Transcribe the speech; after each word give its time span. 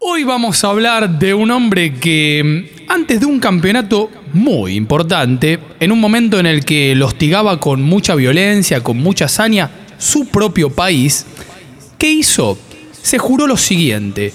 Hoy 0.00 0.22
vamos 0.22 0.62
a 0.62 0.68
hablar 0.68 1.18
de 1.18 1.34
un 1.34 1.50
hombre 1.50 1.94
que 1.94 2.84
antes 2.88 3.18
de 3.18 3.26
un 3.26 3.40
campeonato 3.40 4.10
muy 4.32 4.76
importante, 4.76 5.58
en 5.80 5.90
un 5.90 5.98
momento 5.98 6.38
en 6.38 6.46
el 6.46 6.64
que 6.64 6.94
lo 6.94 7.06
hostigaba 7.06 7.58
con 7.58 7.82
mucha 7.82 8.14
violencia, 8.14 8.80
con 8.80 8.98
mucha 8.98 9.24
hazaña, 9.24 9.70
su 9.98 10.28
propio 10.28 10.70
país, 10.70 11.26
¿qué 11.98 12.12
hizo? 12.12 12.56
Se 12.92 13.18
juró 13.18 13.48
lo 13.48 13.56
siguiente, 13.56 14.32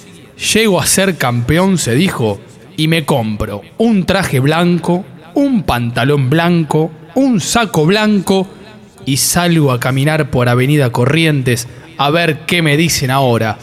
llego 0.54 0.82
a 0.82 0.86
ser 0.86 1.16
campeón, 1.18 1.78
se 1.78 1.96
dijo, 1.96 2.42
y 2.76 2.90
me 2.90 3.06
compro 3.06 3.62
un 3.78 4.06
traje 4.06 4.42
blanco, 4.42 5.06
un 5.34 5.64
pantalón 5.64 6.30
blanco, 6.30 6.92
un 7.16 7.40
saco 7.40 7.86
blanco 7.86 8.50
y 9.06 9.16
salgo 9.16 9.72
a 9.72 9.80
caminar 9.80 10.30
por 10.30 10.50
Avenida 10.50 10.92
Corrientes 10.92 11.70
a 11.98 12.10
ver 12.10 12.40
qué 12.46 12.62
me 12.62 12.76
dicen 12.76 13.12
ahora. 13.12 13.58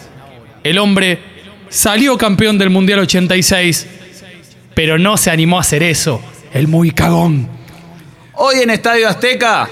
El 0.63 0.79
hombre 0.79 1.30
salió 1.71 2.19
campeón 2.19 2.59
del 2.59 2.69
Mundial 2.69 2.99
86, 3.01 3.87
pero 4.75 4.99
no 4.99 5.17
se 5.17 5.31
animó 5.31 5.57
a 5.57 5.61
hacer 5.61 5.83
eso. 5.83 6.21
El 6.53 6.69
muy 6.69 6.91
cagón. 6.91 7.49
Hoy 8.35 8.57
en 8.63 8.71
Estadio 8.71 9.09
Azteca, 9.09 9.69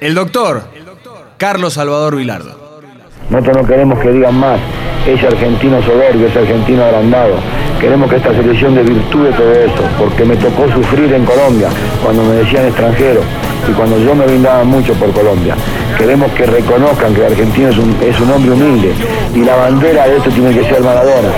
el 0.00 0.14
doctor 0.14 0.68
Carlos 1.38 1.74
Salvador 1.74 2.16
Vilardo. 2.16 2.80
Nosotros 3.30 3.62
no 3.62 3.66
queremos 3.66 3.98
que 3.98 4.10
digan 4.10 4.34
más, 4.34 4.60
es 5.06 5.24
argentino 5.24 5.82
soberbio, 5.82 6.26
es 6.26 6.36
argentino 6.36 6.84
agrandado. 6.84 7.36
Queremos 7.80 8.10
que 8.10 8.16
esta 8.16 8.32
selección 8.34 8.74
desvirtúe 8.74 9.30
todo 9.30 9.52
eso, 9.52 9.88
porque 9.98 10.24
me 10.24 10.36
tocó 10.36 10.70
sufrir 10.70 11.12
en 11.14 11.24
Colombia 11.24 11.68
cuando 12.02 12.22
me 12.24 12.34
decían 12.34 12.66
extranjero 12.66 13.22
y 13.68 13.72
cuando 13.72 13.98
yo 13.98 14.14
me 14.14 14.26
brindaba 14.26 14.64
mucho 14.64 14.92
por 14.94 15.12
Colombia. 15.12 15.56
Queremos 16.02 16.32
que 16.32 16.44
reconozcan 16.44 17.14
que 17.14 17.20
el 17.20 17.26
argentino 17.26 17.68
es 17.68 17.78
un, 17.78 17.96
es 18.02 18.18
un 18.18 18.28
hombre 18.32 18.50
humilde 18.50 18.92
y 19.36 19.44
la 19.44 19.54
bandera 19.54 20.08
de 20.08 20.16
esto 20.16 20.30
tiene 20.30 20.52
que 20.52 20.64
ser 20.64 20.80
Maradona. 20.80 21.28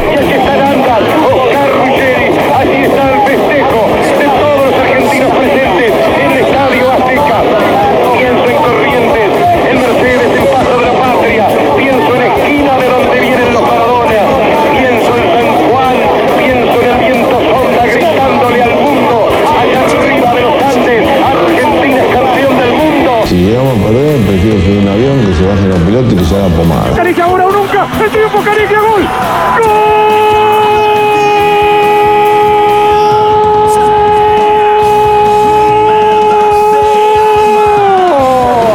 A 24.50 24.60
subir 24.60 24.78
un 24.78 24.88
avión 24.88 25.20
que 25.24 25.34
se 25.34 25.46
bajen 25.46 25.68
los 25.70 25.78
pilotos 25.80 26.12
y 26.12 26.16
que 26.16 26.24
se 26.24 26.36
haga 26.36 26.48
pomada. 26.48 26.94
Caricia 26.94 27.24
ahora 27.24 27.46
o 27.46 27.50
nunca, 27.50 27.86
el 28.02 28.10
triunfo 28.10 28.40
Caricia, 28.42 28.78
gol. 28.80 29.02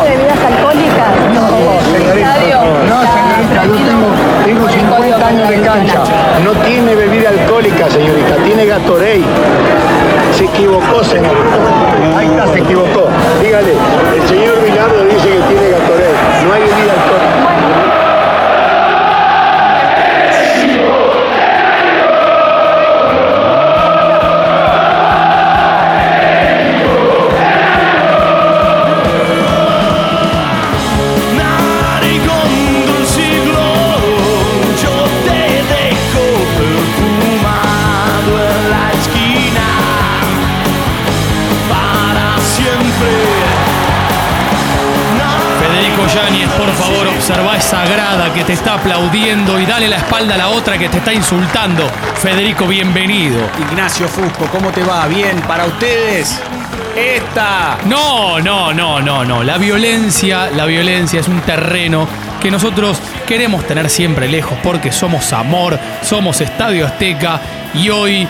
bebidas 0.09 0.39
alcohólicas? 0.43 1.09
Estadio, 2.17 2.57
No, 2.89 2.97
señorita, 3.13 3.65
yo 3.65 3.75
tengo, 3.75 4.07
tengo 4.45 4.69
50 4.69 5.27
años 5.27 5.49
de 5.49 5.61
cancha. 5.61 6.03
No 6.43 6.51
tiene 6.65 6.95
bebida 6.95 7.29
alcohólica, 7.29 7.89
señorita, 7.89 8.35
tiene 8.43 8.65
Gatorade. 8.65 9.23
Se 10.35 10.45
equivocó, 10.45 11.03
señorita. 11.03 12.17
Ahí 12.17 12.27
está, 12.27 12.47
se 12.47 12.59
equivocó. 12.59 12.88
Aplaudiendo 49.09 49.59
y 49.59 49.65
dale 49.65 49.87
la 49.87 49.97
espalda 49.97 50.35
a 50.35 50.37
la 50.37 50.49
otra 50.49 50.77
que 50.77 50.87
te 50.87 50.97
está 50.97 51.11
insultando. 51.13 51.89
Federico, 52.15 52.67
bienvenido. 52.67 53.39
Ignacio 53.59 54.07
Fusco, 54.07 54.45
¿cómo 54.51 54.71
te 54.71 54.83
va? 54.83 55.07
Bien, 55.07 55.39
para 55.47 55.65
ustedes, 55.65 56.39
esta. 56.95 57.77
No, 57.85 58.39
no, 58.39 58.71
no, 58.71 59.01
no, 59.01 59.25
no. 59.25 59.43
La 59.43 59.57
violencia, 59.57 60.51
la 60.51 60.65
violencia 60.65 61.19
es 61.19 61.27
un 61.27 61.41
terreno 61.41 62.07
que 62.39 62.51
nosotros 62.51 62.99
queremos 63.27 63.65
tener 63.65 63.89
siempre 63.89 64.27
lejos 64.27 64.57
porque 64.61 64.91
somos 64.91 65.33
amor, 65.33 65.79
somos 66.03 66.39
Estadio 66.41 66.85
Azteca 66.85 67.41
y 67.73 67.89
hoy, 67.89 68.27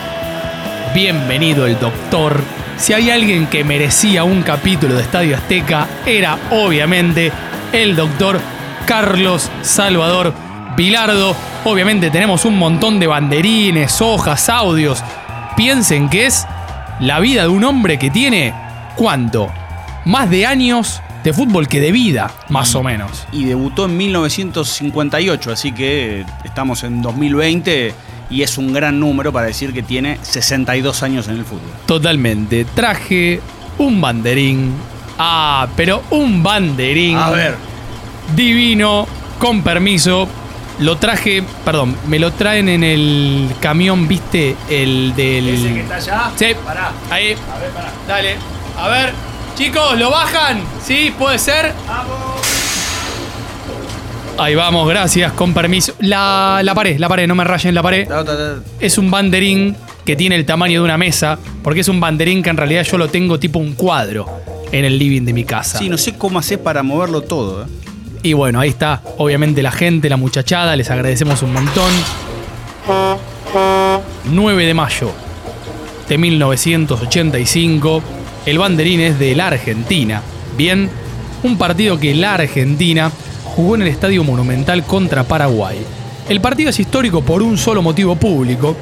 bienvenido 0.94 1.66
el 1.66 1.78
doctor. 1.78 2.40
Si 2.78 2.94
hay 2.94 3.10
alguien 3.10 3.48
que 3.48 3.64
merecía 3.64 4.24
un 4.24 4.42
capítulo 4.42 4.94
de 4.94 5.02
Estadio 5.02 5.36
Azteca, 5.36 5.86
era 6.06 6.38
obviamente 6.50 7.30
el 7.72 7.94
doctor 7.94 8.40
Carlos 8.86 9.50
Salvador 9.62 10.32
Vilardo. 10.80 11.36
Obviamente 11.64 12.10
tenemos 12.10 12.46
un 12.46 12.56
montón 12.56 12.98
de 12.98 13.06
banderines, 13.06 14.00
hojas, 14.00 14.48
audios. 14.48 15.04
Piensen 15.54 16.08
que 16.08 16.24
es 16.24 16.46
la 17.00 17.20
vida 17.20 17.42
de 17.42 17.48
un 17.48 17.64
hombre 17.64 17.98
que 17.98 18.08
tiene, 18.08 18.54
¿cuánto? 18.96 19.52
Más 20.06 20.30
de 20.30 20.46
años 20.46 21.02
de 21.22 21.34
fútbol 21.34 21.68
que 21.68 21.80
de 21.80 21.92
vida, 21.92 22.32
más 22.48 22.74
o 22.74 22.82
menos. 22.82 23.26
Y 23.30 23.44
debutó 23.44 23.84
en 23.84 23.98
1958, 23.98 25.52
así 25.52 25.72
que 25.72 26.24
estamos 26.44 26.82
en 26.82 27.02
2020 27.02 27.92
y 28.30 28.40
es 28.40 28.56
un 28.56 28.72
gran 28.72 28.98
número 28.98 29.34
para 29.34 29.48
decir 29.48 29.74
que 29.74 29.82
tiene 29.82 30.16
62 30.22 31.02
años 31.02 31.28
en 31.28 31.34
el 31.34 31.44
fútbol. 31.44 31.72
Totalmente. 31.84 32.64
Traje 32.64 33.42
un 33.76 34.00
banderín. 34.00 34.72
Ah, 35.18 35.68
pero 35.76 36.04
un 36.08 36.42
banderín. 36.42 37.18
A 37.18 37.28
ver, 37.28 37.54
Divino, 38.34 39.06
con 39.38 39.62
permiso. 39.62 40.26
Lo 40.80 40.96
traje, 40.96 41.42
perdón, 41.64 41.94
me 42.06 42.18
lo 42.18 42.32
traen 42.32 42.68
en 42.70 42.82
el 42.82 43.50
camión, 43.60 44.08
¿viste? 44.08 44.56
El 44.68 45.14
del. 45.14 45.84
allá. 45.92 46.30
Sí, 46.36 46.46
Pará. 46.64 46.92
ahí. 47.10 47.34
Dale. 48.08 48.36
A 48.78 48.88
ver, 48.88 49.12
chicos, 49.56 49.98
¿lo 49.98 50.10
bajan? 50.10 50.62
¿Sí? 50.82 51.12
¿Puede 51.18 51.38
ser? 51.38 51.74
Ahí 54.38 54.54
vamos, 54.54 54.88
gracias, 54.88 55.32
con 55.32 55.52
permiso. 55.52 55.92
La, 55.98 56.60
la 56.64 56.74
pared, 56.74 56.98
la 56.98 57.10
pared, 57.10 57.26
no 57.28 57.34
me 57.34 57.44
rayen 57.44 57.74
la 57.74 57.82
pared. 57.82 58.08
Es 58.78 58.96
un 58.96 59.10
banderín 59.10 59.76
que 60.06 60.16
tiene 60.16 60.34
el 60.36 60.46
tamaño 60.46 60.80
de 60.80 60.84
una 60.86 60.96
mesa, 60.96 61.38
porque 61.62 61.80
es 61.80 61.88
un 61.88 62.00
banderín 62.00 62.42
que 62.42 62.48
en 62.48 62.56
realidad 62.56 62.84
yo 62.84 62.96
lo 62.96 63.08
tengo 63.08 63.38
tipo 63.38 63.58
un 63.58 63.74
cuadro 63.74 64.26
en 64.72 64.86
el 64.86 64.98
living 64.98 65.22
de 65.26 65.34
mi 65.34 65.44
casa. 65.44 65.78
Sí, 65.78 65.90
no 65.90 65.98
sé 65.98 66.16
cómo 66.16 66.38
hacer 66.38 66.62
para 66.62 66.82
moverlo 66.82 67.20
todo. 67.20 67.64
¿eh? 67.64 67.66
Y 68.22 68.34
bueno, 68.34 68.60
ahí 68.60 68.68
está, 68.68 69.00
obviamente 69.16 69.62
la 69.62 69.70
gente, 69.70 70.08
la 70.08 70.16
muchachada, 70.16 70.76
les 70.76 70.90
agradecemos 70.90 71.42
un 71.42 71.54
montón. 71.54 71.90
9 74.24 74.66
de 74.66 74.74
mayo 74.74 75.10
de 76.08 76.18
1985, 76.18 78.02
el 78.44 78.58
banderín 78.58 79.00
es 79.00 79.18
de 79.18 79.34
la 79.34 79.46
Argentina. 79.46 80.22
Bien, 80.56 80.90
un 81.42 81.56
partido 81.56 81.98
que 81.98 82.14
la 82.14 82.34
Argentina 82.34 83.10
jugó 83.44 83.76
en 83.76 83.82
el 83.82 83.88
Estadio 83.88 84.22
Monumental 84.24 84.84
contra 84.84 85.24
Paraguay. 85.24 85.78
El 86.28 86.40
partido 86.40 86.70
es 86.70 86.78
histórico 86.80 87.22
por 87.22 87.42
un 87.42 87.56
solo 87.56 87.80
motivo 87.80 88.16
público 88.16 88.76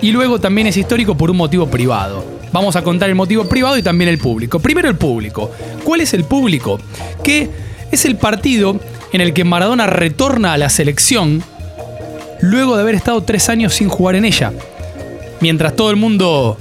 y 0.00 0.12
luego 0.12 0.38
también 0.38 0.66
es 0.68 0.76
histórico 0.76 1.16
por 1.16 1.30
un 1.30 1.38
motivo 1.38 1.66
privado. 1.66 2.24
Vamos 2.52 2.76
a 2.76 2.82
contar 2.82 3.08
el 3.08 3.14
motivo 3.14 3.44
privado 3.48 3.76
y 3.76 3.82
también 3.82 4.10
el 4.10 4.18
público. 4.18 4.60
Primero 4.60 4.88
el 4.88 4.96
público. 4.96 5.50
¿Cuál 5.82 6.02
es 6.02 6.14
el 6.14 6.24
público? 6.24 6.78
Que 7.22 7.50
es 7.94 8.04
el 8.04 8.16
partido 8.16 8.78
en 9.12 9.20
el 9.20 9.32
que 9.32 9.44
Maradona 9.44 9.86
retorna 9.86 10.52
a 10.52 10.58
la 10.58 10.68
selección 10.68 11.42
luego 12.40 12.76
de 12.76 12.82
haber 12.82 12.94
estado 12.94 13.22
tres 13.22 13.48
años 13.48 13.74
sin 13.74 13.88
jugar 13.88 14.16
en 14.16 14.24
ella. 14.24 14.52
Mientras 15.40 15.76
todo 15.76 15.90
el 15.90 15.96
mundo 15.96 16.58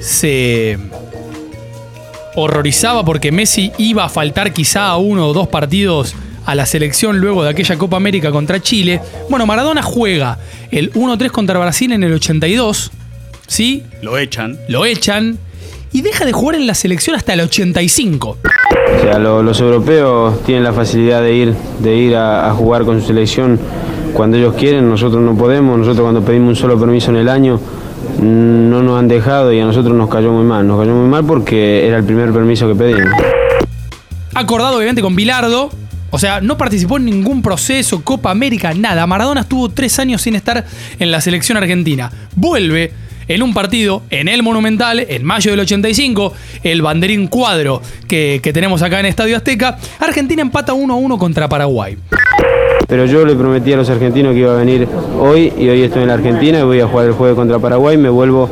se 0.00 0.78
horrorizaba 2.34 3.04
porque 3.04 3.32
Messi 3.32 3.72
iba 3.78 4.04
a 4.04 4.08
faltar 4.08 4.52
quizá 4.52 4.88
a 4.88 4.96
uno 4.96 5.28
o 5.28 5.32
dos 5.32 5.48
partidos 5.48 6.14
a 6.44 6.54
la 6.54 6.66
selección 6.66 7.18
luego 7.18 7.42
de 7.42 7.50
aquella 7.50 7.76
Copa 7.76 7.96
América 7.96 8.30
contra 8.30 8.60
Chile. 8.60 9.00
Bueno, 9.28 9.46
Maradona 9.46 9.82
juega 9.82 10.38
el 10.70 10.92
1-3 10.92 11.30
contra 11.30 11.58
Brasil 11.58 11.92
en 11.92 12.02
el 12.02 12.12
82, 12.12 12.90
¿sí? 13.46 13.84
Lo 14.02 14.18
echan. 14.18 14.58
Lo 14.68 14.84
echan 14.84 15.38
y 15.92 16.02
deja 16.02 16.24
de 16.24 16.32
jugar 16.32 16.56
en 16.56 16.66
la 16.66 16.74
selección 16.74 17.16
hasta 17.16 17.32
el 17.34 17.40
85. 17.40 18.36
O 18.98 19.02
sea, 19.02 19.18
lo- 19.18 19.42
los 19.42 19.60
europeos 19.60 20.42
tienen 20.44 20.64
la 20.64 20.72
facilidad 20.72 21.22
de 21.22 21.34
ir, 21.34 21.54
de 21.80 21.96
ir 21.96 22.16
a, 22.16 22.48
a 22.48 22.54
jugar 22.54 22.84
con 22.84 23.00
su 23.00 23.06
selección 23.08 23.58
cuando 24.14 24.36
ellos 24.36 24.54
quieren, 24.54 24.88
nosotros 24.88 25.22
no 25.22 25.36
podemos, 25.36 25.78
nosotros 25.78 26.02
cuando 26.02 26.22
pedimos 26.22 26.48
un 26.50 26.56
solo 26.56 26.78
permiso 26.78 27.10
en 27.10 27.16
el 27.18 27.28
año 27.28 27.56
mm, 28.18 28.70
no 28.70 28.82
nos 28.82 28.98
han 28.98 29.06
dejado 29.08 29.52
y 29.52 29.60
a 29.60 29.64
nosotros 29.64 29.94
nos 29.94 30.08
cayó 30.08 30.32
muy 30.32 30.44
mal, 30.44 30.66
nos 30.66 30.80
cayó 30.80 30.94
muy 30.94 31.08
mal 31.08 31.24
porque 31.24 31.86
era 31.86 31.98
el 31.98 32.04
primer 32.04 32.32
permiso 32.32 32.66
que 32.68 32.74
pedimos. 32.74 33.12
Acordado 34.34 34.76
obviamente 34.76 35.02
con 35.02 35.14
Bilardo. 35.16 35.70
O 36.10 36.18
sea, 36.18 36.40
no 36.40 36.56
participó 36.56 36.96
en 36.96 37.04
ningún 37.04 37.42
proceso, 37.42 38.02
Copa 38.02 38.30
América, 38.30 38.72
nada. 38.72 39.06
Maradona 39.06 39.42
estuvo 39.42 39.68
tres 39.68 39.98
años 39.98 40.22
sin 40.22 40.36
estar 40.36 40.64
en 40.98 41.10
la 41.10 41.20
selección 41.20 41.58
argentina. 41.58 42.10
Vuelve 42.34 42.92
en 43.28 43.42
un 43.42 43.54
partido 43.54 44.02
en 44.10 44.26
el 44.28 44.42
Monumental, 44.42 45.00
en 45.00 45.24
mayo 45.24 45.50
del 45.50 45.60
85, 45.60 46.32
el 46.64 46.82
banderín 46.82 47.28
cuadro 47.28 47.80
que, 48.08 48.40
que 48.42 48.52
tenemos 48.52 48.82
acá 48.82 48.98
en 49.00 49.06
Estadio 49.06 49.36
Azteca. 49.36 49.78
Argentina 50.00 50.42
empata 50.42 50.72
1 50.72 50.92
a 50.92 50.96
1 50.96 51.18
contra 51.18 51.48
Paraguay. 51.48 51.96
Pero 52.88 53.04
yo 53.04 53.24
le 53.26 53.34
prometí 53.34 53.72
a 53.72 53.76
los 53.76 53.90
argentinos 53.90 54.32
que 54.32 54.40
iba 54.40 54.52
a 54.52 54.56
venir 54.56 54.88
hoy 55.20 55.52
y 55.58 55.68
hoy 55.68 55.82
estoy 55.82 56.02
en 56.02 56.08
la 56.08 56.14
Argentina 56.14 56.58
y 56.60 56.62
voy 56.62 56.80
a 56.80 56.86
jugar 56.86 57.06
el 57.06 57.12
jueves 57.12 57.36
contra 57.36 57.58
Paraguay, 57.58 57.98
me 57.98 58.08
vuelvo, 58.08 58.48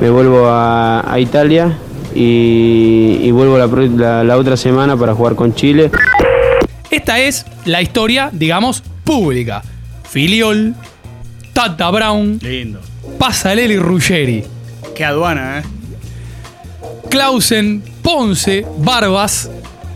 me 0.00 0.08
vuelvo 0.08 0.46
a, 0.46 1.12
a 1.12 1.18
Italia 1.18 1.76
y, 2.14 3.18
y 3.22 3.30
vuelvo 3.32 3.58
la- 3.58 4.22
la 4.22 4.36
otra 4.36 4.56
semana 4.56 4.96
para 4.96 5.14
jugar 5.14 5.34
con 5.34 5.54
Chile. 5.54 5.90
Esta 6.90 7.18
es 7.18 7.44
la 7.64 7.82
historia, 7.82 8.30
digamos, 8.32 8.82
pública. 9.02 9.62
Filiol, 10.08 10.74
Tata 11.52 11.90
Brown, 11.90 12.38
Lindo. 12.42 12.80
Pasarelli 13.22 13.78
Ruggeri, 13.78 14.42
Qué 14.96 15.04
aduana, 15.04 15.60
¿eh? 15.60 15.62
Clausen, 17.08 17.80
Ponce, 18.02 18.66
Barbas, 18.78 19.48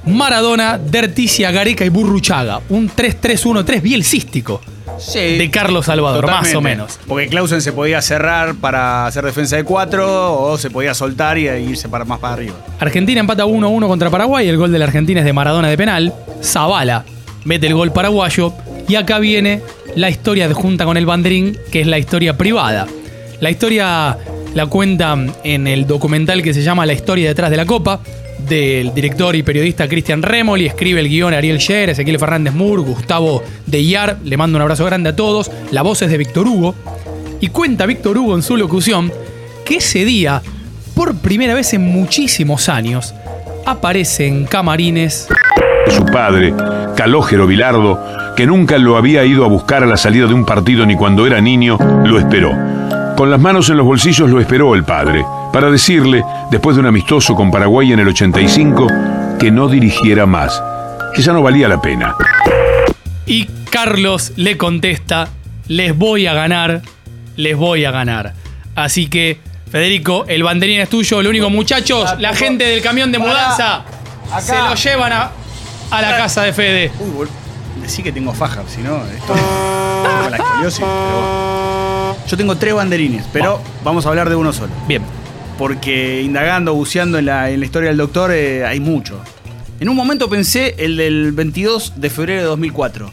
Maradona, 0.07 0.79
Derticia, 0.79 1.51
Gareca 1.51 1.85
y 1.85 1.89
Burruchaga. 1.89 2.61
Un 2.69 2.89
3-3-1-3 2.89 3.83
bielcístico 3.83 4.61
Sí. 4.99 5.39
de 5.39 5.51
Carlos 5.51 5.87
Salvador, 5.87 6.25
más 6.29 6.55
o 6.55 6.61
menos. 6.61 7.01
Porque 7.09 7.27
Clausen 7.27 7.61
se 7.63 7.73
podía 7.73 8.01
cerrar 8.01 8.55
para 8.55 9.07
hacer 9.07 9.25
defensa 9.25 9.57
de 9.57 9.65
cuatro 9.65 10.41
o 10.41 10.57
se 10.57 10.71
podía 10.71 10.95
soltar 10.95 11.37
y 11.37 11.49
irse 11.49 11.89
para, 11.89 12.05
más 12.05 12.21
para 12.21 12.35
arriba. 12.35 12.55
Argentina 12.79 13.19
empata 13.19 13.45
1-1 13.45 13.89
contra 13.89 14.09
Paraguay. 14.09 14.49
El 14.49 14.57
gol 14.57 14.71
de 14.71 14.79
la 14.79 14.85
Argentina 14.85 15.19
es 15.19 15.27
de 15.27 15.33
Maradona 15.33 15.67
de 15.69 15.77
penal. 15.77 16.15
Zavala 16.45 17.05
mete 17.45 17.67
el 17.67 17.75
gol 17.75 17.91
paraguayo. 17.91 18.53
Y 18.87 18.95
acá 18.95 19.19
viene 19.19 19.63
la 19.97 20.11
historia 20.11 20.47
de 20.47 20.55
junta 20.55 20.85
con 20.85 20.97
el 20.97 21.07
banderín, 21.07 21.59
que 21.73 21.81
es 21.81 21.89
la 21.89 21.99
historia 21.99 22.39
privada. 22.39 22.87
La 23.41 23.51
historia 23.51 24.17
la 24.55 24.67
cuenta 24.67 25.17
en 25.45 25.67
el 25.67 25.87
documental 25.87 26.43
que 26.43 26.55
se 26.55 26.63
llama 26.63 26.87
La 26.87 26.95
historia 26.95 27.29
detrás 27.29 27.51
de 27.51 27.59
la 27.59 27.67
copa, 27.67 28.01
del 28.49 28.95
director 28.95 29.37
y 29.37 29.43
periodista 29.43 29.87
Cristian 29.87 30.23
Remoli. 30.23 30.65
Escribe 30.65 31.01
el 31.01 31.09
guion 31.09 31.35
Ariel 31.35 31.61
Scher, 31.61 31.91
Ezequiel 31.91 32.19
Fernández 32.19 32.55
Mur, 32.55 32.81
Gustavo 32.81 33.43
Deyar. 33.67 34.17
Le 34.25 34.37
mando 34.39 34.57
un 34.57 34.63
abrazo 34.63 34.87
grande 34.87 35.11
a 35.11 35.17
todos. 35.17 35.51
La 35.73 35.83
voz 35.83 36.01
es 36.01 36.11
de 36.11 36.17
Víctor 36.17 36.47
Hugo. 36.49 36.75
Y 37.41 37.49
cuenta 37.49 37.85
Víctor 37.85 38.17
Hugo 38.17 38.35
en 38.35 38.43
su 38.43 38.57
locución 38.57 39.13
que 39.67 39.77
ese 39.77 40.07
día, 40.07 40.41
por 40.95 41.17
primera 41.17 41.55
vez 41.55 41.75
en 41.75 41.83
muchísimos 41.83 42.71
años, 42.71 43.15
aparece 43.67 44.27
en 44.27 44.47
camarines 44.47 45.29
Su 45.89 46.07
padre, 46.07 46.55
Calógero 46.97 47.47
Vilardo, 47.47 48.35
que 48.37 48.47
nunca 48.47 48.79
lo 48.79 48.97
había 48.97 49.25
ido 49.27 49.45
a 49.45 49.49
buscar 49.49 49.83
a 49.83 49.87
la 49.87 49.99
salida 49.99 50.27
de 50.27 50.33
un 50.33 50.47
partido 50.47 50.87
ni 50.87 50.97
cuando 50.97 51.27
era 51.27 51.43
niño, 51.43 51.77
lo 52.07 52.19
esperó. 52.19 52.66
Con 53.17 53.31
las 53.31 53.41
manos 53.41 53.71
en 53.71 53.79
los 53.79 53.87
bolsillos 53.87 54.29
lo 54.29 54.41
esperó 54.41 54.75
el 54.75 54.85
padre, 54.85 55.25
para 55.51 55.71
decirle, 55.71 56.23
después 56.51 56.77
de 56.77 56.81
un 56.81 56.87
amistoso 56.87 57.35
con 57.35 57.51
Paraguay 57.51 57.93
en 57.93 58.01
el 58.01 58.09
85, 58.09 58.87
que 59.39 59.51
no 59.51 59.69
dirigiera 59.69 60.27
más, 60.27 60.63
que 61.15 61.23
ya 61.23 61.33
no 61.33 61.43
valía 61.43 61.67
la 61.67 61.81
pena. 61.81 62.15
y 63.25 63.47
Carlos 63.71 64.33
le 64.37 64.59
contesta, 64.59 65.29
les 65.69 65.97
voy 65.97 66.27
a 66.27 66.35
ganar, 66.35 66.83
les 67.37 67.57
voy 67.57 67.87
a 67.87 67.91
ganar. 67.91 68.35
Así 68.75 69.07
que, 69.09 69.41
Federico, 69.71 70.27
el 70.29 70.43
banderín 70.43 70.81
es 70.81 70.91
tuyo. 70.91 71.23
Lo 71.23 71.31
único, 71.31 71.49
muchachos, 71.49 72.15
la 72.19 72.35
gente 72.35 72.65
del 72.65 72.83
camión 72.83 73.13
de 73.13 73.19
mudanza 73.19 73.83
se 74.41 74.57
lo 74.57 74.75
llevan 74.75 75.13
a, 75.13 75.31
a 75.91 76.03
la 76.03 76.17
casa 76.19 76.43
de 76.43 76.53
Fede. 76.53 76.93
Decí 77.87 78.03
que 78.03 78.11
tengo 78.11 78.35
faja, 78.35 78.65
si 78.67 78.83
no, 78.83 78.97
esto 79.07 79.33
tengo 79.33 80.29
la 80.29 80.37
escoliosis, 80.39 80.81
pero 80.81 81.21
bueno. 81.21 82.17
Yo 82.27 82.37
tengo 82.37 82.57
tres 82.57 82.75
banderines, 82.75 83.25
pero 83.33 83.63
vamos 83.85 84.05
a 84.05 84.09
hablar 84.09 84.29
de 84.29 84.35
uno 84.35 84.53
solo. 84.53 84.73
Bien. 84.89 85.03
Porque 85.57 86.21
indagando, 86.21 86.75
buceando 86.75 87.17
en 87.17 87.27
la, 87.27 87.49
en 87.49 87.61
la 87.61 87.67
historia 87.67 87.91
del 87.91 87.99
doctor, 87.99 88.33
eh, 88.33 88.67
hay 88.67 88.81
mucho. 88.81 89.21
En 89.79 89.89
un 89.89 89.95
momento 89.95 90.29
pensé 90.29 90.75
el 90.79 90.97
del 90.97 91.31
22 91.31 91.93
de 91.95 92.11
febrero 92.11 92.41
de 92.41 92.47
2004, 92.49 93.09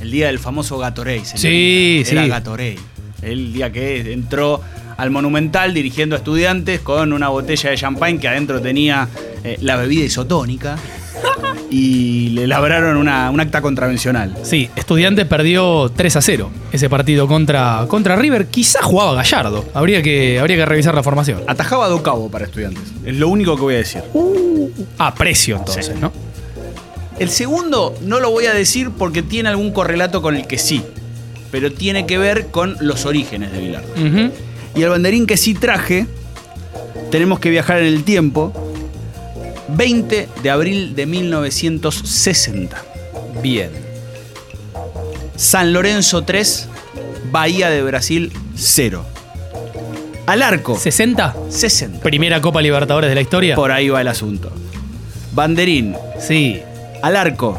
el 0.00 0.10
día 0.10 0.26
del 0.26 0.40
famoso 0.40 0.78
Gatorade. 0.78 1.24
Sí, 1.24 2.02
Era 2.04 2.24
sí. 2.24 2.28
Gatorade. 2.28 2.78
El 3.22 3.52
día 3.52 3.70
que 3.70 4.12
entró 4.12 4.62
al 4.98 5.10
Monumental 5.10 5.72
dirigiendo 5.72 6.16
a 6.16 6.18
estudiantes 6.18 6.80
con 6.80 7.12
una 7.12 7.28
botella 7.28 7.70
de 7.70 7.76
champagne 7.76 8.18
que 8.18 8.26
adentro 8.28 8.60
tenía 8.60 9.08
eh, 9.44 9.56
la 9.60 9.76
bebida 9.76 10.04
isotónica 10.04 10.76
y 11.70 12.30
le 12.30 12.48
labraron 12.48 12.96
una, 12.96 13.30
un 13.30 13.38
acta 13.38 13.62
contravencional. 13.62 14.36
Sí, 14.42 14.68
Estudiantes 14.74 15.24
perdió 15.26 15.88
3 15.94 16.16
a 16.16 16.20
0 16.20 16.50
ese 16.72 16.90
partido 16.90 17.28
contra, 17.28 17.86
contra 17.86 18.16
River. 18.16 18.48
Quizá 18.48 18.82
jugaba 18.82 19.14
Gallardo. 19.14 19.64
Habría 19.72 20.02
que, 20.02 20.40
habría 20.40 20.56
que 20.56 20.66
revisar 20.66 20.96
la 20.96 21.04
formación. 21.04 21.42
Atajaba 21.46 21.88
do 21.88 22.02
cabo 22.02 22.28
para 22.28 22.46
estudiantes. 22.46 22.82
Es 23.04 23.14
lo 23.16 23.28
único 23.28 23.54
que 23.54 23.62
voy 23.62 23.74
a 23.74 23.78
decir. 23.78 24.02
A 24.98 25.14
precio 25.14 25.56
entonces, 25.58 25.86
Sí. 25.86 25.92
¿no? 26.00 26.12
El 27.20 27.30
segundo 27.30 27.94
no 28.02 28.18
lo 28.18 28.30
voy 28.32 28.46
a 28.46 28.52
decir 28.54 28.90
porque 28.90 29.22
tiene 29.22 29.48
algún 29.48 29.72
correlato 29.72 30.22
con 30.22 30.34
el 30.36 30.46
que 30.48 30.58
sí, 30.58 30.82
pero 31.52 31.72
tiene 31.72 32.04
que 32.04 32.18
ver 32.18 32.48
con 32.48 32.76
los 32.80 33.06
orígenes 33.06 33.52
de 33.52 33.58
Bilardo. 33.60 33.88
Y 34.78 34.82
el 34.84 34.90
banderín 34.90 35.26
que 35.26 35.36
sí 35.36 35.54
traje, 35.54 36.06
tenemos 37.10 37.40
que 37.40 37.50
viajar 37.50 37.80
en 37.80 37.86
el 37.86 38.04
tiempo, 38.04 38.52
20 39.70 40.28
de 40.40 40.50
abril 40.50 40.94
de 40.94 41.04
1960. 41.04 42.80
Bien. 43.42 43.70
San 45.34 45.72
Lorenzo 45.72 46.22
3, 46.22 46.68
Bahía 47.32 47.70
de 47.70 47.82
Brasil 47.82 48.32
0. 48.54 49.04
Al 50.26 50.42
arco, 50.42 50.76
¿60? 50.76 51.50
60. 51.50 51.98
Primera 51.98 52.40
Copa 52.40 52.62
Libertadores 52.62 53.08
de 53.10 53.16
la 53.16 53.20
historia. 53.20 53.56
Por 53.56 53.72
ahí 53.72 53.88
va 53.88 54.00
el 54.00 54.08
asunto. 54.08 54.52
Banderín, 55.32 55.96
Sí. 56.20 56.62
al 57.02 57.16
arco, 57.16 57.58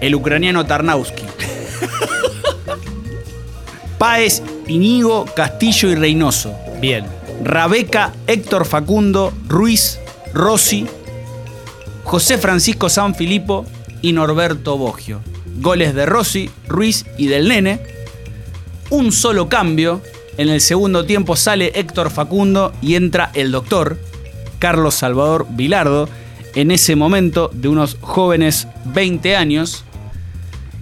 el 0.00 0.16
ucraniano 0.16 0.66
Tarnowski. 0.66 1.22
Páez, 3.98 4.42
Inigo, 4.70 5.24
Castillo 5.34 5.90
y 5.90 5.96
Reynoso. 5.96 6.54
Bien. 6.80 7.04
Rabeca, 7.42 8.12
Héctor 8.26 8.66
Facundo, 8.66 9.32
Ruiz, 9.48 9.98
Rossi, 10.32 10.86
José 12.04 12.38
Francisco 12.38 12.88
San 12.88 13.14
Filipo 13.14 13.66
y 14.00 14.12
Norberto 14.12 14.78
Boggio. 14.78 15.20
Goles 15.60 15.94
de 15.94 16.06
Rossi, 16.06 16.50
Ruiz 16.68 17.04
y 17.18 17.26
del 17.26 17.48
Nene. 17.48 17.80
Un 18.90 19.12
solo 19.12 19.48
cambio. 19.48 20.00
En 20.36 20.48
el 20.48 20.60
segundo 20.60 21.04
tiempo 21.04 21.34
sale 21.34 21.72
Héctor 21.74 22.10
Facundo 22.10 22.72
y 22.80 22.94
entra 22.94 23.30
el 23.34 23.50
doctor 23.50 23.98
Carlos 24.58 24.94
Salvador 24.94 25.46
Vilardo. 25.50 26.08
En 26.54 26.70
ese 26.70 26.94
momento 26.96 27.50
de 27.52 27.68
unos 27.68 27.96
jóvenes 28.00 28.68
20 28.86 29.36
años. 29.36 29.84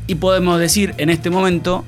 Y 0.06 0.16
podemos 0.16 0.60
decir 0.60 0.94
en 0.98 1.10
este 1.10 1.30
momento 1.30 1.84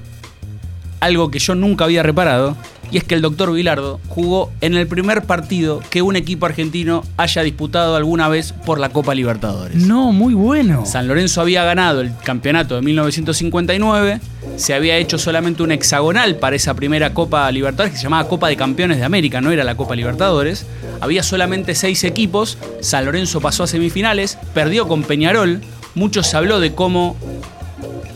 algo 1.00 1.30
que 1.30 1.38
yo 1.38 1.54
nunca 1.54 1.84
había 1.84 2.02
reparado, 2.02 2.56
y 2.90 2.98
es 2.98 3.04
que 3.04 3.14
el 3.14 3.22
doctor 3.22 3.52
Vilardo 3.52 4.00
jugó 4.08 4.50
en 4.60 4.74
el 4.74 4.86
primer 4.86 5.22
partido 5.22 5.80
que 5.90 6.02
un 6.02 6.16
equipo 6.16 6.46
argentino 6.46 7.04
haya 7.16 7.42
disputado 7.42 7.94
alguna 7.96 8.28
vez 8.28 8.52
por 8.52 8.80
la 8.80 8.88
Copa 8.88 9.14
Libertadores. 9.14 9.76
No, 9.76 10.12
muy 10.12 10.34
bueno. 10.34 10.84
San 10.86 11.06
Lorenzo 11.06 11.40
había 11.40 11.64
ganado 11.64 12.00
el 12.00 12.12
campeonato 12.24 12.74
de 12.74 12.82
1959, 12.82 14.20
se 14.56 14.74
había 14.74 14.96
hecho 14.96 15.18
solamente 15.18 15.62
un 15.62 15.72
hexagonal 15.72 16.36
para 16.36 16.56
esa 16.56 16.74
primera 16.74 17.14
Copa 17.14 17.50
Libertadores 17.50 17.92
que 17.92 17.98
se 17.98 18.04
llamaba 18.04 18.28
Copa 18.28 18.48
de 18.48 18.56
Campeones 18.56 18.98
de 18.98 19.04
América, 19.04 19.40
no 19.40 19.50
era 19.50 19.64
la 19.64 19.76
Copa 19.76 19.94
Libertadores. 19.94 20.66
Había 21.00 21.22
solamente 21.22 21.74
seis 21.74 22.04
equipos, 22.04 22.58
San 22.80 23.04
Lorenzo 23.06 23.40
pasó 23.40 23.62
a 23.62 23.66
semifinales, 23.66 24.36
perdió 24.52 24.86
con 24.86 25.02
Peñarol, 25.02 25.60
mucho 25.94 26.22
se 26.22 26.36
habló 26.36 26.60
de 26.60 26.74
cómo 26.74 27.16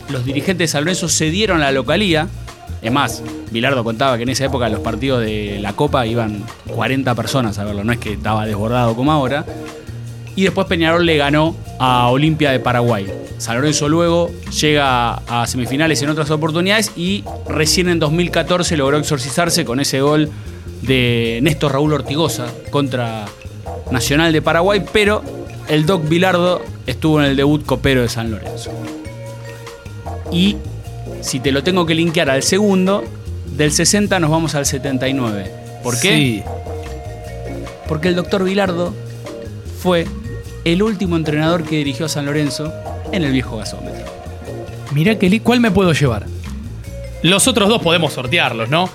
los 0.09 0.25
dirigentes 0.25 0.69
de 0.69 0.71
San 0.71 0.83
Lorenzo 0.83 1.09
cedieron 1.09 1.59
la 1.59 1.71
localía. 1.71 2.27
Es 2.85 2.91
más, 2.91 3.23
Bilardo 3.49 3.83
contaba 3.83 4.15
que 4.15 4.23
en 4.23 4.29
esa 4.29 4.45
época 4.45 4.69
los 4.69 4.79
partidos 4.79 5.21
de 5.21 5.57
la 5.59 5.73
Copa 5.73 6.05
iban 6.05 6.43
40 6.67 7.15
personas 7.15 7.57
a 7.57 7.63
verlo, 7.63 7.83
no 7.83 7.91
es 7.91 7.97
que 7.97 8.13
estaba 8.13 8.45
desbordado 8.45 8.95
como 8.95 9.11
ahora. 9.11 9.43
Y 10.35 10.43
después 10.43 10.67
Peñarol 10.67 11.03
le 11.03 11.17
ganó 11.17 11.55
a 11.79 12.09
Olimpia 12.09 12.51
de 12.51 12.59
Paraguay. 12.59 13.07
San 13.39 13.55
Lorenzo 13.55 13.89
luego 13.89 14.29
llega 14.61 15.15
a 15.15 15.47
semifinales 15.47 15.99
en 16.03 16.09
otras 16.09 16.29
oportunidades 16.29 16.91
y 16.95 17.23
recién 17.49 17.89
en 17.89 17.97
2014 17.97 18.77
logró 18.77 18.99
exorcizarse 18.99 19.65
con 19.65 19.79
ese 19.79 20.01
gol 20.01 20.29
de 20.83 21.39
Néstor 21.41 21.71
Raúl 21.71 21.91
Ortigosa 21.91 22.45
contra 22.69 23.25
Nacional 23.89 24.31
de 24.31 24.43
Paraguay, 24.43 24.83
pero 24.93 25.23
el 25.69 25.87
Doc 25.87 26.07
Bilardo 26.07 26.61
estuvo 26.85 27.19
en 27.19 27.31
el 27.31 27.35
debut 27.35 27.65
copero 27.65 28.03
de 28.03 28.09
San 28.09 28.29
Lorenzo. 28.29 28.69
Y 30.31 30.57
Si 31.25 31.39
te 31.39 31.51
lo 31.51 31.63
tengo 31.63 31.87
que 31.87 31.95
linkear 31.95 32.29
al 32.29 32.43
segundo, 32.43 33.03
del 33.57 33.71
60 33.71 34.19
nos 34.19 34.29
vamos 34.29 34.53
al 34.53 34.67
79. 34.67 35.51
¿Por 35.81 35.99
qué? 35.99 36.15
Sí. 36.15 36.43
Porque 37.87 38.09
el 38.09 38.15
doctor 38.15 38.43
Vilardo 38.43 38.93
fue 39.81 40.05
el 40.65 40.83
último 40.83 41.15
entrenador 41.15 41.63
que 41.63 41.77
dirigió 41.77 42.05
a 42.05 42.09
San 42.09 42.27
Lorenzo 42.27 42.71
en 43.11 43.23
el 43.23 43.31
viejo 43.31 43.57
gasómetro. 43.57 44.05
Mirá 44.93 45.17
que 45.17 45.41
¿cuál 45.41 45.61
me 45.61 45.71
puedo 45.71 45.93
llevar? 45.93 46.27
Los 47.23 47.47
otros 47.47 47.69
dos 47.69 47.81
podemos 47.81 48.13
sortearlos, 48.13 48.69
¿no? 48.69 48.87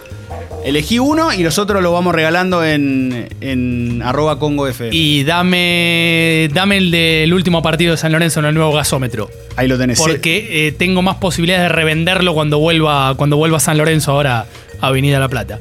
Elegí 0.65 0.99
uno 0.99 1.33
y 1.33 1.43
los 1.43 1.59
otros 1.59 1.83
lo 1.83 1.93
vamos 1.93 2.15
regalando 2.15 2.65
en, 2.65 3.29
en 3.41 4.03
arroba 4.05 4.39
Congo. 4.39 4.69
Y 4.91 5.25
dame, 5.25 6.51
dame 6.53 6.77
el 6.77 6.91
del 6.91 7.33
último 7.33 7.63
partido 7.63 7.93
de 7.93 7.97
San 7.97 8.13
Lorenzo 8.13 8.41
en 8.41 8.47
el 8.47 8.55
nuevo 8.55 8.73
gasómetro. 8.73 9.31
Ahí 9.57 9.69
lo 9.69 9.79
tenés. 9.79 9.99
Porque 9.99 10.67
eh, 10.67 10.73
tengo 10.73 11.01
más 11.03 11.17
posibilidades 11.17 11.71
de 11.71 11.75
revenderlo 11.75 12.35
cuando 12.35 12.59
vuelva, 12.59 13.15
cuando 13.17 13.37
vuelva 13.37 13.57
a 13.57 13.61
San 13.61 13.79
Lorenzo 13.79 14.13
ahora 14.13 14.47
a 14.81 14.87
Avenida 14.87 15.19
La 15.19 15.29
Plata. 15.29 15.59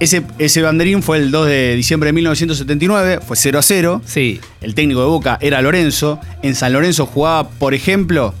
Ese, 0.00 0.22
ese 0.38 0.62
banderín 0.62 1.02
fue 1.02 1.18
el 1.18 1.30
2 1.30 1.46
de 1.46 1.76
diciembre 1.76 2.08
de 2.08 2.12
1979, 2.14 3.18
fue 3.26 3.36
0 3.36 3.58
a 3.58 3.62
0. 3.62 4.02
Sí. 4.06 4.40
El 4.62 4.74
técnico 4.74 5.00
de 5.00 5.06
Boca 5.06 5.38
era 5.40 5.60
Lorenzo. 5.60 6.18
En 6.42 6.54
San 6.54 6.72
Lorenzo 6.72 7.04
jugaba, 7.04 7.50
por 7.50 7.74
ejemplo, 7.74 8.32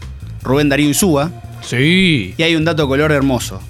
Rubén 0.42 0.68
Darío 0.68 0.88
Insúa. 0.88 1.30
Sí. 1.62 2.34
Y 2.38 2.42
hay 2.42 2.54
un 2.54 2.64
dato 2.64 2.82
de 2.82 2.88
color 2.88 3.12
hermoso. 3.12 3.60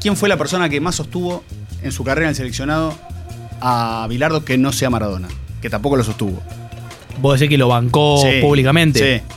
¿Quién 0.00 0.16
fue 0.16 0.28
la 0.28 0.36
persona 0.36 0.68
que 0.68 0.80
más 0.80 0.94
sostuvo 0.94 1.42
en 1.82 1.92
su 1.92 2.04
carrera 2.04 2.26
en 2.26 2.30
el 2.30 2.36
seleccionado 2.36 2.94
a 3.60 4.06
Bilardo 4.08 4.44
que 4.44 4.56
no 4.58 4.72
sea 4.72 4.90
Maradona? 4.90 5.28
Que 5.60 5.70
tampoco 5.70 5.96
lo 5.96 6.04
sostuvo. 6.04 6.42
Vos 7.20 7.38
decís 7.40 7.50
que 7.50 7.58
lo 7.58 7.68
bancó 7.68 8.20
Sí, 8.22 8.40
públicamente. 8.40 9.22
Sí, 9.26 9.34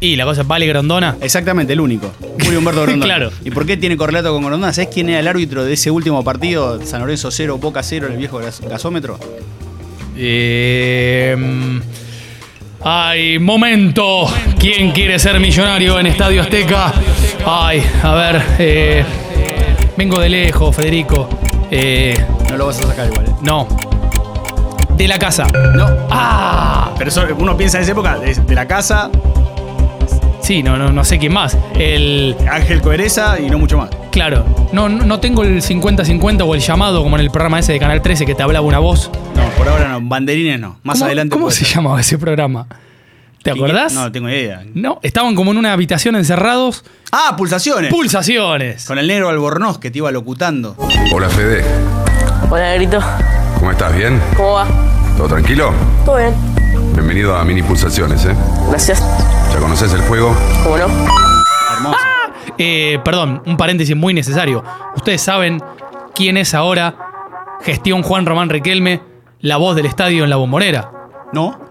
Y 0.00 0.16
la 0.16 0.24
cosa 0.26 0.42
es 0.42 0.46
Vale 0.46 0.66
Grondona. 0.66 1.16
exactamente, 1.20 1.72
el 1.72 1.80
único. 1.80 2.12
Julio 2.44 2.58
Humberto 2.60 2.82
Grondona. 2.86 3.04
Claro. 3.04 3.32
¿Y 3.44 3.50
por 3.50 3.66
qué 3.66 3.76
tiene 3.76 3.96
correlato 3.96 4.32
con 4.32 4.44
Grondona? 4.44 4.72
¿Sabés 4.72 4.90
quién 4.92 5.08
era 5.08 5.18
el 5.20 5.26
árbitro 5.28 5.64
de 5.64 5.72
ese 5.72 5.90
último 5.90 6.22
partido? 6.22 6.84
San 6.84 7.00
Lorenzo 7.00 7.30
0, 7.30 7.58
Boca 7.58 7.82
0 7.82 8.06
en 8.06 8.12
el 8.12 8.18
viejo 8.18 8.38
gas- 8.38 8.60
gasómetro. 8.60 9.18
Eh, 10.16 11.36
ay, 12.82 13.38
momento. 13.38 14.26
¿Quién 14.58 14.90
quiere 14.92 15.18
ser 15.18 15.38
millonario 15.40 15.98
en 15.98 16.06
Estadio 16.06 16.42
Azteca? 16.42 16.92
Ay, 17.46 17.82
a 18.02 18.14
ver. 18.14 18.42
eh, 18.58 19.04
vengo 19.96 20.18
de 20.20 20.28
lejos, 20.28 20.74
Federico. 20.74 21.28
Eh, 21.70 22.14
No 22.50 22.56
lo 22.56 22.66
vas 22.66 22.80
a 22.80 22.86
sacar 22.86 23.06
igual. 23.06 23.26
¿eh? 23.26 23.32
no. 23.42 23.66
De 24.96 25.06
la 25.06 25.18
casa. 25.18 25.46
No. 25.74 25.86
Ah. 26.10 26.90
Pero 26.98 27.10
eso, 27.10 27.24
uno 27.38 27.56
piensa 27.56 27.78
en 27.78 27.82
esa 27.84 27.92
época 27.92 28.18
de, 28.18 28.34
de 28.34 28.54
la 28.54 28.66
casa, 28.66 29.10
Sí, 30.48 30.62
no, 30.62 30.78
no, 30.78 30.90
no 30.90 31.04
sé 31.04 31.18
quién 31.18 31.34
más. 31.34 31.58
El. 31.74 32.34
Ángel 32.50 32.80
Coereza 32.80 33.38
y 33.38 33.50
no 33.50 33.58
mucho 33.58 33.76
más. 33.76 33.90
Claro. 34.10 34.46
No, 34.72 34.88
no 34.88 35.20
tengo 35.20 35.42
el 35.44 35.60
50-50 35.60 36.40
o 36.46 36.54
el 36.54 36.62
llamado 36.62 37.02
como 37.02 37.16
en 37.16 37.20
el 37.20 37.30
programa 37.30 37.58
ese 37.58 37.74
de 37.74 37.78
Canal 37.78 38.00
13 38.00 38.24
que 38.24 38.34
te 38.34 38.42
hablaba 38.42 38.66
una 38.66 38.78
voz. 38.78 39.10
No, 39.36 39.42
por 39.58 39.68
ahora 39.68 39.88
no. 39.88 40.00
Banderines 40.00 40.58
no. 40.58 40.78
Más 40.84 40.94
¿Cómo- 40.96 41.04
adelante. 41.04 41.34
¿Cómo 41.36 41.50
se 41.50 41.66
ser. 41.66 41.74
llamaba 41.76 42.00
ese 42.00 42.16
programa? 42.16 42.66
¿Te 43.42 43.50
acordás? 43.50 43.92
No, 43.92 44.04
no 44.04 44.10
tengo 44.10 44.30
idea. 44.30 44.64
No, 44.72 45.00
estaban 45.02 45.34
como 45.34 45.50
en 45.52 45.58
una 45.58 45.74
habitación 45.74 46.16
encerrados. 46.16 46.82
Ah, 47.12 47.34
pulsaciones. 47.36 47.90
Pulsaciones. 47.92 48.86
Con 48.86 48.98
el 48.98 49.06
negro 49.06 49.28
Albornoz 49.28 49.76
que 49.78 49.90
te 49.90 49.98
iba 49.98 50.10
locutando. 50.10 50.76
Hola 51.12 51.28
Fede, 51.28 51.62
Hola, 52.48 52.70
Negrito. 52.70 53.00
¿cómo 53.58 53.70
estás? 53.70 53.94
¿Bien? 53.94 54.18
¿Cómo 54.34 54.52
va? 54.54 54.66
¿Todo 55.18 55.28
tranquilo? 55.28 55.74
¿Todo 56.06 56.16
bien? 56.16 56.32
Bienvenido 56.98 57.36
a 57.36 57.44
Mini 57.44 57.62
Pulsaciones, 57.62 58.24
¿eh? 58.24 58.34
Gracias. 58.70 59.00
¿Ya 59.52 59.60
conoces 59.60 59.92
el 59.92 60.00
juego? 60.00 60.34
¿Cómo 60.64 60.76
no? 60.76 60.86
Hermoso. 61.72 61.96
Eh, 62.58 62.98
perdón, 63.04 63.40
un 63.46 63.56
paréntesis 63.56 63.94
muy 63.94 64.12
necesario. 64.12 64.64
Ustedes 64.96 65.22
saben 65.22 65.62
quién 66.12 66.36
es 66.36 66.54
ahora 66.54 66.96
gestión 67.62 68.02
Juan 68.02 68.26
Román 68.26 68.48
Riquelme, 68.48 69.00
la 69.38 69.58
voz 69.58 69.76
del 69.76 69.86
estadio 69.86 70.24
en 70.24 70.30
la 70.30 70.36
bombonera. 70.36 70.90
¿No? 71.32 71.67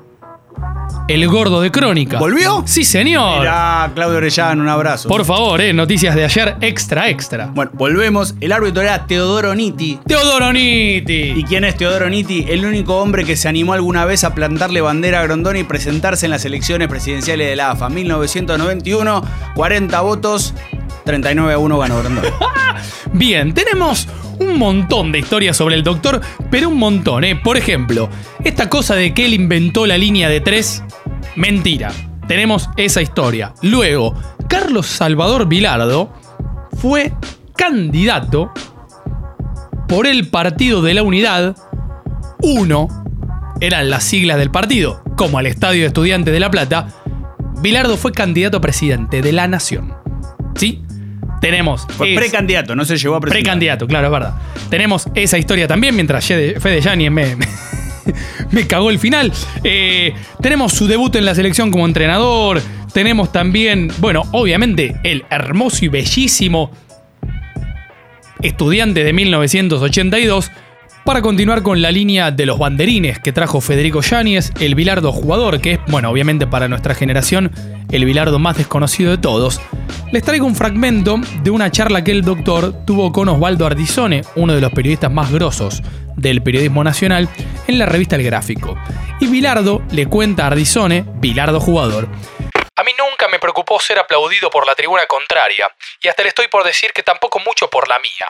El 1.08 1.26
gordo 1.30 1.62
de 1.62 1.72
Crónica. 1.72 2.20
¿Volvió? 2.20 2.64
Sí, 2.66 2.84
señor. 2.84 3.40
Mirá, 3.40 3.90
Claudio 3.96 4.18
Orellano, 4.18 4.62
un 4.62 4.68
abrazo. 4.68 5.08
Por 5.08 5.24
favor, 5.24 5.62
eh, 5.62 5.72
noticias 5.72 6.14
de 6.16 6.26
ayer 6.26 6.58
extra, 6.60 7.10
extra. 7.10 7.48
Bueno, 7.54 7.72
volvemos. 7.76 8.36
El 8.42 8.52
árbitro 8.52 8.82
era 8.82 9.08
Teodoro 9.08 9.56
Nitti. 9.56 10.00
Teodoro 10.06 10.50
¿Y 10.52 11.02
Nitti. 11.02 11.46
quién 11.48 11.64
es 11.64 11.78
Teodoro 11.78 12.10
Nitti? 12.10 12.46
El 12.50 12.66
único 12.66 12.98
hombre 12.98 13.24
que 13.24 13.38
se 13.38 13.48
animó 13.48 13.72
alguna 13.72 14.04
vez 14.04 14.26
a 14.26 14.36
plantarle 14.36 14.82
bandera 14.82 15.22
a 15.22 15.24
Grondona 15.24 15.60
y 15.60 15.64
presentarse 15.64 16.26
en 16.26 16.32
las 16.32 16.44
elecciones 16.44 16.90
presidenciales 16.90 17.48
de 17.48 17.56
la 17.56 17.72
AFA. 17.72 17.88
1991, 17.88 19.24
40 19.56 20.02
votos, 20.02 20.54
39 21.06 21.54
a 21.54 21.58
1 21.58 21.78
ganó 21.78 22.00
Grondona. 22.00 22.34
Bien, 23.14 23.54
tenemos 23.54 24.10
un 24.40 24.58
montón 24.58 25.12
de 25.12 25.20
historias 25.20 25.58
sobre 25.58 25.76
el 25.76 25.84
doctor, 25.84 26.22
pero 26.50 26.70
un 26.70 26.78
montón, 26.78 27.24
¿eh? 27.24 27.36
Por 27.36 27.58
ejemplo, 27.58 28.10
esta 28.44 28.70
cosa 28.70 28.96
de 28.96 29.14
que 29.14 29.26
él 29.26 29.34
inventó 29.34 29.86
la 29.86 29.98
línea 29.98 30.30
de 30.30 30.42
tres, 30.42 30.84
mentira. 31.36 31.92
Tenemos 32.28 32.70
esa 32.76 33.02
historia. 33.02 33.54
Luego, 33.62 34.14
Carlos 34.50 34.86
Salvador 34.86 35.48
Vilardo 35.48 36.14
fue 36.78 37.14
candidato 37.56 38.52
por 39.88 40.08
el 40.08 40.28
Partido 40.28 40.82
de 40.82 40.94
la 40.94 41.04
Unidad. 41.04 41.56
Uno, 42.42 42.90
eran 43.62 43.90
las 43.90 44.04
siglas 44.04 44.38
del 44.38 44.52
partido, 44.52 45.02
como 45.16 45.38
al 45.38 45.48
Estadio 45.48 45.82
de 45.82 45.88
Estudiantes 45.88 46.34
de 46.34 46.40
La 46.40 46.52
Plata. 46.52 46.90
Vilardo 47.62 47.98
fue 47.98 48.12
candidato 48.12 48.58
a 48.58 48.62
presidente 48.62 49.22
de 49.22 49.32
la 49.32 49.48
Nación. 49.48 49.96
¿Sí? 50.56 50.84
Tenemos. 51.42 51.86
Fue 51.98 52.14
es- 52.14 52.20
precandidato, 52.20 52.76
no 52.76 52.84
se 52.86 52.98
llevó 52.98 53.16
a 53.16 53.20
presentar. 53.20 53.42
Precandidato, 53.42 53.88
claro, 53.88 54.08
es 54.08 54.12
verdad. 54.12 54.34
Tenemos 54.70 55.08
esa 55.16 55.38
historia 55.38 55.68
también, 55.68 55.96
mientras 55.96 56.26
Fede 56.26 56.82
Yáñez 56.82 57.12
me, 57.12 57.36
me, 57.36 57.48
me 58.52 58.68
cagó 58.68 58.90
el 58.90 59.00
final. 59.00 59.32
Eh, 59.64 60.14
tenemos 60.42 60.74
su 60.74 60.88
debut 60.88 61.16
en 61.16 61.26
la 61.26 61.36
selección 61.36 61.72
como 61.72 61.86
entrenador. 61.86 62.62
Tenemos 62.94 63.32
también, 63.32 63.92
bueno, 64.00 64.24
obviamente, 64.32 64.96
el 65.04 65.26
hermoso 65.30 65.86
y 65.86 65.90
bellísimo 65.90 66.72
estudiante 68.42 69.04
de 69.04 69.14
1982. 69.14 70.52
Para 71.08 71.22
continuar 71.22 71.64
con 71.64 71.82
la 71.82 71.90
línea 71.90 72.32
de 72.32 72.46
los 72.46 72.60
banderines 72.60 73.18
que 73.20 73.32
trajo 73.32 73.62
Federico 73.62 74.02
Yáñez, 74.02 74.52
el 74.60 74.76
Bilardo 74.76 75.14
jugador, 75.14 75.62
que 75.62 75.72
es, 75.72 75.80
bueno, 75.88 76.10
obviamente 76.10 76.48
para 76.48 76.68
nuestra 76.68 76.94
generación, 76.94 77.50
el 77.94 78.04
Bilardo 78.04 78.40
más 78.40 78.58
desconocido 78.58 79.12
de 79.12 79.18
todos, 79.18 79.62
les 80.12 80.22
traigo 80.22 80.46
un 80.46 80.54
fragmento 80.54 81.16
de 81.44 81.50
una 81.50 81.72
charla 81.72 82.04
que 82.04 82.12
el 82.12 82.24
doctor 82.24 82.84
tuvo 82.86 83.14
con 83.14 83.30
Osvaldo 83.30 83.66
Ardizone, 83.66 84.24
uno 84.36 84.54
de 84.54 84.60
los 84.60 84.74
periodistas 84.74 85.10
más 85.10 85.32
grosos 85.32 85.82
del 86.18 86.44
periodismo 86.44 86.84
nacional, 86.84 87.30
en 87.68 87.80
la 87.80 87.86
revista 87.86 88.18
El 88.18 88.24
Gráfico. 88.24 88.78
Y 89.22 89.28
Bilardo 89.28 89.84
le 89.92 90.08
cuenta 90.08 90.44
a 90.44 90.48
Ardizone, 90.48 91.06
Bilardo 91.08 91.62
jugador, 91.62 92.10
a 92.76 92.84
mí 92.84 92.92
nunca 93.00 93.30
me 93.30 93.40
preocupó 93.40 93.80
ser 93.80 93.98
aplaudido 93.98 94.50
por 94.50 94.68
la 94.68 94.76
tribuna 94.76 95.06
contraria, 95.08 95.74
y 96.02 96.10
hasta 96.10 96.24
le 96.24 96.30
estoy 96.30 96.50
por 96.50 96.66
decir 96.66 96.92
que 96.94 97.02
tampoco 97.02 97.40
mucho 97.40 97.70
por 97.70 97.88
la 97.88 97.98
mía. 97.98 98.28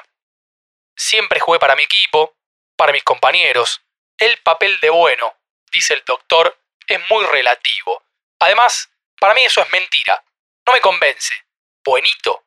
Siempre 0.95 1.39
jugué 1.39 1.57
para 1.57 1.75
mi 1.75 1.81
equipo, 1.81 2.36
para 2.77 2.93
mis 2.93 3.03
compañeros. 3.03 3.81
El 4.17 4.37
papel 4.37 4.79
de 4.79 4.89
bueno, 4.89 5.35
dice 5.71 5.93
el 5.93 6.03
doctor, 6.05 6.57
es 6.87 6.99
muy 7.09 7.25
relativo. 7.25 8.03
Además, 8.39 8.89
para 9.19 9.33
mí 9.33 9.41
eso 9.43 9.61
es 9.61 9.69
mentira. 9.71 10.23
No 10.65 10.73
me 10.73 10.79
convence. 10.79 11.33
Buenito. 11.83 12.45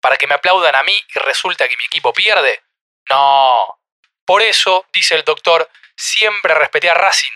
Para 0.00 0.16
que 0.16 0.26
me 0.26 0.34
aplaudan 0.34 0.74
a 0.74 0.82
mí 0.82 0.92
y 0.92 1.18
resulta 1.20 1.68
que 1.68 1.76
mi 1.76 1.84
equipo 1.84 2.12
pierde. 2.12 2.62
No. 3.08 3.80
Por 4.24 4.42
eso, 4.42 4.86
dice 4.92 5.14
el 5.14 5.24
doctor, 5.24 5.68
siempre 5.96 6.54
respeté 6.54 6.90
a 6.90 6.94
Racing, 6.94 7.32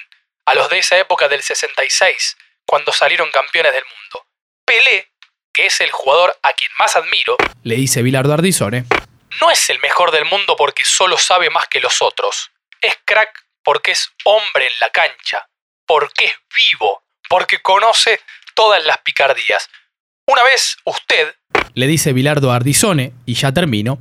a 0.46 0.54
los 0.54 0.68
de 0.68 0.78
esa 0.78 0.96
época 0.98 1.28
del 1.28 1.42
66, 1.42 2.36
cuando 2.64 2.92
salieron 2.92 3.30
campeones 3.30 3.72
del 3.72 3.84
mundo. 3.84 4.26
Pelé, 4.64 5.10
que 5.52 5.66
es 5.66 5.80
el 5.80 5.90
jugador 5.90 6.38
a 6.42 6.52
quien 6.52 6.70
más 6.78 6.96
admiro, 6.96 7.36
le 7.66 7.74
dice 7.74 8.02
Bilardo 8.02 8.32
Ardizone, 8.32 8.84
no 9.40 9.50
es 9.50 9.68
el 9.70 9.78
mejor 9.80 10.10
del 10.10 10.24
mundo 10.24 10.56
porque 10.56 10.84
solo 10.84 11.18
sabe 11.18 11.50
más 11.50 11.68
que 11.68 11.80
los 11.80 12.02
otros. 12.02 12.50
Es 12.80 12.94
crack 13.04 13.46
porque 13.62 13.92
es 13.92 14.10
hombre 14.24 14.66
en 14.66 14.78
la 14.80 14.90
cancha, 14.90 15.48
porque 15.86 16.26
es 16.26 16.34
vivo, 16.72 17.02
porque 17.28 17.60
conoce 17.60 18.20
todas 18.54 18.84
las 18.84 18.98
picardías. 18.98 19.68
Una 20.28 20.42
vez 20.42 20.76
usted, 20.84 21.34
le 21.74 21.86
dice 21.86 22.12
Bilardo 22.12 22.52
Ardizone, 22.52 23.12
y 23.26 23.34
ya 23.34 23.52
termino, 23.52 23.98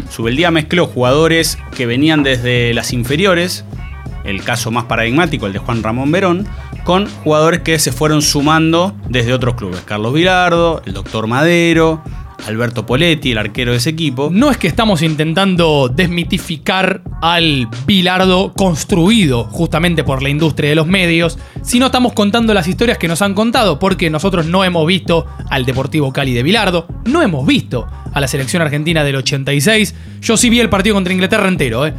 Subeldía 0.09 0.51
mezcló 0.51 0.87
jugadores 0.87 1.59
que 1.77 1.87
venían 1.87 2.23
desde 2.23 2.73
las 2.73 2.93
inferiores, 2.93 3.65
el 4.25 4.43
caso 4.43 4.71
más 4.71 4.85
paradigmático, 4.85 5.47
el 5.47 5.53
de 5.53 5.59
Juan 5.59 5.83
Ramón 5.83 6.11
Verón, 6.11 6.47
con 6.85 7.07
jugadores 7.23 7.61
que 7.61 7.79
se 7.79 7.93
fueron 7.93 8.23
sumando 8.23 8.97
desde 9.09 9.33
otros 9.33 9.57
clubes. 9.57 9.83
Carlos 9.85 10.15
Vilardo, 10.15 10.83
el 10.87 10.95
doctor 10.95 11.27
Madero, 11.27 12.03
Alberto 12.47 12.87
Poletti, 12.87 13.33
el 13.33 13.39
arquero 13.39 13.73
de 13.73 13.79
ese 13.79 13.91
equipo. 13.91 14.31
No 14.33 14.51
es 14.51 14.57
que 14.57 14.67
estamos 14.67 15.03
intentando 15.03 15.89
desmitificar 15.89 17.03
al 17.21 17.69
Bilardo 17.87 18.53
construido 18.53 19.45
justamente 19.45 20.05
por 20.05 20.23
la 20.23 20.29
industria 20.29 20.71
de 20.71 20.77
los 20.77 20.87
medios, 20.87 21.39
sino 21.63 21.87
estamos 21.87 22.13
contando 22.13 22.53
las 22.55 22.67
historias 22.67 22.99
que 22.99 23.09
nos 23.09 23.23
han 23.23 23.35
contado, 23.35 23.79
porque 23.79 24.11
nosotros 24.11 24.47
no 24.47 24.65
hemos 24.65 24.87
visto 24.87 25.27
al 25.51 25.65
Deportivo 25.65 26.13
Cali 26.13 26.33
de 26.33 26.43
Bilardo, 26.43 26.87
no 27.05 27.23
hemos 27.23 27.47
visto 27.47 27.87
a 28.13 28.21
la 28.21 28.29
selección 28.29 28.63
argentina 28.63 29.05
del 29.05 29.17
86. 29.17 29.95
Yo 30.21 30.37
sí 30.37 30.51
vi 30.51 30.61
el 30.61 30.69
partido 30.69 30.95
contra 30.95 31.13
Inglaterra 31.13 31.49
entero, 31.49 31.87
¿eh? 31.87 31.95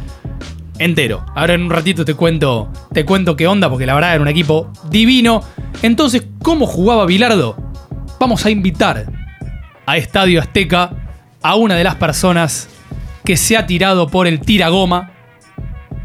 Entero. 0.78 1.24
Ahora 1.36 1.54
en 1.54 1.62
un 1.62 1.70
ratito 1.70 2.04
te 2.04 2.14
cuento, 2.14 2.70
te 2.92 3.04
cuento 3.04 3.36
qué 3.36 3.46
onda, 3.46 3.70
porque 3.70 3.86
la 3.86 3.94
verdad 3.94 4.14
era 4.14 4.22
un 4.22 4.28
equipo 4.28 4.72
divino. 4.90 5.42
Entonces, 5.82 6.26
¿cómo 6.42 6.66
jugaba 6.66 7.06
Bilardo? 7.06 7.56
Vamos 8.18 8.44
a 8.44 8.50
invitar 8.50 9.23
a 9.86 9.96
Estadio 9.96 10.40
Azteca 10.40 10.90
a 11.42 11.56
una 11.56 11.76
de 11.76 11.84
las 11.84 11.96
personas 11.96 12.68
que 13.24 13.36
se 13.36 13.56
ha 13.56 13.66
tirado 13.66 14.08
por 14.08 14.26
el 14.26 14.40
tiragoma, 14.40 15.12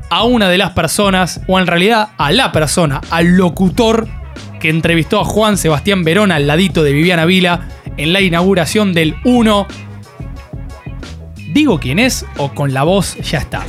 a 0.10 0.24
una 0.24 0.50
de 0.50 0.58
las 0.58 0.72
personas, 0.72 1.42
o 1.48 1.60
en 1.60 1.68
realidad 1.68 2.10
a 2.18 2.32
la 2.32 2.52
persona, 2.52 3.02
al 3.10 3.38
locutor 3.38 4.08
que 4.60 4.70
entrevistó 4.70 5.22
a 5.22 5.26
Juan 5.26 5.58
Sebastián 5.58 6.04
Verón 6.04 6.32
al 6.32 6.48
ladito 6.48 6.84
de 6.84 6.94
Viviana 6.94 7.26
Vila 7.26 7.68
en 7.98 8.14
la 8.14 8.22
inauguración 8.22 8.94
del 8.94 9.16
1. 9.24 9.68
¿Digo 11.54 11.80
quién 11.80 12.00
es 12.00 12.26
o 12.38 12.54
con 12.54 12.74
la 12.74 12.84
voz 12.84 13.16
ya 13.18 13.40
está? 13.40 13.66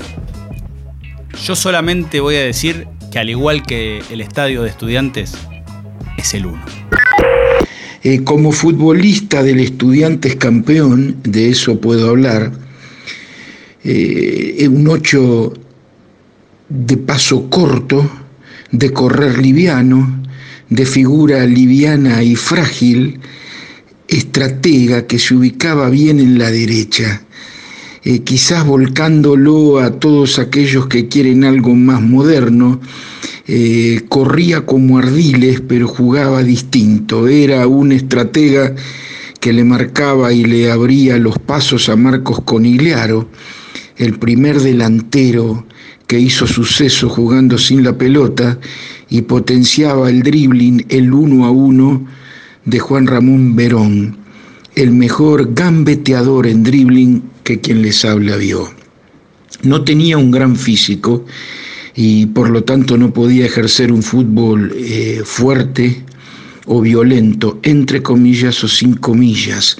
Yo 1.44 1.56
solamente 1.56 2.20
voy 2.20 2.36
a 2.36 2.40
decir 2.40 2.86
que 3.10 3.18
al 3.18 3.30
igual 3.30 3.62
que 3.62 4.02
el 4.10 4.20
estadio 4.20 4.62
de 4.62 4.70
estudiantes, 4.70 5.36
es 6.16 6.34
el 6.34 6.46
1. 6.46 6.62
Eh, 8.02 8.24
como 8.24 8.50
futbolista 8.50 9.42
del 9.42 9.60
Estudiantes 9.60 10.36
campeón, 10.36 11.16
de 11.22 11.50
eso 11.50 11.78
puedo 11.82 12.08
hablar, 12.08 12.50
eh, 13.84 14.66
un 14.70 14.88
8 14.88 15.52
de 16.70 16.96
paso 16.96 17.50
corto, 17.50 18.10
de 18.70 18.90
correr 18.90 19.38
liviano, 19.38 20.22
de 20.70 20.86
figura 20.86 21.44
liviana 21.44 22.22
y 22.22 22.36
frágil, 22.36 23.20
estratega 24.08 25.06
que 25.06 25.18
se 25.18 25.34
ubicaba 25.34 25.90
bien 25.90 26.20
en 26.20 26.38
la 26.38 26.50
derecha, 26.50 27.22
eh, 28.02 28.20
quizás 28.20 28.66
volcándolo 28.66 29.78
a 29.78 29.98
todos 29.98 30.38
aquellos 30.38 30.86
que 30.86 31.08
quieren 31.08 31.44
algo 31.44 31.74
más 31.74 32.00
moderno, 32.00 32.80
eh, 33.46 34.02
corría 34.08 34.64
como 34.64 34.98
ardiles, 34.98 35.60
pero 35.60 35.86
jugaba 35.86 36.42
distinto. 36.42 37.28
Era 37.28 37.66
un 37.66 37.92
estratega 37.92 38.74
que 39.40 39.52
le 39.52 39.64
marcaba 39.64 40.32
y 40.32 40.44
le 40.44 40.70
abría 40.70 41.16
los 41.18 41.38
pasos 41.38 41.88
a 41.88 41.96
Marcos 41.96 42.40
Conigliaro, 42.42 43.28
el 43.96 44.18
primer 44.18 44.60
delantero 44.60 45.66
que 46.06 46.18
hizo 46.18 46.46
suceso 46.46 47.08
jugando 47.08 47.58
sin 47.58 47.84
la 47.84 47.96
pelota 47.96 48.58
y 49.08 49.22
potenciaba 49.22 50.08
el 50.08 50.22
dribbling, 50.22 50.86
el 50.88 51.12
uno 51.12 51.44
a 51.44 51.50
uno 51.50 52.06
de 52.64 52.78
Juan 52.78 53.06
Ramón 53.06 53.56
Verón, 53.56 54.16
el 54.74 54.92
mejor 54.92 55.54
gambeteador 55.54 56.46
en 56.46 56.62
dribbling 56.62 57.22
quien 57.58 57.82
les 57.82 58.04
habla 58.04 58.36
vio. 58.36 58.72
No 59.62 59.82
tenía 59.82 60.18
un 60.18 60.30
gran 60.30 60.54
físico, 60.54 61.24
y 61.94 62.26
por 62.26 62.50
lo 62.50 62.62
tanto 62.64 62.96
no 62.96 63.12
podía 63.12 63.46
ejercer 63.46 63.92
un 63.92 64.02
fútbol 64.02 64.72
eh, 64.76 65.22
fuerte 65.24 66.04
o 66.66 66.80
violento, 66.80 67.58
entre 67.62 68.02
comillas 68.02 68.62
o 68.62 68.68
sin 68.68 68.94
comillas. 68.94 69.76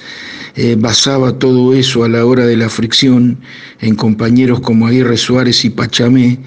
Eh, 0.55 0.75
basaba 0.77 1.39
todo 1.39 1.73
eso 1.73 2.03
a 2.03 2.09
la 2.09 2.25
hora 2.25 2.45
de 2.45 2.57
la 2.57 2.69
fricción 2.69 3.39
en 3.79 3.95
compañeros 3.95 4.59
como 4.59 4.87
Aguirre 4.87 5.15
Suárez 5.17 5.63
y 5.63 5.69
Pachamé, 5.69 6.39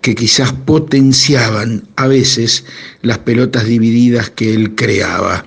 que 0.00 0.14
quizás 0.14 0.52
potenciaban 0.52 1.86
a 1.96 2.06
veces 2.06 2.64
las 3.02 3.18
pelotas 3.18 3.66
divididas 3.66 4.30
que 4.30 4.54
él 4.54 4.74
creaba. 4.74 5.44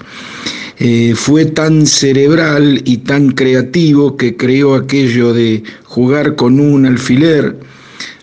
Eh, 0.77 1.13
fue 1.15 1.45
tan 1.45 1.85
cerebral 1.85 2.81
y 2.83 2.97
tan 2.97 3.31
creativo 3.31 4.17
que 4.17 4.35
creó 4.35 4.75
aquello 4.75 5.33
de 5.33 5.63
jugar 5.85 6.35
con 6.35 6.59
un 6.59 6.85
alfiler, 6.85 7.57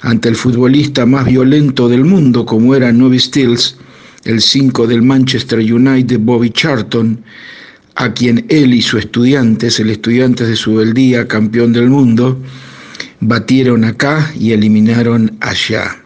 ante 0.02 0.28
el 0.28 0.36
futbolista 0.36 1.06
más 1.06 1.26
violento 1.26 1.88
del 1.88 2.04
mundo 2.04 2.44
como 2.44 2.74
era 2.74 2.92
Novi 2.92 3.18
Stills, 3.18 3.76
el 4.24 4.40
5 4.40 4.86
del 4.86 5.02
Manchester 5.02 5.58
United 5.60 6.18
Bobby 6.20 6.50
Charlton, 6.50 7.22
a 7.94 8.12
quien 8.12 8.44
él 8.48 8.74
y 8.74 8.82
su 8.82 8.98
estudiantes, 8.98 9.80
el 9.80 9.90
estudiante 9.90 10.44
de 10.46 10.56
su 10.56 10.74
beldía, 10.74 11.26
campeón 11.26 11.72
del 11.72 11.88
mundo, 11.88 12.38
batieron 13.20 13.84
acá 13.84 14.32
y 14.38 14.52
eliminaron 14.52 15.36
allá. 15.40 15.98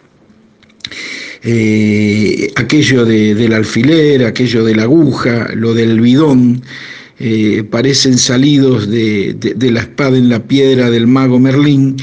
Eh, 1.49 2.51
aquello 2.57 3.05
de, 3.05 3.37
del 3.37 3.53
alfiler, 3.53 4.25
aquello 4.25 4.65
de 4.65 4.75
la 4.75 4.83
aguja, 4.83 5.49
lo 5.55 5.75
del 5.75 6.01
bidón, 6.01 6.61
eh, 7.21 7.63
parecen 7.71 8.19
salidos 8.19 8.91
de, 8.91 9.37
de, 9.55 9.71
la 9.71 9.83
espada 9.83 10.19
en 10.19 10.29
la 10.29 10.43
piedra 10.43 10.91
del 10.91 11.07
mago 11.07 11.39
Merlín 11.39 11.99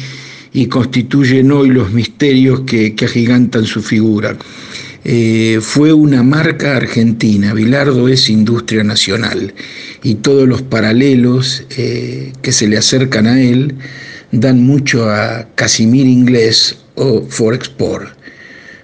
y 0.53 0.67
constituyen 0.67 1.51
hoy 1.51 1.71
los 1.71 1.91
misterios 1.91 2.61
que, 2.61 2.95
que 2.95 3.03
agigantan 3.03 3.65
su 3.65 3.81
figura. 3.81 4.37
Eh, 5.03 5.59
fue 5.61 5.91
una 5.91 6.23
marca 6.23 6.77
argentina, 6.77 7.53
Bilardo 7.53 8.07
es 8.07 8.29
industria 8.29 8.85
nacional 8.85 9.53
y 10.03 10.15
todos 10.15 10.47
los 10.47 10.61
paralelos 10.61 11.65
que 11.67 12.51
se 12.51 12.69
le 12.69 12.77
acercan 12.77 13.27
a 13.27 13.41
él 13.41 13.75
dan 14.31 14.63
mucho 14.63 15.09
a 15.09 15.49
Casimir 15.55 16.05
Inglés 16.05 16.77
o 16.95 17.25
Forexport. 17.27 18.22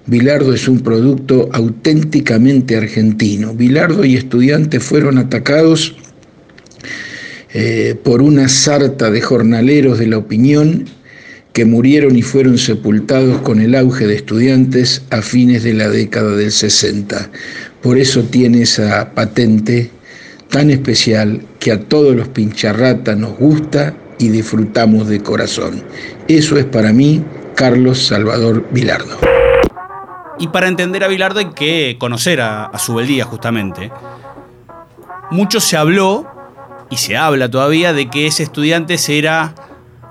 Bilardo 0.10 0.56
es 0.56 0.68
un 0.68 0.80
producto 0.80 1.50
auténticamente 1.54 2.76
argentino. 2.76 3.54
Bilardo 3.54 4.04
y 4.04 4.16
estudiantes 4.16 4.84
fueron 4.84 5.20
atacados 5.20 5.96
eh, 7.54 7.96
por 8.04 8.24
una 8.24 8.50
sarta 8.50 9.12
de 9.12 9.22
jornaleros 9.22 10.00
de 10.00 10.08
la 10.08 10.18
opinión 10.18 10.86
que 11.54 11.66
murieron 11.66 12.16
y 12.16 12.24
fueron 12.24 12.58
sepultados 12.58 13.42
con 13.42 13.62
el 13.62 13.76
auge 13.76 14.08
de 14.08 14.16
estudiantes 14.16 15.04
a 15.12 15.22
fines 15.22 15.62
de 15.62 15.76
la 15.76 15.90
década 15.90 16.36
del 16.36 16.52
60. 16.52 17.30
Por 17.84 18.00
eso 18.00 18.24
tiene 18.24 18.64
esa 18.64 19.14
patente 19.14 19.92
tan 20.50 20.72
especial 20.72 21.42
que 21.60 21.72
a 21.72 21.82
todos 21.82 22.16
los 22.16 22.30
pincharratas 22.30 23.16
nos 23.16 23.38
gusta 23.38 23.96
y 24.18 24.30
disfrutamos 24.30 25.08
de 25.08 25.20
corazón. 25.20 25.84
Eso 26.28 26.58
es 26.58 26.66
para 26.66 26.94
mí 26.94 27.24
Carlos 27.56 28.08
Salvador 28.08 28.66
Vilardo. 28.72 29.39
Y 30.40 30.48
para 30.48 30.68
entender 30.68 31.04
a 31.04 31.08
Bilardo 31.08 31.40
hay 31.40 31.52
que 31.52 31.98
conocer 32.00 32.42
a, 32.42 32.66
a 32.66 32.80
Subeldía, 32.80 33.26
justamente. 33.26 33.92
Mucho 35.32 35.60
se 35.60 35.78
habló, 35.78 36.26
y 36.90 36.98
se 36.98 37.18
habla 37.18 37.50
todavía, 37.50 37.94
de 37.94 38.10
que 38.10 38.28
ese 38.28 38.44
estudiante 38.44 38.98
era 39.10 39.54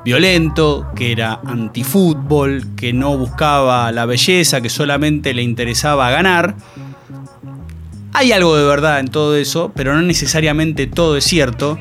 violento, 0.04 0.86
que 0.94 1.12
era 1.12 1.40
antifútbol, 1.44 2.64
que 2.76 2.92
no 2.92 3.16
buscaba 3.16 3.90
la 3.92 4.06
belleza, 4.06 4.60
que 4.60 4.68
solamente 4.68 5.34
le 5.34 5.42
interesaba 5.42 6.10
ganar. 6.10 6.54
Hay 8.12 8.32
algo 8.32 8.56
de 8.56 8.64
verdad 8.64 9.00
en 9.00 9.08
todo 9.08 9.36
eso, 9.36 9.72
pero 9.74 9.94
no 9.94 10.02
necesariamente 10.02 10.86
todo 10.86 11.16
es 11.16 11.24
cierto. 11.24 11.78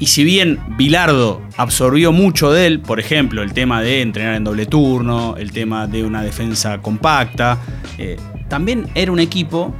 Y 0.00 0.06
si 0.06 0.24
bien 0.24 0.58
Bilardo 0.78 1.42
absorbió 1.58 2.10
mucho 2.10 2.50
de 2.50 2.66
él, 2.66 2.80
por 2.80 2.98
ejemplo, 2.98 3.42
el 3.42 3.52
tema 3.52 3.82
de 3.82 4.00
entrenar 4.00 4.34
en 4.34 4.44
doble 4.44 4.64
turno, 4.64 5.36
el 5.36 5.52
tema 5.52 5.86
de 5.86 6.02
una 6.04 6.22
defensa 6.22 6.78
compacta, 6.78 7.58
eh, 7.98 8.16
también 8.48 8.88
era 8.94 9.12
un 9.12 9.20
equipo 9.20 9.74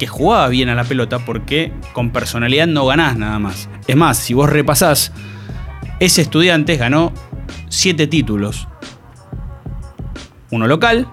que 0.00 0.08
jugaba 0.08 0.48
bien 0.48 0.68
a 0.68 0.74
la 0.74 0.82
pelota 0.82 1.20
porque 1.20 1.72
con 1.92 2.10
personalidad 2.10 2.66
no 2.66 2.86
ganás 2.86 3.16
nada 3.16 3.38
más. 3.38 3.68
Es 3.86 3.94
más, 3.94 4.18
si 4.18 4.34
vos 4.34 4.50
repasás, 4.50 5.12
ese 6.00 6.22
estudiante 6.22 6.76
ganó 6.76 7.12
siete 7.68 8.08
títulos. 8.08 8.66
Uno 10.50 10.66
local, 10.66 11.06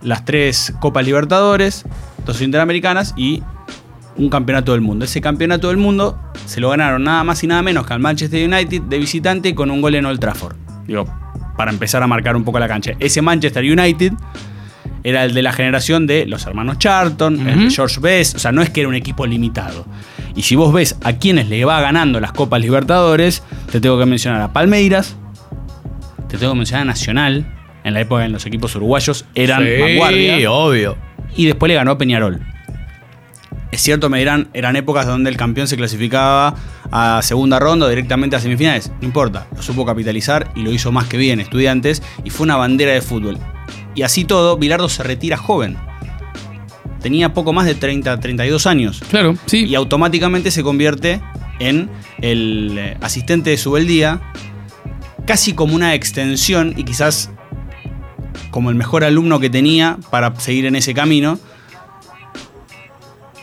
las 0.00 0.24
tres 0.24 0.72
Copas 0.80 1.04
Libertadores, 1.04 1.84
dos 2.24 2.40
Interamericanas 2.40 3.12
y 3.18 3.42
un 4.16 4.28
campeonato 4.28 4.72
del 4.72 4.80
mundo. 4.80 5.04
Ese 5.04 5.20
campeonato 5.20 5.68
del 5.68 5.76
mundo 5.76 6.18
se 6.46 6.60
lo 6.60 6.70
ganaron 6.70 7.02
nada 7.04 7.24
más 7.24 7.42
y 7.42 7.46
nada 7.46 7.62
menos 7.62 7.86
que 7.86 7.92
al 7.94 8.00
Manchester 8.00 8.48
United 8.48 8.82
de 8.82 8.98
visitante 8.98 9.54
con 9.54 9.70
un 9.70 9.80
gol 9.80 9.94
en 9.94 10.06
Old 10.06 10.20
Trafford. 10.20 10.56
Digo, 10.86 11.06
para 11.56 11.70
empezar 11.70 12.02
a 12.02 12.06
marcar 12.06 12.36
un 12.36 12.44
poco 12.44 12.58
la 12.58 12.68
cancha. 12.68 12.92
Ese 12.98 13.22
Manchester 13.22 13.64
United 13.64 14.12
era 15.02 15.24
el 15.24 15.34
de 15.34 15.42
la 15.42 15.52
generación 15.52 16.06
de 16.06 16.26
los 16.26 16.46
hermanos 16.46 16.78
Charlton, 16.78 17.46
el 17.48 17.58
de 17.68 17.70
George 17.70 18.00
Best, 18.00 18.36
o 18.36 18.38
sea, 18.38 18.52
no 18.52 18.62
es 18.62 18.70
que 18.70 18.80
era 18.80 18.88
un 18.88 18.94
equipo 18.94 19.26
limitado. 19.26 19.84
Y 20.34 20.42
si 20.42 20.56
vos 20.56 20.72
ves 20.72 20.96
a 21.04 21.12
quienes 21.14 21.48
le 21.48 21.64
va 21.64 21.80
ganando 21.80 22.20
las 22.20 22.32
Copas 22.32 22.60
Libertadores, 22.60 23.42
te 23.70 23.80
tengo 23.80 23.98
que 23.98 24.06
mencionar 24.06 24.40
a 24.40 24.52
Palmeiras, 24.52 25.16
te 26.28 26.38
tengo 26.38 26.52
que 26.52 26.58
mencionar 26.58 26.82
a 26.82 26.86
Nacional, 26.86 27.46
en 27.84 27.94
la 27.94 28.00
época 28.00 28.24
en 28.24 28.32
los 28.32 28.46
equipos 28.46 28.74
uruguayos 28.76 29.26
eran 29.34 29.62
Sí, 29.62 29.80
vanguardia. 29.80 30.50
obvio. 30.50 30.96
Y 31.36 31.46
después 31.46 31.68
le 31.68 31.74
ganó 31.74 31.92
a 31.92 31.98
Peñarol. 31.98 32.40
Es 33.74 33.82
cierto, 33.82 34.08
me 34.08 34.20
dirán, 34.20 34.46
eran 34.54 34.76
épocas 34.76 35.04
donde 35.04 35.28
el 35.28 35.36
campeón 35.36 35.66
se 35.66 35.76
clasificaba 35.76 36.54
a 36.92 37.20
segunda 37.22 37.58
ronda 37.58 37.86
o 37.86 37.88
directamente 37.88 38.36
a 38.36 38.40
semifinales. 38.40 38.92
No 39.00 39.04
importa, 39.08 39.48
lo 39.52 39.62
supo 39.62 39.84
capitalizar 39.84 40.52
y 40.54 40.62
lo 40.62 40.70
hizo 40.70 40.92
más 40.92 41.08
que 41.08 41.16
bien, 41.16 41.40
estudiantes, 41.40 42.00
y 42.22 42.30
fue 42.30 42.44
una 42.44 42.54
bandera 42.54 42.92
de 42.92 43.00
fútbol. 43.00 43.36
Y 43.96 44.02
así 44.02 44.24
todo, 44.24 44.56
Bilardo 44.58 44.88
se 44.88 45.02
retira 45.02 45.36
joven. 45.36 45.76
Tenía 47.02 47.34
poco 47.34 47.52
más 47.52 47.66
de 47.66 47.74
30, 47.74 48.20
32 48.20 48.64
años. 48.68 49.02
Claro, 49.10 49.36
sí. 49.46 49.64
Y 49.64 49.74
automáticamente 49.74 50.52
se 50.52 50.62
convierte 50.62 51.20
en 51.58 51.90
el 52.22 52.78
eh, 52.78 52.96
asistente 53.00 53.50
de 53.50 53.56
Subeldía, 53.56 54.20
casi 55.26 55.52
como 55.52 55.74
una 55.74 55.94
extensión 55.94 56.74
y 56.76 56.84
quizás 56.84 57.32
como 58.52 58.70
el 58.70 58.76
mejor 58.76 59.02
alumno 59.02 59.40
que 59.40 59.50
tenía 59.50 59.98
para 60.10 60.38
seguir 60.38 60.64
en 60.66 60.76
ese 60.76 60.94
camino. 60.94 61.40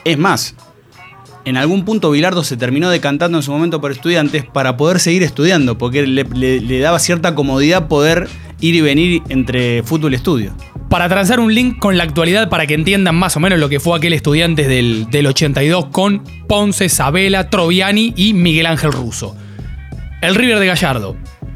Es 0.04 0.18
más, 0.18 0.56
en 1.46 1.58
algún 1.58 1.86
punto 1.86 2.12
Bilardo 2.12 2.44
se 2.44 2.58
terminó 2.58 2.90
decantando 2.90 3.38
en 3.38 3.44
su 3.44 3.52
momento 3.52 3.82
por 3.82 3.92
estudiantes 3.92 4.46
para 4.46 4.78
poder 4.78 5.00
seguir 5.00 5.24
estudiando, 5.24 5.78
porque 5.78 6.06
le, 6.06 6.80
daba 6.80 7.00
cierta 7.00 7.36
comodidad 7.36 7.88
poder 7.88 8.28
ir 8.60 8.76
y 8.76 8.82
venir 8.82 9.22
entre 9.30 9.84
fútbol 9.84 10.14
y 10.14 10.16
estudio. 10.16 10.54
Para 10.90 11.08
trazar 11.08 11.40
un 11.40 11.54
link 11.54 11.80
con 11.80 11.98
la 11.98 12.04
actualidad 12.04 12.50
para 12.50 12.68
que 12.68 12.74
entiendan 12.74 13.16
más 13.16 13.38
o 13.38 13.40
menos 13.40 13.60
lo 13.60 13.70
que 13.70 13.80
fue 13.80 13.98
aquel 13.98 14.14
estudiante 14.14 14.68
del, 14.68 15.08
del 15.10 15.28
82 15.28 15.86
con 15.88 16.24
Ponce, 16.48 16.90
Sabela, 16.90 17.50
Troviani 17.50 18.14
y 18.16 18.34
Miguel 18.34 18.66
Ángel 18.66 18.92
Russo. 18.92 19.36
El 20.22 20.36
River 20.36 20.60
de 20.60 20.68
Gallardo, 20.68 21.16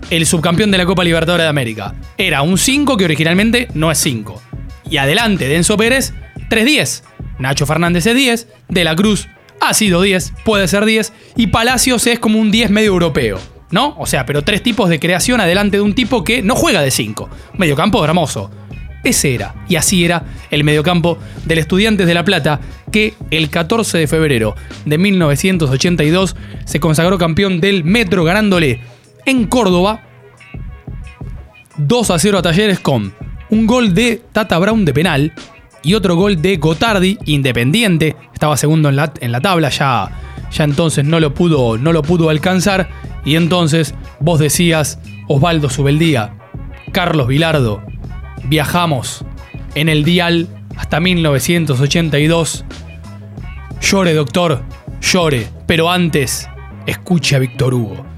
el 0.10 0.26
subcampeón 0.26 0.72
de 0.72 0.78
la 0.78 0.86
Copa 0.86 1.04
Libertadores 1.04 1.46
de 1.46 1.50
América, 1.50 1.94
era 2.18 2.42
un 2.42 2.58
5 2.58 2.98
que 2.98 3.06
originalmente 3.06 3.68
no 3.74 3.92
es 3.92 4.00
5. 4.00 4.42
Y 4.90 4.98
adelante 4.98 5.48
de 5.48 5.56
Enzo 5.56 5.78
Pérez, 5.78 6.14
3-10. 6.50 7.04
Nacho 7.40 7.66
Fernández 7.66 8.06
es 8.06 8.16
10, 8.16 8.48
De 8.70 8.84
la 8.84 8.96
Cruz 8.96 9.28
ha 9.62 9.74
sido 9.74 10.02
10, 10.02 10.34
puede 10.44 10.68
ser 10.68 10.86
10, 10.86 11.14
y 11.36 11.48
Palacios 11.48 12.06
es 12.08 12.20
como 12.20 12.40
un 12.40 12.52
10 12.52 12.70
medio 12.72 12.90
europeo. 12.90 13.40
¿No? 13.72 13.96
O 13.98 14.06
sea, 14.06 14.26
pero 14.26 14.44
tres 14.44 14.62
tipos 14.62 14.90
de 14.90 15.00
creación 15.00 15.42
adelante 15.42 15.78
de 15.78 15.82
un 15.82 15.96
tipo 15.96 16.24
que 16.24 16.42
no 16.44 16.56
juega 16.56 16.82
de 16.82 16.92
5. 16.92 17.30
Mediocampo 17.58 18.02
dramoso. 18.02 18.52
Ese 19.04 19.36
era, 19.36 19.56
y 19.68 19.76
así 19.76 20.06
era, 20.06 20.24
el 20.50 20.64
mediocampo 20.64 21.18
del 21.46 21.60
Estudiantes 21.60 22.08
de 22.08 22.14
La 22.14 22.24
Plata, 22.24 22.60
que 22.92 23.16
el 23.32 23.50
14 23.50 23.98
de 23.98 24.08
febrero 24.08 24.56
de 24.86 24.98
1982 24.98 26.36
se 26.64 26.80
consagró 26.80 27.18
campeón 27.18 27.60
del 27.60 27.84
Metro 27.84 28.24
ganándole 28.24 28.82
en 29.26 29.46
Córdoba 29.46 30.04
2 31.78 32.12
a 32.12 32.20
0 32.20 32.38
a 32.38 32.42
Talleres 32.42 32.80
con 32.80 33.14
un 33.50 33.68
gol 33.68 33.94
de 33.94 34.22
Tata 34.32 34.58
Brown 34.60 34.86
de 34.86 34.94
penal 34.94 35.34
y 35.84 35.94
otro 35.94 36.16
gol 36.16 36.42
de 36.42 36.58
Gotardi, 36.58 37.18
independiente, 37.26 38.16
estaba 38.34 38.58
segundo 38.58 38.90
en 38.90 38.96
la, 38.96 39.14
en 39.20 39.32
la 39.32 39.40
tabla, 39.40 39.70
ya, 39.70 40.10
ya 40.52 40.64
entonces 40.64 41.06
no 41.06 41.20
lo, 41.20 41.34
pudo, 41.34 41.78
no 41.78 41.94
lo 41.94 42.02
pudo 42.02 42.30
alcanzar, 42.30 42.90
y 43.24 43.36
entonces 43.36 43.94
vos 44.20 44.40
decías, 44.40 45.00
Osvaldo 45.28 45.70
Subeldía, 45.70 46.38
Carlos 46.92 47.28
Vilardo, 47.28 47.84
viajamos 48.46 49.26
en 49.76 49.90
el 49.90 50.04
dial 50.04 50.48
hasta 50.76 51.00
1982. 51.00 52.66
Llore, 53.82 54.14
doctor, 54.14 54.64
llore, 55.02 55.48
pero 55.68 55.92
antes, 55.92 56.50
escuche 56.88 57.36
a 57.36 57.40
Víctor 57.40 57.74
Hugo. 57.74 58.15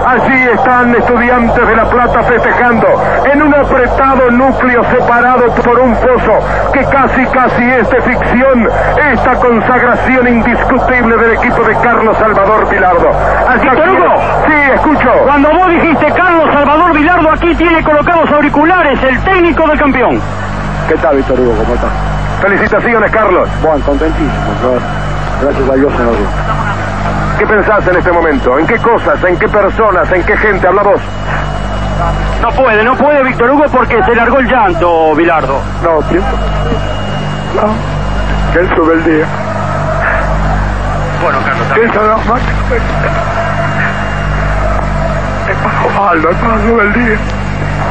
Allí 0.00 0.48
están 0.54 0.94
estudiantes 0.94 1.66
de 1.66 1.76
La 1.76 1.84
Plata 1.84 2.22
festejando 2.22 2.86
en 3.30 3.42
un 3.42 3.54
apretado 3.54 4.30
núcleo 4.30 4.82
separado 4.84 5.46
por 5.62 5.78
un 5.80 5.94
foso 5.96 6.38
que 6.72 6.84
casi 6.84 7.26
casi 7.26 7.64
es 7.64 7.90
de 7.90 8.00
ficción. 8.02 8.68
Esta 9.12 9.34
consagración 9.36 10.28
indiscutible 10.28 11.16
del 11.16 11.32
equipo 11.32 11.62
de 11.64 11.74
Carlos 11.76 12.16
Salvador 12.18 12.68
Vilardo. 12.70 13.10
Hasta 13.48 13.54
Víctor 13.62 13.80
aquí- 13.80 13.90
Hugo. 13.90 14.14
Sí, 14.46 14.54
escucho. 14.74 15.10
Cuando 15.26 15.50
vos 15.50 15.68
dijiste 15.68 16.06
Carlos 16.12 16.50
Salvador 16.52 16.92
Vilardo, 16.92 17.30
aquí 17.32 17.54
tiene 17.56 17.82
colocados 17.82 18.30
auriculares 18.30 19.02
el 19.02 19.18
técnico 19.24 19.66
del 19.68 19.78
campeón. 19.78 20.20
¿Qué 20.88 20.94
tal, 20.96 21.16
Víctor 21.16 21.38
Hugo? 21.40 21.52
¿Cómo 21.62 21.74
estás? 21.74 21.90
Felicitaciones, 22.40 23.10
Carlos. 23.10 23.48
Bueno, 23.62 23.84
contentísimo. 23.84 24.30
Gracias 25.42 25.68
a 25.70 25.74
Dios 25.74 25.92
nos 25.92 26.16
dio. 26.18 26.69
¿Qué 27.40 27.46
pensás 27.46 27.88
en 27.88 27.96
este 27.96 28.12
momento? 28.12 28.58
¿En 28.58 28.66
qué 28.66 28.76
cosas? 28.76 29.24
¿En 29.24 29.38
qué 29.38 29.48
personas? 29.48 30.12
¿En 30.12 30.22
qué 30.24 30.36
gente? 30.36 30.66
Habla 30.66 30.82
vos. 30.82 31.00
No 32.42 32.50
puede, 32.50 32.84
no 32.84 32.94
puede 32.94 33.22
Víctor 33.22 33.52
Hugo 33.52 33.64
porque 33.72 34.04
se 34.04 34.14
largó 34.14 34.40
el 34.40 34.46
llanto, 34.46 35.14
Vilardo. 35.14 35.58
No, 35.82 36.02
tiempo. 36.02 36.28
No. 37.56 38.52
Que 38.52 38.58
él 38.58 38.68
sube 38.76 38.92
el 38.92 39.04
día. 39.04 39.26
Bueno, 41.22 41.38
Carlos, 41.42 41.66
Que 41.72 41.84
eso 41.86 42.02
no 42.02 42.18
más. 42.30 42.42
Es 45.48 45.56
Osvaldo, 45.86 46.30
es 46.30 46.36
sube 46.36 46.82
el 46.82 46.92
día. 46.92 47.18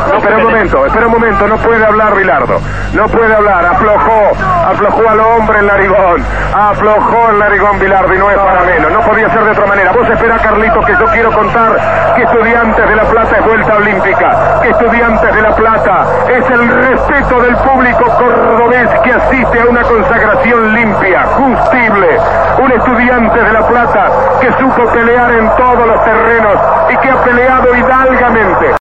No, 0.07 0.17
espera 0.17 0.37
un 0.37 0.43
momento, 0.43 0.85
espera 0.85 1.07
un 1.07 1.13
momento, 1.13 1.47
no 1.47 1.57
puede 1.57 1.85
hablar 1.85 2.15
Bilardo, 2.15 2.59
no 2.93 3.07
puede 3.07 3.35
hablar, 3.35 3.65
aflojó, 3.65 4.31
aflojó 4.67 5.09
al 5.09 5.19
hombre 5.19 5.59
el 5.59 5.67
narigón, 5.67 6.23
aflojó 6.53 7.29
el 7.31 7.39
narigón 7.39 7.79
Bilardo 7.79 8.13
y 8.13 8.17
no 8.17 8.31
es 8.31 8.37
para 8.37 8.63
menos, 8.63 8.91
no 8.91 9.01
podía 9.01 9.29
ser 9.29 9.43
de 9.43 9.51
otra 9.51 9.65
manera. 9.65 9.91
Vos 9.91 10.09
espera, 10.09 10.37
Carlitos, 10.37 10.85
que 10.85 10.93
yo 10.93 11.05
quiero 11.07 11.31
contar 11.31 12.15
que 12.15 12.23
Estudiantes 12.23 12.89
de 12.89 12.95
La 12.95 13.03
Plata 13.03 13.37
es 13.37 13.45
vuelta 13.45 13.75
olímpica, 13.75 14.59
que 14.61 14.69
Estudiantes 14.69 15.35
de 15.35 15.41
La 15.41 15.55
Plata 15.55 16.05
es 16.29 16.49
el 16.49 16.67
respeto 16.69 17.41
del 17.41 17.55
público 17.57 18.03
cordobés 18.17 18.89
que 19.03 19.13
asiste 19.13 19.59
a 19.59 19.65
una 19.65 19.81
consagración 19.83 20.73
limpia, 20.73 21.23
justible, 21.25 22.19
un 22.61 22.71
Estudiante 22.71 23.43
de 23.43 23.53
La 23.53 23.67
Plata 23.67 24.11
que 24.41 24.51
supo 24.53 24.91
pelear 24.91 25.31
en 25.31 25.49
todos 25.55 25.87
los 25.87 26.03
terrenos 26.03 26.59
y 26.89 26.97
que 26.97 27.09
ha 27.09 27.23
peleado 27.23 27.75
hidalgamente. 27.75 28.75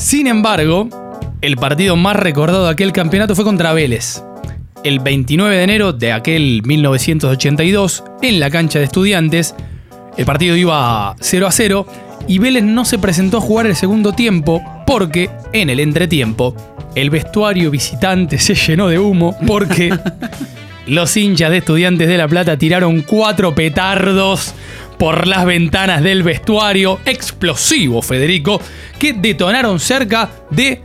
Sin 0.00 0.26
embargo, 0.26 0.88
el 1.42 1.58
partido 1.58 1.94
más 1.94 2.16
recordado 2.16 2.64
de 2.64 2.70
aquel 2.70 2.90
campeonato 2.90 3.34
fue 3.34 3.44
contra 3.44 3.74
Vélez. 3.74 4.24
El 4.82 4.98
29 4.98 5.54
de 5.54 5.62
enero 5.62 5.92
de 5.92 6.10
aquel 6.10 6.62
1982, 6.64 8.04
en 8.22 8.40
la 8.40 8.48
cancha 8.48 8.78
de 8.78 8.86
estudiantes, 8.86 9.54
el 10.16 10.24
partido 10.24 10.56
iba 10.56 11.14
0 11.20 11.46
a 11.46 11.52
0 11.52 11.86
y 12.26 12.38
Vélez 12.38 12.64
no 12.64 12.86
se 12.86 12.98
presentó 12.98 13.36
a 13.36 13.40
jugar 13.42 13.66
el 13.66 13.76
segundo 13.76 14.14
tiempo 14.14 14.62
porque 14.86 15.28
en 15.52 15.68
el 15.68 15.80
entretiempo 15.80 16.56
el 16.94 17.10
vestuario 17.10 17.70
visitante 17.70 18.38
se 18.38 18.54
llenó 18.54 18.88
de 18.88 18.98
humo 18.98 19.36
porque 19.46 19.90
los 20.90 21.16
hinchas 21.16 21.50
de 21.50 21.58
estudiantes 21.58 22.08
de 22.08 22.18
La 22.18 22.26
Plata 22.26 22.58
tiraron 22.58 23.02
cuatro 23.02 23.54
petardos 23.54 24.54
por 24.98 25.28
las 25.28 25.46
ventanas 25.46 26.02
del 26.02 26.24
vestuario 26.24 26.98
explosivo, 27.04 28.02
Federico, 28.02 28.60
que 28.98 29.12
detonaron 29.12 29.78
cerca 29.78 30.28
de 30.50 30.82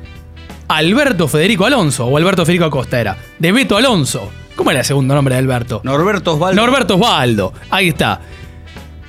Alberto 0.68 1.28
Federico 1.28 1.65
Alonso, 1.65 2.06
o 2.06 2.18
Alberto 2.18 2.46
Federico 2.46 2.65
Acosta 2.65 3.02
era, 3.02 3.18
de 3.39 3.52
Beto 3.52 3.78
Alonso. 3.78 4.32
¿Cómo 4.56 4.70
era 4.70 4.82
el 4.82 4.86
segundo 4.86 5.15
nombre 5.15 5.34
de 5.34 5.39
Alberto? 5.39 5.82
Norberto 5.84 6.36
Osvaldo. 6.36 6.62
Norberto 6.62 6.96
Osvaldo, 6.96 7.54
ahí 7.72 7.89
está. 7.89 8.22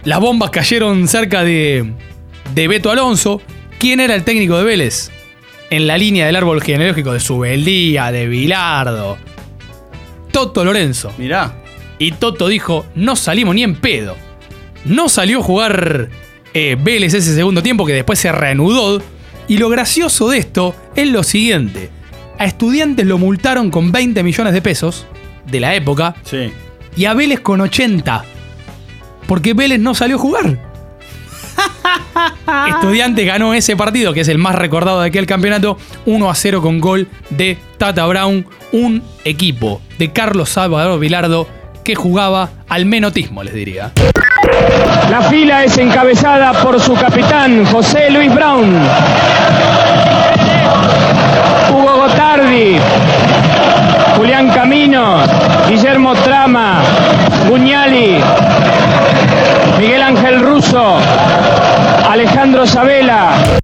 Las 0.05 0.19
bombas 0.19 0.49
cayeron 0.49 1.07
cerca 1.09 1.45
de, 1.45 1.93
de 2.55 2.69
Beto 2.69 2.91
Alonso. 2.91 3.43
¿Quién 3.79 4.01
era 4.01 4.15
el 4.15 4.25
técnico 4.25 4.57
de 4.57 4.65
Vélez? 4.65 5.11
En 5.69 5.87
la 5.87 5.99
línea 5.99 6.25
del 6.25 6.37
árbol 6.37 6.63
genealógico 6.63 7.13
de 7.13 7.21
Subeldía, 7.21 8.11
de 8.11 8.29
Bilardo. 8.29 9.19
Toto 10.37 10.67
Lorenzo. 10.67 11.15
Mirá. 11.17 11.55
Y 11.99 12.13
Toto 12.13 12.49
dijo, 12.49 12.85
no 12.95 13.17
salimos 13.17 13.55
ni 13.55 13.63
en 13.63 13.75
pedo. 13.75 14.17
No 14.85 15.09
salió 15.09 15.39
a 15.39 15.43
jugar 15.43 16.11
eh, 16.53 16.77
Vélez 16.79 17.15
ese 17.15 17.35
segundo 17.35 17.63
tiempo 17.63 17.87
que 17.87 17.95
después 17.95 18.19
se 18.19 18.31
reanudó. 18.31 19.01
Y 19.49 19.57
lo 19.57 19.71
gracioso 19.71 20.29
de 20.29 20.37
esto 20.37 20.75
es 20.95 21.09
lo 21.09 21.23
siguiente. 21.23 21.89
A 22.39 22.45
estudiantes 22.45 23.07
lo 23.07 23.17
multaron 23.17 23.71
con 23.71 23.91
20 23.93 24.23
millones 24.23 24.53
de 24.53 24.61
pesos 24.61 25.07
de 25.51 25.59
la 25.59 25.75
época. 25.75 26.15
Sí. 26.25 26.53
Y 26.99 27.07
a 27.07 27.15
Vélez 27.15 27.41
con 27.41 27.63
80. 27.63 28.23
Porque 29.27 29.55
Vélez 29.55 29.81
no 29.81 29.95
salió 29.95 30.17
a 30.17 30.19
jugar. 30.19 30.76
Estudiantes 32.69 33.27
ganó 33.27 33.55
ese 33.55 33.77
partido, 33.77 34.13
que 34.13 34.21
es 34.21 34.29
el 34.29 34.39
más 34.39 34.55
recordado 34.55 35.01
de 35.01 35.09
aquel 35.09 35.27
campeonato, 35.27 35.79
1 36.07 36.31
a 36.31 36.35
0 36.35 36.63
con 36.63 36.81
gol 36.81 37.09
de 37.31 37.59
Tata 37.79 38.07
Brown, 38.07 38.47
un 38.73 39.03
equipo 39.25 39.81
de 39.99 40.13
Carlos 40.13 40.51
Salvador 40.51 40.99
Vilardo 40.99 41.49
que 41.85 41.95
jugaba 41.95 42.51
al 42.69 42.87
menotismo, 42.87 43.43
les 43.43 43.55
diría. 43.55 43.93
La 45.11 45.23
fila 45.23 45.65
es 45.65 45.79
encabezada 45.79 46.53
por 46.63 46.81
su 46.81 46.95
capitán, 46.95 47.65
José 47.67 48.11
Luis 48.11 48.35
Brown. 48.35 48.75
Hugo 51.71 51.97
Gotardi, 51.97 52.77
Julián 54.17 54.49
Camino, 54.51 55.19
Guillermo 55.69 56.15
Trama, 56.17 56.83
Buñali, 57.49 58.19
Miguel 59.79 60.03
Ángel 60.03 60.41
Russo, 60.41 60.99
Alejandro 62.21 62.67
Sabela. 62.67 63.59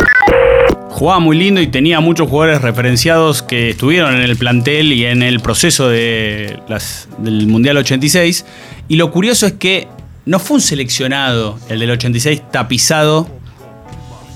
Jugaba 0.90 1.20
muy 1.20 1.38
lindo 1.38 1.58
y 1.62 1.68
tenía 1.68 2.00
muchos 2.00 2.28
jugadores 2.28 2.60
referenciados 2.60 3.42
que 3.42 3.70
estuvieron 3.70 4.14
en 4.14 4.20
el 4.20 4.36
plantel 4.36 4.92
y 4.92 5.06
en 5.06 5.22
el 5.22 5.40
proceso 5.40 5.88
de 5.88 6.58
las- 6.68 7.08
del 7.16 7.46
Mundial 7.46 7.78
86. 7.78 8.44
Y 8.88 8.96
lo 8.96 9.10
curioso 9.10 9.46
es 9.46 9.52
que 9.54 9.88
no 10.26 10.38
fue 10.38 10.56
un 10.56 10.60
seleccionado, 10.60 11.58
el 11.70 11.78
del 11.80 11.92
86, 11.92 12.42
tapizado 12.50 13.26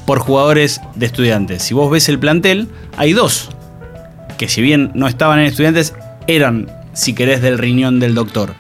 por 0.07 0.21
jugadores 0.21 0.81
de 0.95 1.05
estudiantes. 1.05 1.63
Si 1.63 1.75
vos 1.75 1.91
ves 1.91 2.09
el 2.09 2.19
plantel, 2.19 2.69
hay 2.97 3.13
dos 3.13 3.51
que 4.39 4.49
si 4.49 4.63
bien 4.63 4.93
no 4.95 5.09
estaban 5.09 5.41
en 5.41 5.45
estudiantes, 5.45 5.93
eran, 6.27 6.71
si 6.95 7.13
querés, 7.13 7.43
del 7.43 7.59
riñón 7.59 8.01
del 8.01 8.15
doctor. 8.15 8.55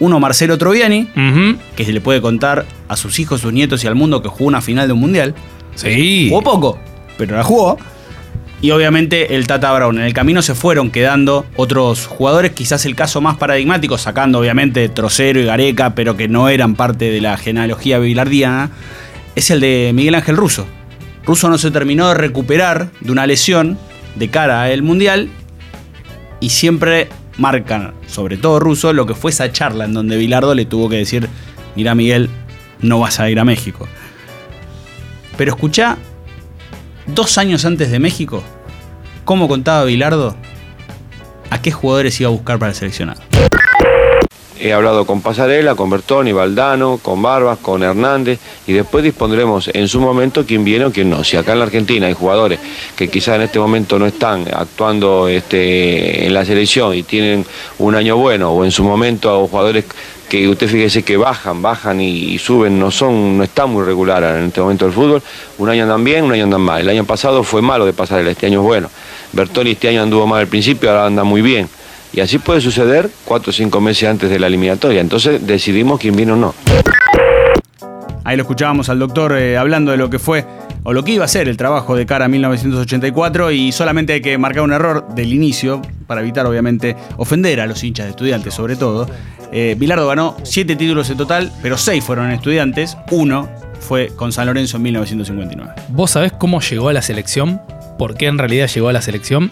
Uno, 0.00 0.20
Marcelo 0.20 0.58
Troviani, 0.58 1.08
que 1.76 1.84
se 1.84 1.92
le 1.92 2.00
puede 2.00 2.20
contar 2.20 2.66
a 2.88 2.96
sus 2.96 3.18
hijos, 3.18 3.40
sus 3.40 3.52
nietos 3.52 3.84
y 3.84 3.86
al 3.86 3.94
mundo 3.94 4.22
que 4.22 4.28
jugó 4.28 4.46
una 4.46 4.60
final 4.60 4.86
de 4.86 4.92
un 4.92 5.00
mundial. 5.00 5.34
Sí. 5.74 6.28
Jugó 6.28 6.42
poco, 6.42 6.78
pero 7.16 7.36
la 7.36 7.44
jugó. 7.44 7.78
Y 8.60 8.70
obviamente 8.70 9.36
el 9.36 9.46
Tata 9.46 9.72
Brown. 9.72 9.98
En 9.98 10.04
el 10.04 10.14
camino 10.14 10.40
se 10.40 10.54
fueron 10.54 10.90
quedando 10.90 11.44
otros 11.56 12.06
jugadores, 12.06 12.52
quizás 12.52 12.86
el 12.86 12.94
caso 12.94 13.20
más 13.20 13.36
paradigmático, 13.36 13.98
sacando 13.98 14.38
obviamente 14.38 14.88
Trocero 14.88 15.38
y 15.38 15.44
Gareca, 15.44 15.94
pero 15.94 16.16
que 16.16 16.28
no 16.28 16.48
eran 16.48 16.74
parte 16.74 17.10
de 17.10 17.20
la 17.20 17.36
genealogía 17.36 17.98
bilardiana, 17.98 18.70
es 19.34 19.50
el 19.50 19.60
de 19.60 19.92
Miguel 19.94 20.14
Ángel 20.14 20.36
Russo. 20.36 20.66
Russo 21.26 21.48
no 21.50 21.58
se 21.58 21.70
terminó 21.70 22.08
de 22.08 22.14
recuperar 22.14 22.90
de 23.00 23.12
una 23.12 23.26
lesión 23.26 23.78
de 24.14 24.28
cara 24.30 24.62
al 24.62 24.82
Mundial 24.82 25.28
y 26.40 26.50
siempre 26.50 27.08
marcan, 27.38 27.94
sobre 28.06 28.36
todo 28.36 28.60
Russo, 28.60 28.92
lo 28.92 29.06
que 29.06 29.14
fue 29.14 29.30
esa 29.30 29.50
charla 29.50 29.84
en 29.84 29.94
donde 29.94 30.16
Bilardo 30.16 30.54
le 30.54 30.64
tuvo 30.64 30.88
que 30.88 30.96
decir, 30.96 31.28
mira 31.74 31.94
Miguel, 31.94 32.30
no 32.80 33.00
vas 33.00 33.20
a 33.20 33.30
ir 33.30 33.38
a 33.40 33.44
México. 33.44 33.86
Pero 35.36 35.52
escuchá, 35.52 35.96
dos 37.06 37.38
años 37.38 37.64
antes 37.64 37.90
de 37.90 37.98
México, 37.98 38.42
cómo 39.24 39.48
contaba 39.48 39.84
Bilardo 39.84 40.36
a 41.50 41.60
qué 41.60 41.70
jugadores 41.70 42.20
iba 42.20 42.28
a 42.28 42.32
buscar 42.32 42.58
para 42.58 42.70
el 42.70 42.76
seleccionado. 42.76 43.20
He 44.64 44.72
hablado 44.72 45.04
con 45.04 45.20
Pasarela, 45.20 45.74
con 45.74 45.90
Bertoni, 45.90 46.32
Valdano, 46.32 46.98
con 47.02 47.20
Barbas, 47.20 47.58
con 47.58 47.82
Hernández 47.82 48.38
y 48.66 48.72
después 48.72 49.04
dispondremos 49.04 49.68
en 49.68 49.88
su 49.88 50.00
momento 50.00 50.46
quién 50.46 50.64
viene 50.64 50.86
o 50.86 50.90
quién 50.90 51.10
no. 51.10 51.22
Si 51.22 51.36
acá 51.36 51.52
en 51.52 51.58
la 51.58 51.66
Argentina 51.66 52.06
hay 52.06 52.14
jugadores 52.14 52.60
que 52.96 53.08
quizás 53.08 53.36
en 53.36 53.42
este 53.42 53.58
momento 53.58 53.98
no 53.98 54.06
están 54.06 54.46
actuando 54.50 55.28
este, 55.28 56.24
en 56.24 56.32
la 56.32 56.46
selección 56.46 56.94
y 56.94 57.02
tienen 57.02 57.44
un 57.78 57.94
año 57.94 58.16
bueno 58.16 58.52
o 58.52 58.64
en 58.64 58.70
su 58.70 58.84
momento 58.84 59.46
jugadores 59.48 59.84
que 60.30 60.48
usted 60.48 60.66
fíjese 60.66 61.02
que 61.02 61.18
bajan, 61.18 61.60
bajan 61.60 62.00
y, 62.00 62.38
suben, 62.38 62.80
no 62.80 62.90
son, 62.90 63.36
no 63.36 63.68
muy 63.68 63.84
regulares 63.84 64.34
en 64.34 64.46
este 64.46 64.62
momento 64.62 64.86
del 64.86 64.94
fútbol, 64.94 65.22
un 65.58 65.68
año 65.68 65.82
andan 65.82 66.02
bien, 66.02 66.24
un 66.24 66.32
año 66.32 66.44
andan 66.44 66.62
mal. 66.62 66.80
El 66.80 66.88
año 66.88 67.04
pasado 67.04 67.44
fue 67.44 67.60
malo 67.60 67.84
de 67.84 67.92
Pasarela, 67.92 68.30
este 68.30 68.46
año 68.46 68.60
es 68.60 68.66
bueno. 68.66 68.88
Bertoni 69.32 69.72
este 69.72 69.88
año 69.88 70.02
anduvo 70.02 70.26
mal 70.26 70.40
al 70.40 70.46
principio, 70.46 70.88
ahora 70.88 71.04
anda 71.04 71.22
muy 71.22 71.42
bien. 71.42 71.68
Y 72.14 72.20
así 72.20 72.38
puede 72.38 72.60
suceder 72.60 73.10
cuatro 73.24 73.50
o 73.50 73.52
cinco 73.52 73.80
meses 73.80 74.08
antes 74.08 74.30
de 74.30 74.38
la 74.38 74.46
eliminatoria. 74.46 75.00
Entonces 75.00 75.44
decidimos 75.44 75.98
quién 75.98 76.14
viene 76.14 76.32
o 76.32 76.36
no. 76.36 76.54
Ahí 78.22 78.36
lo 78.36 78.42
escuchábamos 78.42 78.88
al 78.88 78.98
doctor 79.00 79.36
eh, 79.36 79.58
hablando 79.58 79.90
de 79.90 79.98
lo 79.98 80.08
que 80.08 80.18
fue 80.18 80.46
o 80.84 80.92
lo 80.92 81.02
que 81.02 81.12
iba 81.12 81.24
a 81.24 81.28
ser 81.28 81.48
el 81.48 81.56
trabajo 81.56 81.96
de 81.96 82.06
cara 82.06 82.26
a 82.26 82.28
1984 82.28 83.50
y 83.50 83.72
solamente 83.72 84.12
hay 84.12 84.20
que 84.20 84.38
marcar 84.38 84.62
un 84.62 84.72
error 84.72 85.08
del 85.14 85.32
inicio 85.32 85.82
para 86.06 86.20
evitar 86.20 86.46
obviamente 86.46 86.96
ofender 87.16 87.60
a 87.60 87.66
los 87.66 87.82
hinchas 87.82 88.06
de 88.06 88.10
estudiantes 88.10 88.54
sobre 88.54 88.76
todo. 88.76 89.08
Eh, 89.52 89.74
Bilardo 89.78 90.06
ganó 90.06 90.36
siete 90.42 90.76
títulos 90.76 91.10
en 91.10 91.16
total, 91.16 91.52
pero 91.62 91.76
seis 91.76 92.04
fueron 92.04 92.26
en 92.26 92.32
estudiantes, 92.32 92.96
uno 93.10 93.48
fue 93.80 94.08
con 94.16 94.32
San 94.32 94.46
Lorenzo 94.46 94.78
en 94.78 94.84
1959. 94.84 95.72
¿Vos 95.88 96.12
sabés 96.12 96.32
cómo 96.32 96.60
llegó 96.60 96.88
a 96.88 96.92
la 96.92 97.02
selección? 97.02 97.60
¿Por 97.98 98.16
qué 98.16 98.26
en 98.26 98.38
realidad 98.38 98.68
llegó 98.68 98.88
a 98.88 98.92
la 98.92 99.02
selección? 99.02 99.50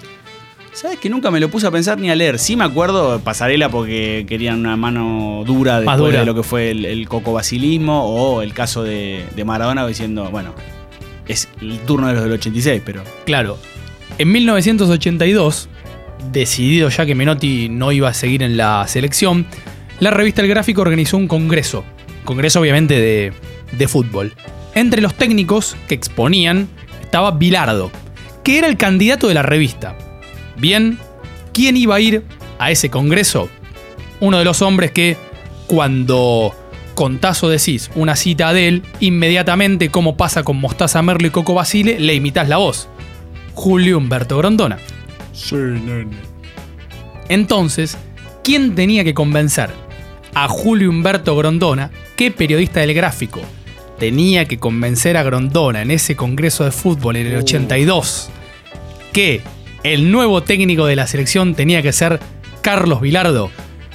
¿Sabes 0.72 0.98
que 0.98 1.10
nunca 1.10 1.30
me 1.30 1.38
lo 1.38 1.50
puse 1.50 1.66
a 1.66 1.70
pensar 1.70 1.98
ni 1.98 2.10
a 2.10 2.14
leer? 2.14 2.38
Sí 2.38 2.56
me 2.56 2.64
acuerdo 2.64 3.20
pasarela 3.20 3.68
porque 3.68 4.24
querían 4.26 4.60
una 4.60 4.76
mano 4.76 5.42
dura 5.46 5.80
después 5.80 5.98
dura. 5.98 6.20
de 6.20 6.26
lo 6.26 6.34
que 6.34 6.42
fue 6.42 6.70
el, 6.70 6.86
el 6.86 7.08
cocobasilismo 7.08 8.04
o 8.06 8.40
el 8.40 8.54
caso 8.54 8.82
de, 8.82 9.24
de 9.36 9.44
Maradona 9.44 9.86
diciendo, 9.86 10.30
bueno, 10.30 10.54
es 11.28 11.48
el 11.60 11.78
turno 11.80 12.08
de 12.08 12.14
los 12.14 12.22
del 12.22 12.32
86, 12.32 12.82
pero... 12.84 13.02
Claro, 13.26 13.58
en 14.18 14.32
1982, 14.32 15.68
decidido 16.32 16.88
ya 16.88 17.04
que 17.04 17.14
Menotti 17.14 17.68
no 17.68 17.92
iba 17.92 18.08
a 18.08 18.14
seguir 18.14 18.42
en 18.42 18.56
la 18.56 18.86
selección, 18.88 19.46
la 20.00 20.10
revista 20.10 20.42
El 20.42 20.48
Gráfico 20.48 20.80
organizó 20.80 21.16
un 21.16 21.28
congreso. 21.28 21.84
Congreso 22.24 22.60
obviamente 22.60 22.98
de, 22.98 23.32
de 23.72 23.88
fútbol. 23.88 24.32
Entre 24.74 25.02
los 25.02 25.14
técnicos 25.14 25.76
que 25.86 25.94
exponían 25.94 26.68
estaba 27.02 27.30
Bilardo, 27.32 27.90
que 28.42 28.58
era 28.58 28.68
el 28.68 28.76
candidato 28.76 29.28
de 29.28 29.34
la 29.34 29.42
revista. 29.42 29.96
Bien, 30.62 30.96
¿quién 31.52 31.76
iba 31.76 31.96
a 31.96 32.00
ir 32.00 32.22
a 32.60 32.70
ese 32.70 32.88
congreso? 32.88 33.48
Uno 34.20 34.38
de 34.38 34.44
los 34.44 34.62
hombres 34.62 34.92
que 34.92 35.16
cuando 35.66 36.54
contás 36.94 37.42
o 37.42 37.48
decís 37.48 37.90
una 37.96 38.14
cita 38.14 38.52
de 38.52 38.68
él, 38.68 38.82
inmediatamente, 39.00 39.88
como 39.88 40.16
pasa 40.16 40.44
con 40.44 40.60
Mostaza 40.60 41.02
Merlo 41.02 41.26
y 41.26 41.30
Coco 41.30 41.54
Basile, 41.54 41.98
le 41.98 42.14
imitas 42.14 42.48
la 42.48 42.58
voz. 42.58 42.88
Julio 43.54 43.98
Humberto 43.98 44.38
Grondona. 44.38 44.78
Sí, 45.32 45.56
nene. 45.56 46.16
Entonces, 47.28 47.98
¿quién 48.44 48.76
tenía 48.76 49.02
que 49.02 49.14
convencer 49.14 49.70
a 50.32 50.46
Julio 50.46 50.90
Humberto 50.90 51.34
Grondona, 51.34 51.90
qué 52.14 52.30
periodista 52.30 52.78
del 52.78 52.94
gráfico, 52.94 53.40
tenía 53.98 54.44
que 54.44 54.60
convencer 54.60 55.16
a 55.16 55.24
Grondona 55.24 55.82
en 55.82 55.90
ese 55.90 56.14
congreso 56.14 56.64
de 56.64 56.70
fútbol 56.70 57.16
en 57.16 57.26
el 57.26 57.38
82 57.38 58.30
que 59.12 59.42
el 59.82 60.10
nuevo 60.10 60.42
técnico 60.42 60.86
de 60.86 60.96
la 60.96 61.06
selección 61.06 61.54
tenía 61.54 61.82
que 61.82 61.92
ser 61.92 62.20
Carlos 62.60 63.00
Vilardo? 63.00 63.50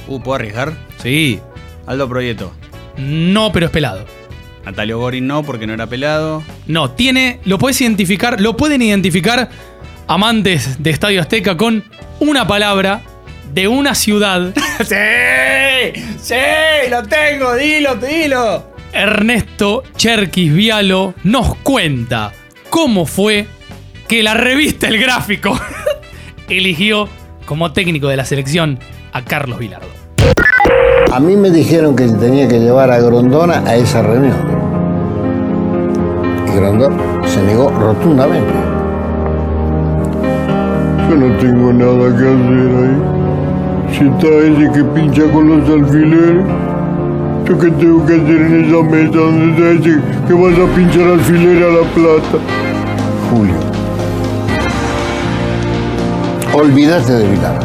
Uh, 0.07 0.19
¿puedo 0.19 0.35
arriesgar? 0.35 0.73
Sí. 1.01 1.39
Aldo 1.85 2.07
Proyecto. 2.09 2.53
No, 2.97 3.51
pero 3.51 3.67
es 3.67 3.71
pelado. 3.71 4.05
Natalio 4.65 4.99
Gorin 4.99 5.25
no, 5.25 5.43
porque 5.43 5.65
no 5.65 5.73
era 5.73 5.87
pelado. 5.87 6.43
No, 6.65 6.91
tiene. 6.91 7.39
Lo 7.45 7.57
puedes 7.57 7.79
identificar. 7.79 8.41
Lo 8.41 8.57
pueden 8.57 8.81
identificar 8.81 9.49
amantes 10.07 10.81
de 10.83 10.89
Estadio 10.89 11.21
Azteca 11.21 11.55
con 11.55 11.83
una 12.19 12.47
palabra 12.47 13.01
de 13.53 13.67
una 13.67 13.95
ciudad. 13.95 14.53
¡Sí! 14.79 16.01
¡Sí! 16.19 16.35
¡Lo 16.89 17.03
tengo! 17.03 17.55
¡Dilo, 17.55 17.95
dilo! 17.95 18.75
Ernesto 18.91 19.83
Cherkis 19.95 20.53
Vialo 20.53 21.13
nos 21.23 21.55
cuenta 21.57 22.33
cómo 22.69 23.05
fue 23.05 23.47
que 24.07 24.23
la 24.23 24.33
revista 24.33 24.87
El 24.87 24.99
Gráfico 24.99 25.57
eligió 26.49 27.09
como 27.45 27.73
técnico 27.73 28.07
de 28.07 28.15
la 28.15 28.25
selección 28.25 28.79
a 29.11 29.23
Carlos 29.23 29.59
Vilardo. 29.59 29.87
A 31.11 31.19
mí 31.19 31.35
me 31.35 31.49
dijeron 31.49 31.95
que 31.95 32.07
tenía 32.07 32.47
que 32.47 32.59
llevar 32.59 32.91
a 32.91 32.99
Grondona 32.99 33.63
a 33.65 33.75
esa 33.75 34.01
reunión. 34.01 34.35
Y 36.47 36.55
Grondona 36.55 37.27
se 37.27 37.41
negó 37.43 37.69
rotundamente. 37.69 38.53
Yo 41.09 41.15
no 41.15 41.37
tengo 41.37 41.73
nada 41.73 42.17
que 42.17 42.25
hacer 42.27 42.71
ahí. 42.83 43.17
Si 43.91 44.05
está 44.05 44.27
ese 44.27 44.71
que 44.73 44.83
pincha 44.83 45.23
con 45.31 45.49
los 45.49 45.69
alfileres, 45.69 46.45
¿yo 47.45 47.57
qué 47.57 47.71
tengo 47.71 48.05
que 48.05 48.13
hacer 48.13 48.41
en 48.41 48.65
esa 48.65 48.83
mesa 48.83 49.17
donde 49.17 49.71
está 49.71 49.89
ese 49.89 49.99
que 50.27 50.33
vas 50.33 50.53
a 50.59 50.75
pinchar 50.75 51.07
alfileres 51.07 51.63
a 51.63 51.71
la 51.71 51.93
plata? 51.93 52.37
Julio. 53.31 53.76
Olvídate 56.59 57.13
de 57.13 57.29
Vilar. 57.29 57.59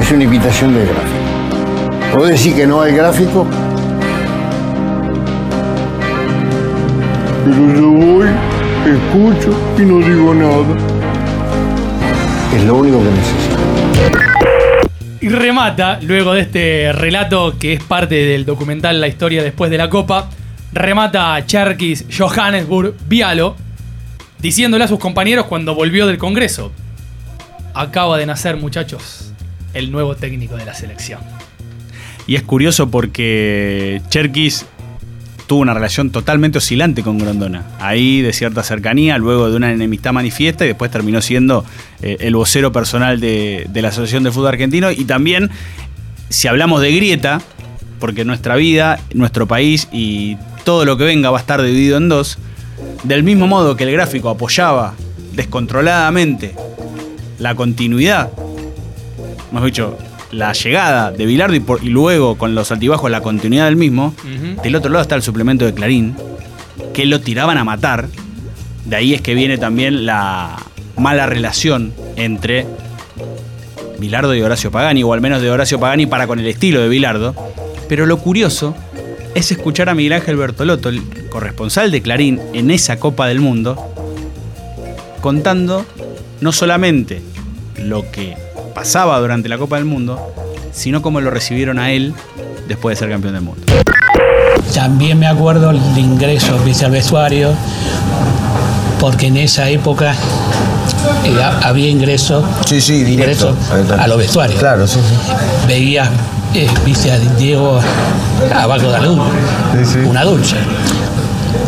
Es 0.00 0.10
una 0.10 0.24
invitación 0.24 0.74
del 0.74 0.86
gráfico. 0.86 2.10
¿Puedo 2.14 2.26
decir 2.28 2.54
que 2.54 2.66
no 2.66 2.80
hay 2.80 2.94
gráfico? 2.94 3.46
Pero 7.44 7.74
yo 7.74 7.90
voy, 7.90 8.28
escucho 8.86 9.54
y 9.76 9.82
no 9.82 9.98
digo 9.98 10.34
nada. 10.34 10.74
Es 12.56 12.64
lo 12.64 12.76
único 12.76 12.98
que 12.98 13.10
necesito. 13.10 13.56
Y 15.20 15.28
remata, 15.28 15.98
luego 16.00 16.32
de 16.32 16.40
este 16.40 16.92
relato 16.94 17.58
que 17.58 17.74
es 17.74 17.82
parte 17.82 18.14
del 18.14 18.46
documental 18.46 19.02
La 19.02 19.08
historia 19.08 19.42
después 19.42 19.70
de 19.70 19.76
la 19.76 19.90
Copa, 19.90 20.30
remata 20.72 21.44
Cherkis 21.44 22.06
Johannesburg 22.10 22.94
Vialo, 23.06 23.54
diciéndole 24.38 24.84
a 24.84 24.88
sus 24.88 24.98
compañeros 24.98 25.44
cuando 25.44 25.74
volvió 25.74 26.06
del 26.06 26.16
Congreso. 26.16 26.72
Acaba 27.78 28.18
de 28.18 28.26
nacer, 28.26 28.56
muchachos, 28.56 29.32
el 29.72 29.92
nuevo 29.92 30.16
técnico 30.16 30.56
de 30.56 30.64
la 30.64 30.74
selección. 30.74 31.20
Y 32.26 32.34
es 32.34 32.42
curioso 32.42 32.90
porque 32.90 34.02
Cherkis 34.08 34.66
tuvo 35.46 35.60
una 35.60 35.74
relación 35.74 36.10
totalmente 36.10 36.58
oscilante 36.58 37.04
con 37.04 37.18
Grondona. 37.18 37.66
Ahí 37.78 38.20
de 38.20 38.32
cierta 38.32 38.64
cercanía, 38.64 39.16
luego 39.16 39.48
de 39.48 39.54
una 39.54 39.70
enemistad 39.70 40.12
manifiesta 40.12 40.64
y 40.64 40.68
después 40.68 40.90
terminó 40.90 41.22
siendo 41.22 41.64
eh, 42.02 42.16
el 42.18 42.34
vocero 42.34 42.72
personal 42.72 43.20
de, 43.20 43.68
de 43.68 43.80
la 43.80 43.90
Asociación 43.90 44.24
de 44.24 44.32
Fútbol 44.32 44.48
Argentino. 44.48 44.90
Y 44.90 45.04
también, 45.04 45.48
si 46.30 46.48
hablamos 46.48 46.82
de 46.82 46.92
grieta, 46.96 47.40
porque 48.00 48.24
nuestra 48.24 48.56
vida, 48.56 48.98
nuestro 49.14 49.46
país 49.46 49.86
y 49.92 50.36
todo 50.64 50.84
lo 50.84 50.96
que 50.96 51.04
venga 51.04 51.30
va 51.30 51.38
a 51.38 51.40
estar 51.42 51.62
dividido 51.62 51.98
en 51.98 52.08
dos, 52.08 52.38
del 53.04 53.22
mismo 53.22 53.46
modo 53.46 53.76
que 53.76 53.84
el 53.84 53.92
gráfico 53.92 54.30
apoyaba 54.30 54.94
descontroladamente 55.34 56.56
la 57.38 57.54
continuidad, 57.54 58.30
hemos 59.50 59.64
dicho, 59.64 59.96
la 60.32 60.52
llegada 60.52 61.10
de 61.10 61.24
Bilardo 61.26 61.54
y, 61.54 61.60
por- 61.60 61.82
y 61.82 61.88
luego 61.88 62.36
con 62.36 62.54
los 62.54 62.70
altibajos 62.70 63.10
la 63.10 63.20
continuidad 63.22 63.64
del 63.66 63.76
mismo, 63.76 64.14
del 64.62 64.74
otro 64.76 64.90
lado 64.90 65.02
está 65.02 65.14
el 65.14 65.22
suplemento 65.22 65.64
de 65.64 65.72
Clarín, 65.74 66.14
que 66.92 67.06
lo 67.06 67.20
tiraban 67.20 67.56
a 67.58 67.64
matar. 67.64 68.08
De 68.84 68.96
ahí 68.96 69.14
es 69.14 69.20
que 69.22 69.34
viene 69.34 69.56
también 69.58 70.04
la 70.06 70.56
mala 70.96 71.26
relación 71.26 71.92
entre 72.16 72.66
Bilardo 73.98 74.34
y 74.34 74.42
Horacio 74.42 74.70
Pagani, 74.70 75.02
o 75.02 75.12
al 75.12 75.20
menos 75.20 75.40
de 75.42 75.50
Horacio 75.50 75.78
Pagani 75.80 76.06
para 76.06 76.26
con 76.26 76.38
el 76.38 76.46
estilo 76.46 76.80
de 76.80 76.88
Bilardo. 76.88 77.34
Pero 77.88 78.04
lo 78.06 78.18
curioso 78.18 78.74
es 79.34 79.50
escuchar 79.52 79.88
a 79.88 79.94
Miguel 79.94 80.14
Ángel 80.14 80.36
Bertolotto, 80.36 80.88
el 80.88 81.02
corresponsal 81.30 81.90
de 81.90 82.02
Clarín 82.02 82.40
en 82.52 82.70
esa 82.70 82.98
Copa 82.98 83.26
del 83.28 83.40
Mundo, 83.40 83.76
contando 85.20 85.84
no 86.40 86.52
solamente 86.52 87.22
lo 87.82 88.10
que 88.10 88.36
pasaba 88.74 89.18
durante 89.18 89.48
la 89.48 89.58
Copa 89.58 89.76
del 89.76 89.84
Mundo, 89.84 90.20
sino 90.72 91.02
cómo 91.02 91.20
lo 91.20 91.30
recibieron 91.30 91.78
a 91.78 91.90
él 91.92 92.14
después 92.68 92.96
de 92.96 93.00
ser 93.04 93.10
campeón 93.10 93.34
del 93.34 93.42
mundo. 93.42 93.62
También 94.74 95.18
me 95.18 95.26
acuerdo 95.26 95.70
el 95.70 95.80
ingreso 95.98 96.54
al 96.54 96.90
vestuario, 96.90 97.52
porque 99.00 99.26
en 99.28 99.36
esa 99.38 99.68
época 99.68 100.12
eh, 101.24 101.42
ha- 101.42 101.68
había 101.68 101.88
ingreso, 101.88 102.44
directo. 103.04 103.08
ingreso 103.10 103.56
a 103.98 104.06
los 104.06 104.18
vestuarios. 104.18 104.58
Claro, 104.58 104.86
sí, 104.86 104.98
sí. 105.00 105.32
Veías, 105.66 106.08
eh, 106.54 106.68
viste 106.84 107.10
a 107.10 107.18
Diego 107.18 107.80
abajo 108.54 108.90
de 108.92 109.00
la 109.00 109.10
una 110.06 110.24
dulce. 110.24 110.56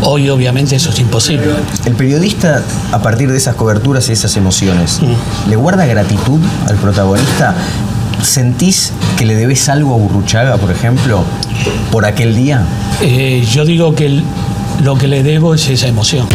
Hoy 0.02 0.28
obviamente 0.30 0.76
eso 0.76 0.90
es 0.90 0.98
imposible. 0.98 1.46
El 1.84 1.94
periodista, 1.94 2.62
a 2.92 2.98
partir 3.02 3.30
de 3.30 3.36
esas 3.36 3.54
coberturas 3.54 4.08
y 4.08 4.12
esas 4.12 4.36
emociones, 4.36 5.00
¿le 5.48 5.56
guarda 5.56 5.86
gratitud 5.86 6.40
al 6.68 6.76
protagonista? 6.76 7.54
¿Sentís 8.22 8.92
que 9.18 9.24
le 9.24 9.34
debes 9.34 9.68
algo 9.68 9.94
a 9.94 9.98
Burruchaga, 9.98 10.56
por 10.58 10.70
ejemplo, 10.70 11.24
por 11.90 12.04
aquel 12.04 12.34
día? 12.36 12.62
Eh, 13.00 13.44
yo 13.50 13.64
digo 13.64 13.94
que 13.94 14.06
el- 14.06 14.22
lo 14.84 14.96
que 14.96 15.08
le 15.08 15.22
debo 15.22 15.54
es 15.54 15.68
esa 15.68 15.88
emoción. 15.88 16.26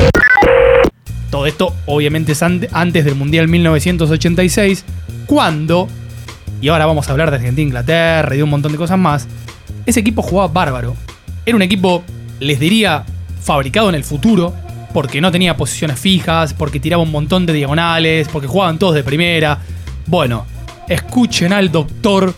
Todo 1.29 1.45
esto 1.47 1.73
obviamente 1.86 2.31
es 2.31 2.41
ante- 2.41 2.69
antes 2.71 3.03
del 3.05 3.15
Mundial 3.15 3.47
1986, 3.47 4.84
cuando, 5.25 5.88
y 6.62 6.69
ahora 6.69 6.86
vamos 6.86 7.08
a 7.08 7.12
hablar 7.12 7.29
de 7.29 7.38
Argentina, 7.38 7.67
Inglaterra 7.67 8.34
y 8.34 8.38
de 8.38 8.43
un 8.43 8.49
montón 8.49 8.71
de 8.71 8.77
cosas 8.77 8.97
más, 8.97 9.27
ese 9.86 9.99
equipo 9.99 10.21
jugaba 10.21 10.51
bárbaro. 10.51 10.95
Era 11.45 11.55
un 11.55 11.62
equipo, 11.62 12.03
les 12.39 12.60
diría, 12.60 13.03
fabricado 13.45 13.89
en 13.89 13.95
el 13.95 14.03
futuro, 14.03 14.53
porque 14.91 15.21
no 15.21 15.31
tenía 15.31 15.55
posiciones 15.55 15.99
fijas, 15.99 16.53
porque 16.53 16.79
tiraba 16.79 17.03
un 17.03 17.12
montón 17.12 17.45
de 17.45 17.53
diagonales, 17.53 18.27
porque 18.27 18.47
jugaban 18.47 18.79
todos 18.79 18.95
de 18.95 19.03
primera. 19.03 19.60
Bueno, 20.08 20.45
escuchen 20.89 21.53
al 21.53 21.71
doctor 21.71 22.34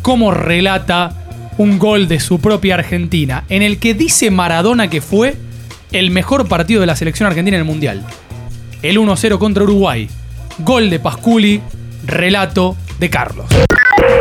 cómo 0.00 0.30
relata 0.32 1.12
un 1.58 1.78
gol 1.78 2.08
de 2.08 2.18
su 2.18 2.40
propia 2.40 2.76
Argentina, 2.76 3.44
en 3.50 3.62
el 3.62 3.78
que 3.78 3.92
dice 3.92 4.30
Maradona 4.30 4.88
que 4.88 5.02
fue 5.02 5.36
el 5.92 6.10
mejor 6.10 6.48
partido 6.48 6.80
de 6.80 6.86
la 6.86 6.96
selección 6.96 7.26
argentina 7.26 7.56
en 7.56 7.62
el 7.62 7.66
Mundial. 7.66 8.02
El 8.80 8.98
1-0 8.98 9.38
contra 9.38 9.64
Uruguay. 9.64 10.08
Gol 10.60 10.88
de 10.88 10.98
Pasculi, 10.98 11.60
relato 12.06 12.74
de 12.98 13.10
Carlos. 13.10 13.46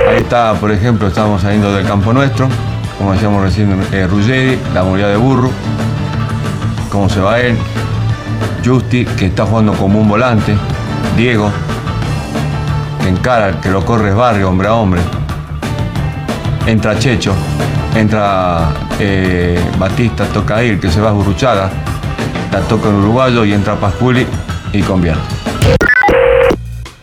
Ahí 0.10 0.18
está, 0.18 0.54
por 0.56 0.72
ejemplo, 0.72 1.08
estábamos 1.08 1.42
saliendo 1.42 1.74
del 1.74 1.86
campo 1.86 2.12
nuestro, 2.12 2.50
como 2.98 3.14
decíamos 3.14 3.44
recién, 3.44 3.80
eh, 3.94 4.08
Ruggeri, 4.08 4.58
la 4.74 4.84
movilidad 4.84 5.10
de 5.10 5.18
Burro, 5.18 5.52
cómo 6.98 7.10
se 7.10 7.20
va 7.20 7.40
él, 7.40 7.56
Justi, 8.66 9.06
que 9.06 9.28
está 9.28 9.46
jugando 9.46 9.72
como 9.74 10.02
un 10.02 10.10
volante, 10.10 10.58
Diego, 11.16 11.52
que 13.00 13.10
encara, 13.10 13.62
que 13.62 13.70
lo 13.70 13.86
corre 13.86 14.10
es 14.10 14.16
barrio, 14.16 14.50
hombre 14.50 14.68
a 14.68 14.74
hombre, 14.74 15.02
entra 16.66 16.98
Checho, 16.98 17.36
entra 17.94 18.70
eh, 19.00 19.64
Batista, 19.78 20.26
toca 20.26 20.64
ir, 20.64 20.80
que 20.80 20.90
se 20.90 21.00
va 21.00 21.10
a 21.10 21.12
Burruchaga, 21.12 21.70
la 22.52 22.62
toca 22.62 22.90
el 22.90 22.96
uruguayo 22.96 23.46
y 23.46 23.54
entra 23.54 23.76
Pasculi 23.76 24.26
y 24.74 24.82
convierte. 24.82 25.37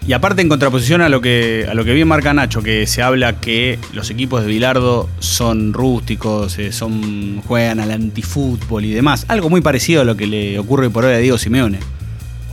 Y 0.06 0.12
aparte 0.12 0.42
en 0.42 0.50
contraposición 0.50 1.00
a 1.00 1.08
lo 1.08 1.22
que 1.22 1.66
a 1.68 1.72
lo 1.72 1.82
que 1.82 1.94
bien 1.94 2.06
marca 2.06 2.34
Nacho, 2.34 2.62
que 2.62 2.86
se 2.86 3.00
habla 3.00 3.40
que 3.40 3.78
los 3.94 4.10
equipos 4.10 4.42
de 4.42 4.48
Bilardo 4.48 5.08
son 5.18 5.72
rústicos, 5.72 6.58
eh, 6.58 6.72
son 6.72 7.40
juegan 7.46 7.80
al 7.80 7.90
antifútbol 7.90 8.84
y 8.84 8.92
demás, 8.92 9.24
algo 9.28 9.48
muy 9.48 9.62
parecido 9.62 10.02
a 10.02 10.04
lo 10.04 10.14
que 10.14 10.26
le 10.26 10.58
ocurre 10.58 10.90
por 10.90 11.06
hoy 11.06 11.14
a 11.14 11.18
Diego 11.18 11.38
Simeone. 11.38 11.78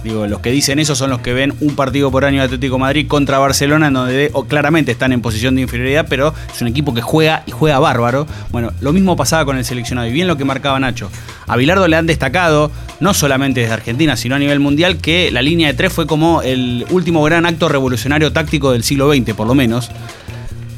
Digo, 0.04 0.26
los 0.26 0.40
que 0.40 0.50
dicen 0.50 0.80
eso 0.80 0.96
son 0.96 1.12
los 1.12 1.20
que 1.20 1.34
ven 1.34 1.54
un 1.60 1.76
partido 1.76 2.10
por 2.10 2.26
año 2.26 2.40
de 2.40 2.46
Atlético 2.46 2.80
Madrid 2.80 3.06
contra 3.08 3.38
Barcelona, 3.38 3.88
en 3.88 3.94
donde 3.94 4.30
o, 4.34 4.46
claramente 4.46 4.92
están 4.92 5.12
en 5.12 5.22
posición 5.22 5.56
de 5.56 5.62
inferioridad, 5.62 6.08
pero 6.10 6.34
es 6.52 6.62
un 6.62 6.70
equipo 6.70 6.94
que 6.94 7.02
juega 7.02 7.44
y 7.46 7.52
juega 7.52 7.78
bárbaro. 7.78 8.26
Bueno, 8.50 8.72
lo 8.82 8.94
mismo 8.94 9.16
pasaba 9.16 9.46
con 9.46 9.58
el 9.58 9.66
seleccionado, 9.66 10.08
y 10.08 10.12
bien 10.12 10.28
lo 10.28 10.38
que 10.38 10.46
marcaba 10.46 10.80
Nacho. 10.80 11.12
A 11.46 11.56
Bilardo 11.56 11.88
le 11.88 11.98
han 11.98 12.08
destacado, 12.08 12.72
no 13.02 13.14
solamente 13.14 13.62
desde 13.62 13.74
Argentina, 13.74 14.16
sino 14.16 14.36
a 14.36 14.40
nivel 14.40 14.62
mundial, 14.62 14.98
que 14.98 15.32
la 15.32 15.42
línea 15.42 15.68
de 15.68 15.74
tres 15.74 15.92
fue 15.92 16.08
como 16.08 16.42
el 16.44 16.86
último 16.92 17.22
gran 17.24 17.46
acto 17.46 17.68
revolucionario 17.68 18.32
táctico 18.32 18.72
del 18.72 18.84
siglo 18.84 19.12
XX, 19.12 19.34
por 19.34 19.48
lo 19.48 19.56
menos. 19.56 19.92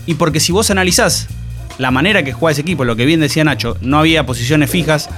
Y 0.06 0.16
porque 0.16 0.40
si 0.40 0.52
vos 0.52 0.72
analizás 0.72 1.28
la 1.78 1.92
manera 1.92 2.24
que 2.24 2.34
juega 2.34 2.54
ese 2.54 2.62
equipo, 2.62 2.86
lo 2.86 2.96
que 2.96 3.06
bien 3.06 3.20
decía 3.20 3.44
Nacho, 3.44 3.78
no 3.82 4.00
había 4.00 4.26
posiciones 4.26 4.72
fijas, 4.72 5.10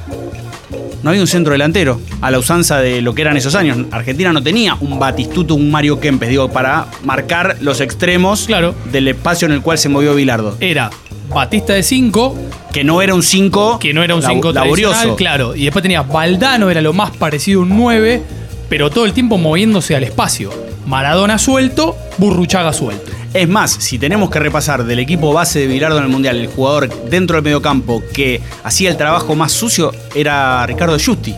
no 1.06 1.12
había 1.12 1.22
un 1.22 1.28
centro 1.28 1.52
delantero, 1.52 2.02
a 2.20 2.32
la 2.32 2.40
usanza 2.40 2.80
de 2.80 3.00
lo 3.00 3.14
que 3.14 3.22
eran 3.22 3.38
esos 3.38 3.54
años. 3.54 3.78
Argentina 3.92 4.34
no 4.34 4.42
tenía 4.42 4.76
un 4.82 4.98
Batistuto, 4.98 5.54
un 5.54 5.70
Mario 5.70 6.00
Kempes, 6.00 6.30
digo, 6.30 6.50
para 6.50 6.88
marcar 7.04 7.58
los 7.62 7.80
extremos 7.80 8.48
del 8.92 9.08
espacio 9.10 9.46
en 9.46 9.52
el 9.54 9.62
cual 9.62 9.78
se 9.78 9.88
movió 9.88 10.16
Bilardo. 10.16 10.58
Era 10.60 10.90
Batista 11.30 11.74
de 11.74 11.84
5. 11.84 12.36
Que 12.74 12.84
no 12.84 13.04
era 13.04 13.14
un 13.14 13.22
5. 13.22 13.78
Que 13.78 13.94
no 13.94 14.02
era 14.02 14.16
un 14.16 14.22
labo- 14.24 14.34
5 14.34 14.52
laborioso. 14.52 15.16
claro. 15.16 15.56
Y 15.56 15.66
después 15.66 15.84
tenías 15.84 16.08
Valdano, 16.08 16.72
era 16.72 16.82
lo 16.82 16.92
más 16.92 17.12
parecido 17.12 17.60
a 17.60 17.64
un 17.64 17.70
9, 17.78 18.24
pero 18.68 18.90
todo 18.90 19.06
el 19.06 19.14
tiempo 19.14 19.38
moviéndose 19.38 19.96
al 19.96 20.04
espacio. 20.06 20.50
Maradona 20.88 21.38
suelto, 21.38 21.96
Burruchaga 22.18 22.74
suelto. 22.74 23.12
Es 23.36 23.50
más, 23.50 23.72
si 23.72 24.00
tenemos 24.00 24.30
que 24.30 24.40
repasar 24.40 24.86
del 24.86 24.98
equipo 25.00 25.34
base 25.34 25.60
de 25.60 25.68
Bilardo 25.68 25.98
en 25.98 26.06
el 26.06 26.10
Mundial, 26.10 26.38
el 26.38 26.48
jugador 26.48 26.90
dentro 27.10 27.36
del 27.36 27.44
mediocampo 27.44 28.02
que 28.14 28.40
hacía 28.64 28.90
el 28.90 28.96
trabajo 28.96 29.36
más 29.36 29.52
sucio 29.52 29.92
era 30.16 30.66
Ricardo 30.66 30.98
Giusti, 30.98 31.36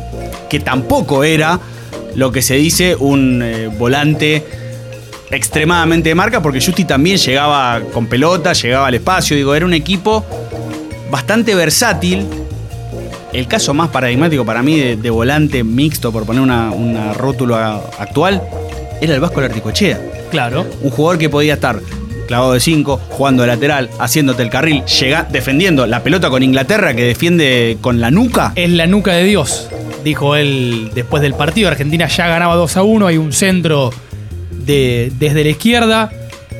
que 0.47 0.59
tampoco 0.59 1.23
era 1.23 1.59
lo 2.13 2.31
que 2.31 2.43
se 2.43 2.53
dice 2.53 2.95
un 2.95 3.41
eh, 3.43 3.67
volante 3.79 4.45
extremadamente 5.31 6.09
de 6.09 6.15
marca, 6.15 6.39
porque 6.39 6.59
Giusti 6.59 6.85
también 6.85 7.17
llegaba 7.17 7.81
con 7.91 8.05
pelota, 8.05 8.53
llegaba 8.53 8.87
al 8.87 8.93
espacio, 8.93 9.35
digo, 9.35 9.55
era 9.55 9.65
un 9.65 9.73
equipo 9.73 10.23
bastante 11.09 11.55
versátil. 11.55 12.27
El 13.33 13.47
caso 13.47 13.73
más 13.73 13.89
paradigmático 13.89 14.45
para 14.45 14.61
mí 14.61 14.79
de, 14.79 15.09
volante 15.09 15.63
mixto, 15.63 16.11
por 16.11 16.25
poner 16.27 16.43
una, 16.43 16.69
una 16.71 17.13
rótulo 17.13 17.55
a- 17.55 17.81
actual, 17.97 18.41
era 19.01 19.13
el 19.13 19.19
Vasco 19.19 19.41
Larticochea. 19.41 19.99
Claro. 20.31 20.65
Un 20.81 20.89
jugador 20.91 21.17
que 21.17 21.29
podía 21.29 21.55
estar 21.55 21.79
clavado 22.27 22.53
de 22.53 22.59
5, 22.59 23.01
jugando 23.09 23.43
de 23.43 23.47
lateral, 23.47 23.89
haciéndote 23.99 24.43
el 24.43 24.49
carril, 24.49 24.83
llega, 24.85 25.23
defendiendo 25.23 25.87
la 25.87 26.03
pelota 26.03 26.29
con 26.29 26.43
Inglaterra 26.43 26.93
que 26.93 27.03
defiende 27.03 27.77
con 27.81 27.99
la 27.99 28.11
nuca. 28.11 28.51
Es 28.55 28.69
la 28.69 28.85
nuca 28.85 29.13
de 29.13 29.23
Dios, 29.23 29.69
dijo 30.03 30.35
él 30.35 30.91
después 30.93 31.23
del 31.23 31.33
partido. 31.33 31.69
Argentina 31.69 32.07
ya 32.07 32.27
ganaba 32.27 32.55
2 32.55 32.77
a 32.77 32.83
1. 32.83 33.07
Hay 33.07 33.17
un 33.17 33.33
centro 33.33 33.91
de, 34.51 35.11
desde 35.17 35.43
la 35.43 35.49
izquierda, 35.49 36.11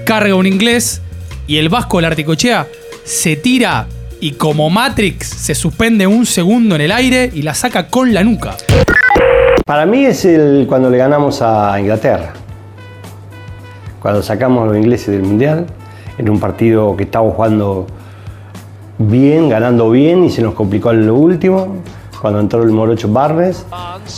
carga 0.06 0.34
un 0.36 0.48
inglés 0.48 1.02
y 1.46 1.58
el 1.58 1.70
vasco, 1.70 2.02
la 2.02 2.08
articochea, 2.08 2.68
se 3.04 3.36
tira 3.36 3.88
y 4.20 4.32
como 4.32 4.70
Matrix 4.70 5.28
se 5.28 5.54
suspende 5.54 6.08
un 6.08 6.26
segundo 6.26 6.76
en 6.76 6.82
el 6.82 6.92
aire 6.92 7.30
y 7.34 7.44
la 7.44 7.54
saca 7.54 7.88
con 7.88 8.14
la 8.14 8.24
nuca. 8.24 8.58
Para 9.68 9.86
mí 9.86 10.06
es 10.06 10.24
el 10.24 10.66
cuando 10.66 10.90
le 10.90 10.98
ganamos 10.98 11.42
a 11.42 11.78
Inglaterra. 11.78 12.32
Cuando 14.02 14.24
sacamos 14.24 14.64
a 14.64 14.68
los 14.68 14.78
ingleses 14.78 15.08
del 15.08 15.24
Mundial, 15.24 15.68
en 16.18 16.30
un 16.30 16.40
partido 16.40 16.96
que 16.96 17.04
estábamos 17.04 17.36
jugando 17.36 17.86
bien, 18.98 19.50
ganando 19.50 19.92
bien 19.92 20.24
y 20.24 20.32
se 20.32 20.42
nos 20.42 20.54
complicó 20.54 20.92
en 20.92 21.06
lo 21.06 21.16
último. 21.16 21.82
Cuando 22.22 22.40
entró 22.40 22.64
el 22.64 22.70
Morocho 22.70 23.10
Barnes, 23.10 23.66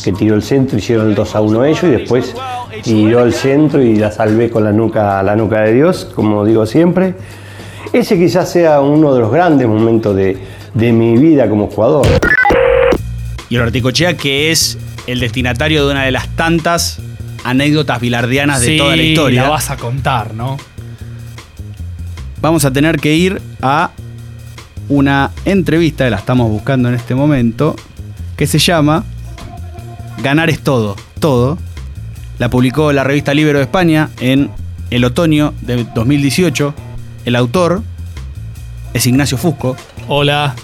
que 0.04 0.14
tiró 0.14 0.36
el 0.36 0.44
centro, 0.44 0.78
hicieron 0.78 1.08
el 1.08 1.16
2 1.16 1.36
a 1.36 1.42
1 1.42 1.66
ellos 1.66 1.84
y 1.84 1.88
después 1.88 2.36
tiró 2.84 3.24
el 3.24 3.34
centro 3.34 3.82
y 3.82 3.96
la 3.96 4.12
salvé 4.12 4.52
con 4.52 4.64
la 4.64 4.72
nuca, 4.72 5.24
la 5.24 5.36
nuca 5.36 5.62
de 5.62 5.74
Dios, 5.74 6.12
como 6.14 6.46
digo 6.46 6.68
siempre. 6.68 7.16
Ese 7.92 8.20
quizás 8.20 8.52
sea 8.52 8.82
uno 8.82 9.16
de 9.16 9.22
los 9.22 9.32
grandes 9.32 9.68
momentos 9.68 10.16
de, 10.16 10.38
de 10.76 10.92
mi 10.94 11.18
vida 11.18 11.50
como 11.50 11.72
jugador. 11.72 12.06
Y 13.50 13.56
el 13.56 13.64
Articochea, 13.64 14.16
que 14.16 14.52
es 14.52 14.78
el 15.12 15.20
destinatario 15.20 15.86
de 15.86 15.92
una 15.92 16.04
de 16.04 16.12
las 16.12 16.28
tantas 16.36 17.00
anécdotas 17.44 18.00
bilardianas 18.00 18.62
de 18.62 18.78
toda 18.78 18.96
la 18.96 19.02
historia. 19.02 19.44
la 19.44 19.50
vas 19.50 19.70
a 19.70 19.78
contar, 19.78 20.34
¿no? 20.34 20.58
Vamos 22.42 22.64
a 22.66 22.72
tener 22.72 23.00
que 23.00 23.16
ir 23.16 23.42
a 23.62 23.92
una 24.88 25.32
entrevista, 25.46 26.10
la 26.10 26.18
estamos 26.18 26.50
buscando 26.50 26.90
en 26.90 26.96
este 26.96 27.16
momento, 27.16 27.76
que 28.38 28.48
se 28.48 28.60
llama 28.60 29.04
Ganar 30.22 30.50
es 30.50 30.62
todo, 30.62 30.96
todo. 31.20 31.58
La 32.38 32.50
publicó 32.50 32.94
la 32.94 33.04
revista 33.04 33.34
Libero 33.34 33.60
de 33.60 33.66
España 33.66 34.10
en 34.20 34.50
el 34.90 35.04
otoño 35.06 35.54
de 35.62 35.84
2018. 35.84 36.74
El 37.26 37.36
autor 37.36 37.84
es 38.94 39.06
Ignacio 39.06 39.38
Fusco. 39.38 39.76
Hola. 40.08 40.56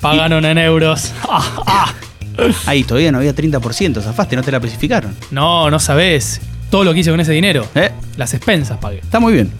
Pagaron 0.00 0.44
en 0.44 0.58
euros. 0.58 1.12
Ah, 1.28 1.62
ah. 1.66 1.94
Ahí 2.66 2.84
todavía 2.84 3.12
no 3.12 3.18
había 3.18 3.34
30%, 3.34 4.02
zafaste, 4.02 4.36
no 4.36 4.42
te 4.42 4.50
la 4.50 4.58
especificaron. 4.58 5.16
No, 5.30 5.70
no 5.70 5.78
sabés. 5.78 6.40
Todo 6.70 6.84
lo 6.84 6.92
que 6.92 7.00
hice 7.00 7.10
con 7.10 7.20
ese 7.20 7.32
dinero. 7.32 7.68
¿Eh? 7.74 7.92
Las 8.16 8.34
expensas 8.34 8.78
pagué. 8.78 8.98
Está 8.98 9.20
muy 9.20 9.32
bien. 9.32 9.52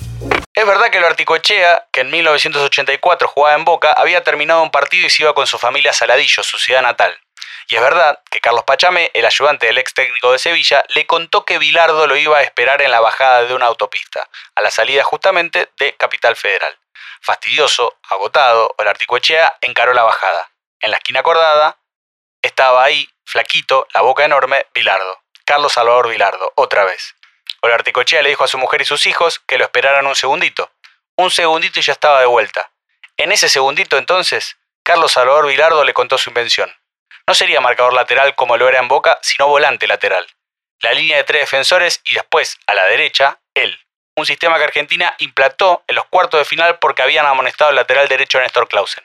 Es 0.55 0.67
verdad 0.67 0.89
que 0.91 0.99
el 0.99 1.05
Articochea, 1.05 1.87
que 1.93 2.01
en 2.01 2.11
1984 2.11 3.29
jugaba 3.29 3.57
en 3.57 3.65
Boca, 3.65 3.93
había 3.93 4.23
terminado 4.23 4.63
un 4.63 4.71
partido 4.71 5.07
y 5.07 5.11
se 5.11 5.23
iba 5.23 5.35
con 5.35 5.47
su 5.47 5.59
familia 5.59 5.91
a 5.91 5.95
Saladillo, 5.95 6.43
su 6.43 6.59
ciudad 6.59 6.83
natal. 6.83 7.17
Y 7.69 7.77
es 7.77 7.81
verdad 7.81 8.21
que 8.31 8.41
Carlos 8.41 8.65
Pachame, 8.65 9.11
el 9.15 9.25
ayudante 9.25 9.67
del 9.67 9.79
ex 9.79 9.95
técnico 9.95 10.33
de 10.33 10.39
Sevilla, 10.39 10.85
le 10.95 11.07
contó 11.07 11.45
que 11.45 11.59
Bilardo 11.59 12.07
lo 12.07 12.17
iba 12.17 12.39
a 12.39 12.43
esperar 12.43 12.83
en 12.83 12.91
la 12.91 13.01
bajada 13.01 13.45
de 13.45 13.55
una 13.55 13.67
autopista, 13.67 14.29
a 14.55 14.61
la 14.61 14.71
salida 14.71 15.03
justamente 15.03 15.71
de 15.79 15.95
Capital 15.95 16.37
Federal. 16.37 16.77
Fastidioso, 17.23 17.97
agotado, 18.11 18.75
el 18.79 18.89
Articochea 18.89 19.55
encaró 19.63 19.95
la 19.95 20.03
bajada. 20.03 20.51
En 20.81 20.91
la 20.91 20.99
esquina 20.99 21.21
acordada 21.21 21.79
estaba 22.47 22.85
ahí, 22.85 23.09
flaquito, 23.25 23.87
la 23.95 24.03
boca 24.03 24.25
enorme, 24.25 24.67
Bilardo. 24.75 25.21
Carlos 25.45 25.73
Salvador 25.73 26.09
Bilardo, 26.09 26.53
otra 26.57 26.85
vez. 26.85 27.15
Articochea 27.63 28.23
le 28.23 28.29
dijo 28.29 28.45
a 28.45 28.49
su 28.49 28.59
mujer 28.59 28.83
y 28.83 28.85
sus 28.85 29.07
hijos 29.07 29.39
que 29.41 29.59
lo 29.59 29.65
esperaran 29.65 30.07
un 30.07 30.15
segundito. 30.15 30.71
Un 31.17 31.31
segundito 31.31 31.81
y 31.81 31.83
ya 31.83 31.93
estaba 31.93 32.21
de 32.21 32.27
vuelta. 32.27 32.71
En 33.17 33.33
ese 33.33 33.49
segundito 33.49 33.97
entonces, 33.97 34.57
Carlos 34.83 35.13
Salvador 35.13 35.47
Bilardo 35.47 35.85
le 35.85 35.95
contó 35.95 36.19
su 36.19 36.31
invención. 36.31 36.75
No 37.27 37.35
sería 37.35 37.61
marcador 37.61 37.95
lateral 37.95 38.35
como 38.35 38.57
lo 38.57 38.69
era 38.69 38.81
en 38.81 38.89
Boca, 38.89 39.19
sino 39.23 39.49
volante 39.49 39.87
lateral. 39.87 40.27
La 40.81 40.93
línea 40.93 41.17
de 41.17 41.25
tres 41.25 41.43
defensores 41.43 42.03
y 42.11 42.15
después, 42.15 42.59
a 42.67 42.75
la 42.75 42.85
derecha, 42.87 43.41
él. 43.55 43.79
Un 44.17 44.27
sistema 44.27 44.59
que 44.59 44.65
Argentina 44.65 45.15
implantó 45.19 45.83
en 45.87 45.95
los 45.97 46.05
cuartos 46.07 46.39
de 46.41 46.45
final 46.45 46.79
porque 46.79 47.03
habían 47.03 47.25
amonestado 47.25 47.71
el 47.71 47.77
lateral 47.77 48.09
derecho 48.09 48.39
a 48.39 48.43
Néstor 48.43 48.69
Clausen. 48.69 49.05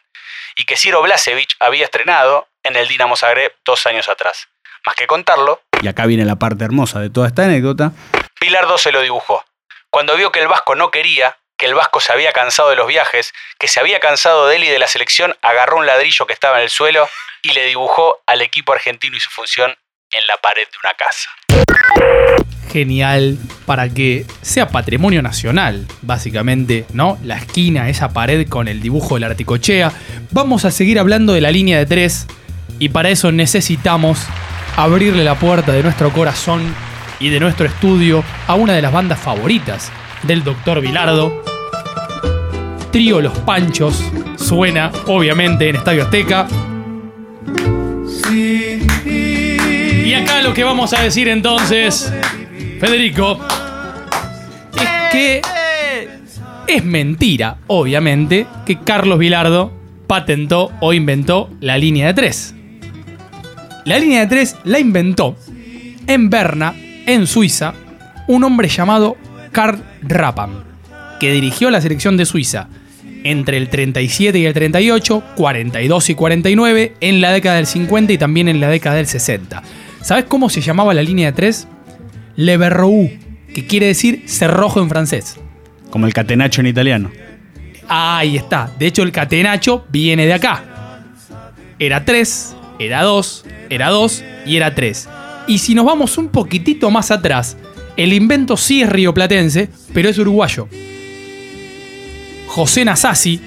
Y 0.58 0.66
que 0.66 0.76
Ciro 0.76 1.02
Blasevich 1.02 1.56
había 1.60 1.86
estrenado 1.86 2.49
en 2.64 2.76
el 2.76 2.88
Dinamo 2.88 3.16
Zagreb 3.16 3.54
dos 3.66 3.86
años 3.86 4.10
atrás. 4.10 4.48
Más 4.86 4.96
que 4.96 5.08
contarlo, 5.08 5.62
y 5.82 5.88
acá 5.88 6.06
viene 6.06 6.26
la 6.26 6.38
parte 6.38 6.66
hermosa 6.66 7.00
de 7.00 7.10
toda 7.10 7.28
esta 7.28 7.46
anécdota, 7.46 7.92
Bilardo 8.42 8.78
se 8.78 8.92
lo 8.92 9.02
dibujó. 9.02 9.44
Cuando 9.90 10.16
vio 10.16 10.32
que 10.32 10.40
el 10.40 10.48
Vasco 10.48 10.76
no 10.76 10.92
quería, 10.92 11.38
que 11.58 11.66
el 11.66 11.74
Vasco 11.74 12.00
se 12.00 12.14
había 12.14 12.32
cansado 12.32 12.70
de 12.70 12.76
los 12.76 12.88
viajes, 12.88 13.34
que 13.58 13.68
se 13.68 13.80
había 13.80 14.00
cansado 14.00 14.48
de 14.48 14.56
él 14.56 14.64
y 14.64 14.70
de 14.70 14.80
la 14.80 14.88
selección, 14.88 15.36
agarró 15.42 15.78
un 15.78 15.86
ladrillo 15.86 16.26
que 16.26 16.34
estaba 16.34 16.58
en 16.58 16.64
el 16.64 16.70
suelo 16.70 17.10
y 17.42 17.54
le 17.54 17.66
dibujó 17.66 18.22
al 18.26 18.42
equipo 18.42 18.72
argentino 18.72 19.18
y 19.18 19.20
su 19.20 19.30
función 19.30 19.76
en 20.12 20.28
la 20.28 20.38
pared 20.38 20.64
de 20.64 20.78
una 20.84 20.94
casa. 20.94 21.30
Genial 22.72 23.38
para 23.66 23.90
que 23.90 24.26
sea 24.42 24.70
patrimonio 24.70 25.22
nacional, 25.22 25.88
básicamente, 26.02 26.86
¿no? 26.94 27.18
La 27.24 27.38
esquina, 27.38 27.90
esa 27.90 28.10
pared 28.10 28.48
con 28.48 28.68
el 28.68 28.82
dibujo 28.82 29.16
del 29.16 29.24
Articochea. 29.24 29.92
Vamos 30.32 30.66
a 30.66 30.72
seguir 30.72 31.00
hablando 31.00 31.34
de 31.34 31.42
la 31.42 31.52
línea 31.52 31.78
de 31.78 31.86
tres 31.86 32.28
y 32.80 32.90
para 32.90 33.10
eso 33.10 33.32
necesitamos 33.32 34.26
abrirle 34.78 35.24
la 35.24 35.36
puerta 35.36 35.74
de 35.74 35.84
nuestro 35.84 36.12
corazón 36.12 36.62
y 37.20 37.30
de 37.30 37.40
nuestro 37.40 37.66
estudio 37.66 38.24
a 38.48 38.56
una 38.56 38.74
de 38.74 38.82
las 38.82 38.94
bandas 38.94 39.20
favoritas 39.20 39.92
del 40.24 40.44
Dr. 40.44 40.82
Bilardo. 40.82 41.44
Trío 42.92 43.22
Los 43.22 43.38
Panchos 43.40 44.02
suena, 44.38 44.92
obviamente, 45.06 45.70
en 45.70 45.76
Estadio 45.76 46.04
Azteca. 46.04 46.48
Y 48.32 50.14
acá 50.14 50.42
lo 50.42 50.54
que 50.54 50.64
vamos 50.64 50.94
a 50.94 51.02
decir 51.02 51.28
entonces, 51.28 52.12
Federico, 52.80 53.40
es 54.76 55.12
que 55.12 55.42
es 56.68 56.84
mentira, 56.86 57.58
obviamente, 57.68 58.48
que 58.66 58.80
Carlos 58.80 59.20
Bilardo 59.20 59.74
patentó 60.08 60.72
o 60.80 60.94
inventó 60.94 61.50
la 61.60 61.78
línea 61.78 62.08
de 62.08 62.14
tres. 62.14 62.56
La 63.90 63.98
línea 63.98 64.20
de 64.20 64.28
tres 64.28 64.56
la 64.66 64.78
inventó 64.78 65.36
en 66.06 66.30
Berna, 66.30 66.76
en 67.08 67.26
Suiza, 67.26 67.74
un 68.28 68.44
hombre 68.44 68.68
llamado 68.68 69.18
Karl 69.52 69.84
Rappan, 70.04 70.64
que 71.20 71.32
dirigió 71.32 71.72
la 71.72 71.82
selección 71.82 72.16
de 72.16 72.28
Suiza 72.28 72.68
entre 73.24 73.58
el 73.58 73.68
37 73.68 74.38
y 74.38 74.46
el 74.46 74.54
38, 74.54 75.24
42 75.36 76.10
y 76.12 76.14
49, 76.14 76.94
en 77.02 77.20
la 77.20 77.32
década 77.32 77.56
del 77.56 77.66
50 77.66 78.14
y 78.14 78.20
también 78.20 78.48
en 78.48 78.60
la 78.60 78.70
década 78.70 78.98
del 78.98 79.08
60. 79.08 79.64
¿Sabes 80.04 80.26
cómo 80.26 80.52
se 80.52 80.62
llamaba 80.62 80.94
la 80.94 81.02
línea 81.02 81.32
de 81.32 81.36
tres? 81.36 81.68
Le 82.36 82.58
Berrou, 82.58 83.10
que 83.56 83.66
quiere 83.66 83.88
decir 83.88 84.22
cerrojo 84.28 84.84
en 84.84 84.90
francés. 84.90 85.40
Como 85.90 86.06
el 86.06 86.14
catenacho 86.14 86.62
en 86.62 86.68
italiano. 86.68 87.10
Ahí 87.88 88.38
está. 88.38 88.72
De 88.78 88.86
hecho, 88.86 89.02
el 89.02 89.12
catenacho 89.12 89.88
viene 89.90 90.28
de 90.28 90.34
acá. 90.34 90.64
Era 91.80 92.06
3, 92.06 92.56
era 92.80 93.04
2, 93.04 93.46
era 93.70 93.90
2 93.90 94.24
y 94.46 94.56
era 94.56 94.74
3. 94.74 95.10
Y 95.48 95.60
si 95.60 95.76
nos 95.76 95.86
vamos 95.86 96.18
un 96.18 96.30
poquitito 96.30 96.90
más 96.90 97.12
atrás, 97.12 97.58
el 97.98 98.14
invento 98.14 98.56
sí 98.56 98.82
es 98.82 98.90
rioplatense, 98.90 99.70
pero 99.94 100.10
es 100.10 100.18
uruguayo. 100.18 100.68
José 102.48 102.86
Nasasi, 102.86 103.42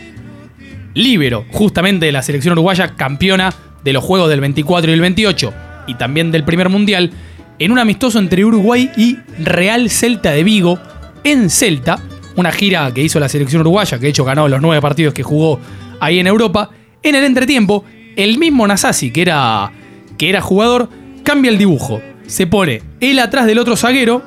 líbero 0.94 1.46
justamente 1.50 2.06
de 2.06 2.12
la 2.12 2.22
selección 2.22 2.52
uruguaya, 2.52 2.94
campeona 2.94 3.52
de 3.82 3.92
los 3.92 4.04
Juegos 4.04 4.28
del 4.28 4.40
24 4.40 4.90
y 4.90 4.94
el 4.94 5.00
28, 5.00 5.54
y 5.88 5.94
también 5.94 6.30
del 6.30 6.44
primer 6.44 6.68
mundial, 6.68 7.10
en 7.58 7.72
un 7.72 7.78
amistoso 7.78 8.18
entre 8.18 8.44
Uruguay 8.44 8.90
y 8.96 9.18
Real 9.38 9.90
Celta 9.90 10.30
de 10.32 10.44
Vigo, 10.44 10.78
en 11.24 11.50
Celta, 11.50 11.98
una 12.36 12.52
gira 12.52 12.92
que 12.92 13.02
hizo 13.02 13.20
la 13.20 13.28
selección 13.28 13.60
uruguaya, 13.60 13.98
que 13.98 14.04
de 14.04 14.10
hecho 14.10 14.24
ganó 14.24 14.48
los 14.48 14.60
nueve 14.60 14.80
partidos 14.80 15.14
que 15.14 15.22
jugó 15.22 15.60
ahí 16.00 16.18
en 16.18 16.26
Europa. 16.26 16.70
En 17.02 17.14
el 17.14 17.24
entretiempo, 17.24 17.84
el 18.16 18.38
mismo 18.38 18.66
Nasasi, 18.66 19.10
que 19.10 19.22
era, 19.22 19.72
que 20.18 20.28
era 20.28 20.40
jugador, 20.40 20.88
cambia 21.22 21.50
el 21.50 21.58
dibujo. 21.58 22.00
Se 22.26 22.46
pone 22.46 22.82
él 23.00 23.18
atrás 23.18 23.46
del 23.46 23.58
otro 23.58 23.76
zaguero 23.76 24.22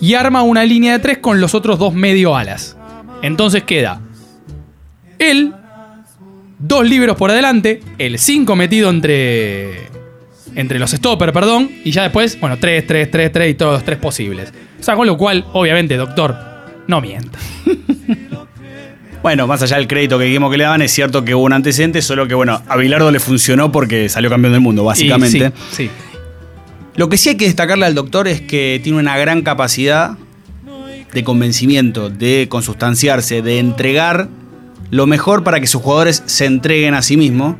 y 0.00 0.14
arma 0.14 0.42
una 0.42 0.64
línea 0.64 0.92
de 0.92 0.98
tres 0.98 1.18
con 1.18 1.40
los 1.40 1.54
otros 1.54 1.78
dos 1.78 1.94
medio 1.94 2.36
alas. 2.36 2.76
Entonces 3.22 3.62
queda 3.62 4.00
él, 5.18 5.52
dos 6.58 6.88
libros 6.88 7.16
por 7.16 7.30
adelante, 7.30 7.80
el 7.98 8.18
5 8.18 8.56
metido 8.56 8.90
entre, 8.90 9.88
entre 10.54 10.78
los 10.78 10.90
stopper, 10.90 11.32
perdón, 11.32 11.70
y 11.84 11.90
ya 11.90 12.02
después, 12.02 12.38
bueno, 12.40 12.58
3, 12.58 12.86
3, 12.86 13.10
3, 13.10 13.32
3 13.32 13.50
y 13.50 13.54
todos 13.54 13.74
los 13.74 13.84
tres 13.84 13.98
posibles. 13.98 14.52
O 14.78 14.82
sea, 14.82 14.96
con 14.96 15.06
lo 15.06 15.16
cual, 15.16 15.44
obviamente, 15.52 15.96
doctor, 15.96 16.36
no 16.86 17.00
mienta. 17.00 17.38
Bueno, 19.24 19.46
más 19.46 19.62
allá 19.62 19.78
del 19.78 19.88
crédito 19.88 20.18
que 20.18 20.26
dijimos 20.26 20.50
que 20.50 20.58
le 20.58 20.64
daban, 20.64 20.82
es 20.82 20.92
cierto 20.92 21.24
que 21.24 21.34
hubo 21.34 21.44
un 21.44 21.54
antecedente, 21.54 22.02
solo 22.02 22.28
que 22.28 22.34
bueno, 22.34 22.60
a 22.68 22.76
Bilardo 22.76 23.10
le 23.10 23.18
funcionó 23.18 23.72
porque 23.72 24.10
salió 24.10 24.28
campeón 24.28 24.52
del 24.52 24.60
mundo, 24.60 24.84
básicamente. 24.84 25.38
Y 25.38 25.74
sí, 25.74 25.84
sí. 25.86 25.90
Lo 26.96 27.08
que 27.08 27.16
sí 27.16 27.30
hay 27.30 27.36
que 27.38 27.46
destacarle 27.46 27.86
al 27.86 27.94
doctor 27.94 28.28
es 28.28 28.42
que 28.42 28.82
tiene 28.84 28.98
una 28.98 29.16
gran 29.16 29.40
capacidad 29.40 30.18
de 31.14 31.24
convencimiento, 31.24 32.10
de 32.10 32.48
consustanciarse, 32.50 33.40
de 33.40 33.60
entregar 33.60 34.28
lo 34.90 35.06
mejor 35.06 35.42
para 35.42 35.58
que 35.58 35.68
sus 35.68 35.80
jugadores 35.80 36.22
se 36.26 36.44
entreguen 36.44 36.92
a 36.92 37.00
sí 37.00 37.16
mismos. 37.16 37.56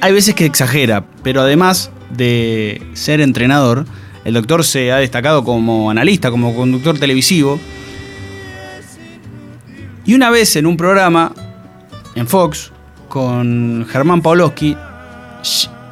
Hay 0.00 0.14
veces 0.14 0.34
que 0.34 0.46
exagera, 0.46 1.04
pero 1.22 1.42
además 1.42 1.90
de 2.16 2.80
ser 2.94 3.20
entrenador, 3.20 3.84
el 4.24 4.32
doctor 4.32 4.64
se 4.64 4.90
ha 4.90 4.96
destacado 4.96 5.44
como 5.44 5.90
analista, 5.90 6.30
como 6.30 6.56
conductor 6.56 6.98
televisivo. 6.98 7.60
Y 10.06 10.14
una 10.14 10.30
vez 10.30 10.54
en 10.54 10.66
un 10.66 10.76
programa 10.76 11.32
en 12.14 12.28
Fox 12.28 12.70
con 13.08 13.84
Germán 13.90 14.22
Pawlowski, 14.22 14.76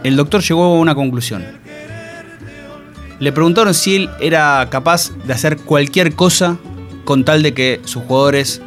el 0.04 0.16
doctor 0.16 0.40
llegó 0.40 0.64
a 0.64 0.78
una 0.78 0.94
conclusión. 0.94 1.44
Le 3.18 3.32
preguntaron 3.32 3.74
si 3.74 3.96
él 3.96 4.10
era 4.20 4.68
capaz 4.70 5.10
de 5.24 5.32
hacer 5.32 5.56
cualquier 5.56 6.14
cosa 6.14 6.58
con 7.04 7.24
tal 7.24 7.42
de 7.42 7.54
que 7.54 7.80
sus 7.84 8.04
jugadores 8.04 8.62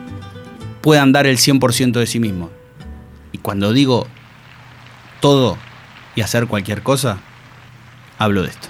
puedan 0.82 1.14
dar 1.14 1.26
el 1.26 1.38
100% 1.38 1.94
de 1.94 2.08
sí 2.08 2.20
mismos. 2.20 2.50
Y 3.32 3.38
cuando 3.38 3.72
digo 3.72 4.06
todo 5.22 5.58
y 6.16 6.22
hacer 6.22 6.48
cualquier 6.48 6.84
cosa, 6.84 7.20
hablo 8.18 8.44
de 8.44 8.50
esto. 8.50 8.68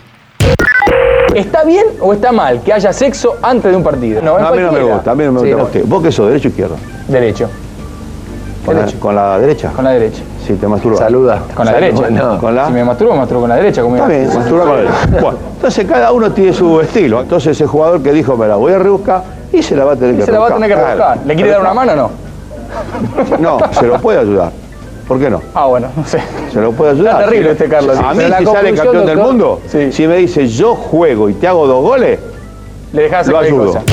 ¿Está 1.37 1.63
bien 1.63 1.85
o 2.01 2.13
está 2.13 2.31
mal 2.31 2.61
que 2.61 2.73
haya 2.73 2.91
sexo 2.91 3.35
antes 3.43 3.69
de 3.71 3.77
un 3.77 3.83
partido? 3.83 4.21
No, 4.23 4.39
en 4.39 4.45
a 4.45 4.51
mí 4.51 4.57
no 4.59 4.71
me 4.71 4.81
gusta, 4.83 5.11
a 5.11 5.15
mí 5.15 5.23
no 5.23 5.31
me 5.33 5.39
Sí, 5.41 5.45
gusta. 5.53 5.57
no. 5.57 5.63
¿Vos 5.63 5.71
qué? 5.71 5.81
¿Vos 5.83 6.03
qué 6.03 6.11
sos, 6.11 6.27
derecho 6.27 6.47
o 6.47 6.49
izquierdo? 6.51 6.75
Derecho. 7.07 7.49
¿Con 8.65 8.75
la, 8.75 8.85
con 8.99 9.15
la 9.15 9.39
derecha? 9.39 9.71
Con 9.73 9.85
la 9.85 9.91
derecha. 9.91 10.23
Sí, 10.45 10.53
te 10.55 10.67
masturbas. 10.67 10.99
Saluda. 10.99 11.41
Con 11.55 11.65
la 11.65 11.73
Saluda. 11.73 11.91
derecha. 12.07 12.09
No. 12.09 12.39
¿Con 12.39 12.55
la? 12.55 12.65
Si 12.67 12.73
me 12.73 12.83
masturbo, 12.83 13.13
me 13.13 13.19
masturbo 13.19 13.41
con 13.41 13.49
la 13.49 13.55
derecha. 13.55 13.81
Como 13.81 13.95
Está 13.95 14.07
bien, 14.07 14.27
masturba 14.33 14.65
con 14.65 14.79
él. 14.79 14.87
Bueno, 15.21 15.37
entonces 15.55 15.85
cada 15.87 16.11
uno 16.11 16.31
tiene 16.31 16.53
su 16.53 16.81
estilo. 16.81 17.21
Entonces 17.21 17.51
ese 17.51 17.67
jugador 17.67 18.01
que 18.01 18.11
dijo, 18.11 18.35
me 18.35 18.47
la 18.47 18.55
voy 18.55 18.73
a 18.73 18.79
rebuscar, 18.79 19.23
y 19.53 19.61
se 19.61 19.75
la 19.75 19.85
va 19.85 19.93
a 19.93 19.95
tener 19.95 20.15
Y 20.15 20.17
que 20.17 20.23
se 20.25 20.31
la 20.31 20.39
va 20.39 20.45
a 20.47 20.49
rebuscar. 20.49 20.69
tener 20.69 20.77
que 20.77 20.95
Claro. 20.95 21.11
rebuscar. 21.13 21.27
¿Le 21.27 21.35
quiere 21.35 21.49
dar 21.51 21.61
una 21.61 21.73
mano 21.73 21.91
o 21.91 21.95
no? 21.95 22.09
No, 23.39 23.59
se 23.71 23.85
lo 23.87 23.99
puede 23.99 24.19
ayudar. 24.19 24.51
¿Por 25.07 25.19
qué 25.19 25.29
no? 25.29 25.41
Ah, 25.53 25.65
bueno, 25.67 25.89
no 25.95 26.05
sé. 26.05 26.21
Se 26.51 26.59
lo 26.59 26.71
puede 26.73 26.91
ayudar. 26.91 27.15
Está 27.21 27.29
terrible 27.29 27.51
este 27.51 27.69
Carlos. 27.69 27.97
A 27.97 28.13
mí, 28.13 28.23
si 28.37 28.45
sale 28.45 28.73
campeón 28.73 29.05
del 29.05 29.17
mundo, 29.17 29.61
si 29.67 30.07
me 30.07 30.17
dice 30.17 30.47
yo 30.47 30.75
juego 30.75 31.29
y 31.29 31.33
te 31.33 31.47
hago 31.47 31.65
dos 31.65 31.81
goles, 31.81 32.19
Le 32.93 33.03
dejás 33.03 33.21
hacer 33.21 33.33
lo 33.33 33.39
ayudo. 33.39 33.65
cosa. 33.67 33.83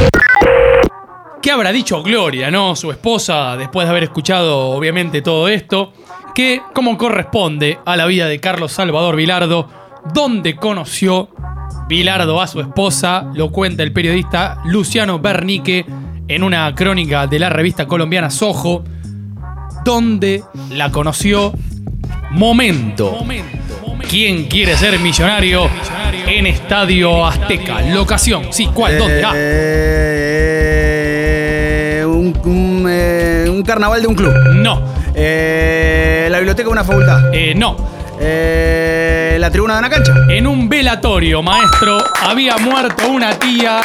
¿Qué 1.41 1.51
habrá 1.51 1.73
dicho 1.73 2.03
Gloria, 2.03 2.51
no? 2.51 2.75
Su 2.75 2.91
esposa, 2.91 3.57
después 3.57 3.87
de 3.87 3.91
haber 3.91 4.05
escuchado, 4.05 4.71
obviamente, 4.71 5.21
todo 5.23 5.49
esto. 5.49 5.93
Que, 6.35 6.63
como 6.73 6.99
corresponde 6.99 7.79
a 7.85 7.97
la 7.97 8.07
vida 8.07 8.27
de 8.27 8.41
Carlos 8.41 8.73
Salvador 8.73 9.15
Vilardo, 9.15 9.69
donde 10.13 10.57
conoció 10.57 11.29
Vilardo 11.87 12.41
a 12.41 12.47
su 12.47 12.61
esposa, 12.61 13.27
lo 13.35 13.53
cuenta 13.53 13.83
el 13.83 13.93
periodista 13.93 14.59
Luciano 14.65 15.19
Bernique 15.21 15.85
en 16.27 16.43
una 16.43 16.75
crónica 16.75 17.27
de 17.27 17.39
la 17.39 17.51
revista 17.51 17.87
colombiana 17.87 18.31
Sojo, 18.31 18.83
donde 19.85 20.43
la 20.71 20.91
conoció 20.91 21.53
Momento. 22.31 23.25
¿Quién 24.09 24.47
quiere 24.47 24.77
ser 24.77 24.99
millonario 24.99 25.69
en 26.27 26.47
Estadio 26.47 27.25
Azteca? 27.27 27.81
Locación, 27.83 28.47
sí, 28.51 28.69
¿cuál? 28.73 28.99
¿Dónde? 28.99 29.23
Ah. 29.25 29.33
Eh, 30.47 32.05
un, 32.07 32.37
un, 32.45 32.87
eh, 32.89 33.47
un 33.49 33.63
carnaval 33.63 34.03
de 34.03 34.09
un 34.09 34.15
club. 34.15 34.35
No. 34.55 34.83
Eh, 35.15 36.27
la 36.31 36.39
biblioteca 36.39 36.67
de 36.67 36.73
una 36.73 36.85
facultad. 36.85 37.33
Eh, 37.33 37.55
no. 37.55 37.77
Eh, 38.21 39.37
la 39.39 39.51
tribuna 39.51 39.75
de 39.75 39.79
una 39.81 39.91
cancha. 39.91 40.15
En 40.31 40.47
un 40.47 40.69
velatorio, 40.69 41.43
maestro, 41.43 41.99
había 42.23 42.57
muerto 42.59 43.09
una 43.09 43.39
tía 43.39 43.81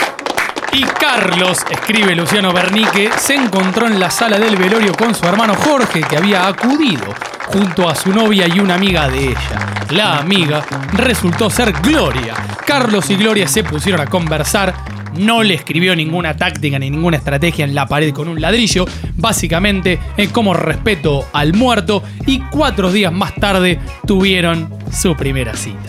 y 0.74 0.84
Carlos, 0.84 1.59
escribe 1.70 2.15
Luciano 2.15 2.53
Bernique, 2.53 3.09
se 3.17 3.36
encontró 3.36 3.88
en 3.88 3.99
la 3.99 4.09
sala 4.09 4.38
del 4.38 4.55
velorio 4.55 4.93
con 4.93 5.15
su 5.15 5.26
hermano 5.26 5.55
Jorge, 5.55 6.01
que 6.01 6.17
había 6.17 6.47
acudido 6.47 7.13
junto 7.47 7.89
a 7.89 7.95
su 7.95 8.13
novia 8.13 8.47
y 8.47 8.59
una 8.59 8.76
amiga 8.76 9.07
de 9.09 9.30
ella. 9.30 9.86
La 9.91 10.17
amiga 10.17 10.63
resultó 10.93 11.49
ser 11.49 11.72
Gloria. 11.82 12.36
Carlos 12.65 13.09
y 13.09 13.15
Gloria 13.15 13.47
se 13.47 13.63
pusieron 13.63 14.01
a 14.01 14.05
conversar. 14.05 14.76
No 15.17 15.41
le 15.41 15.55
escribió 15.55 15.95
ninguna 15.95 16.38
táctica 16.38 16.78
ni 16.78 16.89
ninguna 16.89 17.17
estrategia 17.17 17.65
en 17.65 17.74
la 17.74 17.88
pared 17.88 18.13
con 18.13 18.28
un 18.28 18.39
ladrillo, 18.39 18.86
básicamente 19.15 19.99
eh, 20.17 20.28
como 20.30 20.53
respeto 20.53 21.28
al 21.34 21.53
muerto 21.53 22.03
y 22.28 22.39
cuatro 22.51 22.91
días 22.91 23.11
más 23.11 23.34
tarde 23.36 23.80
tuvieron 24.05 24.72
su 24.91 25.15
primera 25.15 25.55
cita. 25.55 25.80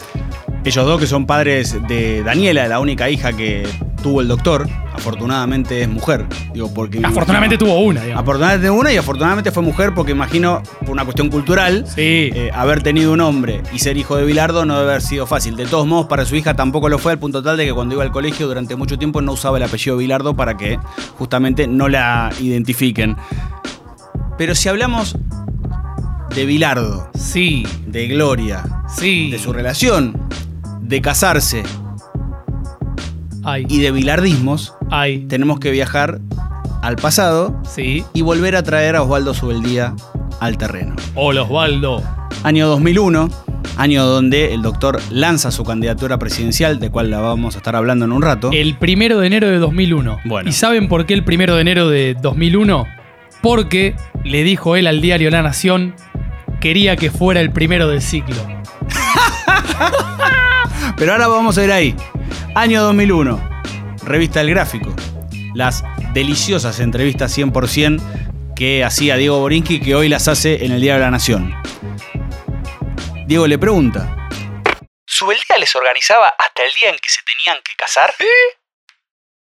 Ellos 0.64 0.86
dos 0.86 1.00
que 1.00 1.06
son 1.06 1.26
padres 1.26 1.76
de 1.88 2.22
Daniela, 2.22 2.66
la 2.68 2.80
única 2.80 3.08
hija 3.08 3.32
que 3.32 3.66
tuvo 4.00 4.20
el 4.20 4.28
doctor, 4.28 4.68
afortunadamente 4.92 5.82
es 5.82 5.88
mujer. 5.88 6.26
Digo, 6.52 6.72
porque 6.72 7.00
Afortunadamente 7.04 7.58
tuvo 7.58 7.78
una, 7.80 8.02
digamos. 8.02 8.22
Afortunadamente 8.22 8.70
una 8.70 8.92
y 8.92 8.96
afortunadamente 8.96 9.50
fue 9.50 9.62
mujer 9.62 9.94
porque 9.94 10.12
imagino, 10.12 10.62
por 10.80 10.90
una 10.90 11.04
cuestión 11.04 11.28
cultural, 11.28 11.84
eh, 11.96 12.50
haber 12.54 12.82
tenido 12.82 13.12
un 13.12 13.20
hombre 13.20 13.62
y 13.72 13.78
ser 13.78 13.96
hijo 13.96 14.16
de 14.16 14.24
Bilardo 14.24 14.64
no 14.64 14.78
debe 14.78 14.90
haber 14.90 15.02
sido 15.02 15.26
fácil. 15.26 15.56
De 15.56 15.66
todos 15.66 15.86
modos, 15.86 16.06
para 16.06 16.24
su 16.24 16.36
hija 16.36 16.54
tampoco 16.54 16.88
lo 16.88 16.98
fue, 16.98 17.12
al 17.12 17.18
punto 17.18 17.42
tal 17.42 17.56
de 17.56 17.66
que 17.66 17.72
cuando 17.72 17.94
iba 17.94 18.02
al 18.02 18.12
colegio 18.12 18.46
durante 18.46 18.76
mucho 18.76 18.98
tiempo 18.98 19.20
no 19.20 19.32
usaba 19.32 19.56
el 19.58 19.62
apellido 19.62 19.96
Bilardo 19.96 20.34
para 20.34 20.56
que 20.56 20.78
justamente 21.18 21.66
no 21.66 21.88
la 21.88 22.30
identifiquen. 22.40 23.16
Pero 24.38 24.54
si 24.54 24.68
hablamos 24.68 25.16
de 26.34 26.46
Bilardo, 26.46 27.10
sí, 27.14 27.66
de 27.86 28.08
Gloria, 28.08 28.64
sí, 28.88 29.30
de 29.30 29.38
su 29.38 29.52
relación, 29.52 30.28
de 30.80 31.00
casarse 31.00 31.62
Ay. 33.44 33.66
y 33.68 33.80
de 33.80 33.90
bilardismos, 33.90 34.74
Ay. 34.90 35.20
tenemos 35.28 35.60
que 35.60 35.70
viajar 35.70 36.20
al 36.82 36.96
pasado 36.96 37.60
sí. 37.68 38.04
y 38.14 38.22
volver 38.22 38.56
a 38.56 38.62
traer 38.62 38.96
a 38.96 39.02
Osvaldo 39.02 39.34
Subeldía 39.34 39.94
al 40.40 40.56
terreno. 40.58 40.94
Hola 41.14 41.42
Osvaldo. 41.42 42.02
Año 42.42 42.68
2001, 42.68 43.28
año 43.76 44.06
donde 44.06 44.54
el 44.54 44.62
doctor 44.62 45.00
lanza 45.10 45.50
su 45.50 45.64
candidatura 45.64 46.18
presidencial, 46.18 46.80
de 46.80 46.90
cual 46.90 47.10
la 47.10 47.20
vamos 47.20 47.54
a 47.54 47.58
estar 47.58 47.76
hablando 47.76 48.06
en 48.06 48.12
un 48.12 48.22
rato. 48.22 48.50
El 48.52 48.76
primero 48.78 49.20
de 49.20 49.26
enero 49.26 49.48
de 49.48 49.58
2001. 49.58 50.18
Bueno. 50.24 50.48
¿Y 50.48 50.52
saben 50.52 50.88
por 50.88 51.06
qué 51.06 51.14
el 51.14 51.24
primero 51.24 51.54
de 51.54 51.60
enero 51.60 51.88
de 51.88 52.16
2001? 52.20 52.86
Porque 53.42 53.94
le 54.24 54.42
dijo 54.42 54.76
él 54.76 54.86
al 54.86 55.00
diario 55.00 55.30
La 55.30 55.42
Nación, 55.42 55.94
quería 56.60 56.96
que 56.96 57.10
fuera 57.10 57.40
el 57.40 57.50
primero 57.50 57.88
del 57.88 58.00
ciclo. 58.00 58.36
Pero 60.96 61.12
ahora 61.12 61.28
vamos 61.28 61.56
a 61.58 61.64
ir 61.64 61.72
ahí. 61.72 61.94
Año 62.56 62.82
2001, 62.82 63.62
revista 64.02 64.40
El 64.40 64.50
Gráfico. 64.50 64.92
Las 65.54 65.84
deliciosas 66.12 66.80
entrevistas 66.80 67.38
100% 67.38 68.54
que 68.56 68.82
hacía 68.82 69.14
Diego 69.14 69.38
Borinsky, 69.38 69.80
que 69.80 69.94
hoy 69.94 70.08
las 70.08 70.26
hace 70.26 70.64
en 70.64 70.72
el 70.72 70.80
Diario 70.80 70.98
de 70.98 71.06
la 71.06 71.12
Nación. 71.12 71.54
Diego 73.26 73.46
le 73.46 73.56
pregunta. 73.56 74.28
¿Subeldía 75.06 75.58
les 75.58 75.76
organizaba 75.76 76.34
hasta 76.36 76.64
el 76.64 76.74
día 76.74 76.90
en 76.90 76.98
que 76.98 77.08
se 77.08 77.20
tenían 77.22 77.62
que 77.62 77.76
casar? 77.76 78.12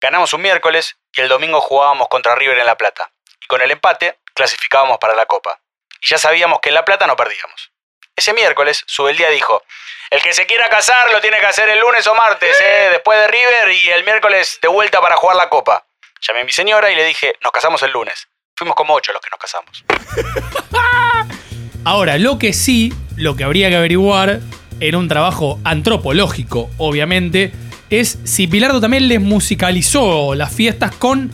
Ganamos 0.00 0.32
un 0.34 0.42
miércoles 0.42 0.96
y 1.16 1.20
el 1.20 1.28
domingo 1.28 1.60
jugábamos 1.60 2.08
contra 2.08 2.34
River 2.34 2.58
en 2.58 2.66
La 2.66 2.76
Plata. 2.76 3.12
Y 3.40 3.46
con 3.46 3.62
el 3.62 3.70
empate 3.70 4.18
clasificábamos 4.34 4.98
para 4.98 5.14
la 5.14 5.26
Copa. 5.26 5.60
Y 6.02 6.08
ya 6.08 6.18
sabíamos 6.18 6.58
que 6.60 6.70
en 6.70 6.74
La 6.74 6.84
Plata 6.84 7.06
no 7.06 7.14
perdíamos. 7.14 7.70
Ese 8.16 8.32
miércoles, 8.32 8.82
Subeldía 8.86 9.30
dijo, 9.30 9.62
el 10.10 10.22
que 10.22 10.32
se 10.32 10.46
quiera 10.46 10.68
casar 10.68 11.10
lo 11.12 11.20
tiene 11.20 11.38
que 11.40 11.46
hacer 11.46 11.68
el 11.68 11.80
lunes 11.80 12.06
o 12.06 12.14
martes, 12.14 12.56
¿eh? 12.60 12.90
después 12.92 13.18
de 13.18 13.26
River 13.26 13.74
y 13.84 13.90
el 13.90 14.04
miércoles 14.04 14.58
de 14.62 14.68
vuelta 14.68 15.00
para 15.00 15.16
jugar 15.16 15.36
la 15.36 15.48
Copa. 15.48 15.84
Llamé 16.26 16.40
a 16.40 16.44
mi 16.44 16.52
señora 16.52 16.90
y 16.90 16.96
le 16.96 17.04
dije, 17.04 17.34
nos 17.42 17.52
casamos 17.52 17.82
el 17.82 17.90
lunes. 17.90 18.28
Fuimos 18.56 18.76
como 18.76 18.94
ocho 18.94 19.12
los 19.12 19.20
que 19.20 19.28
nos 19.30 19.40
casamos. 19.40 19.84
Ahora, 21.84 22.18
lo 22.18 22.38
que 22.38 22.52
sí, 22.52 22.92
lo 23.16 23.36
que 23.36 23.44
habría 23.44 23.68
que 23.68 23.76
averiguar 23.76 24.40
en 24.80 24.96
un 24.96 25.08
trabajo 25.08 25.60
antropológico, 25.64 26.70
obviamente, 26.78 27.52
es 27.90 28.18
si 28.24 28.46
Pilardo 28.46 28.80
también 28.80 29.08
les 29.08 29.20
musicalizó 29.20 30.34
las 30.34 30.54
fiestas 30.54 30.94
con 30.96 31.30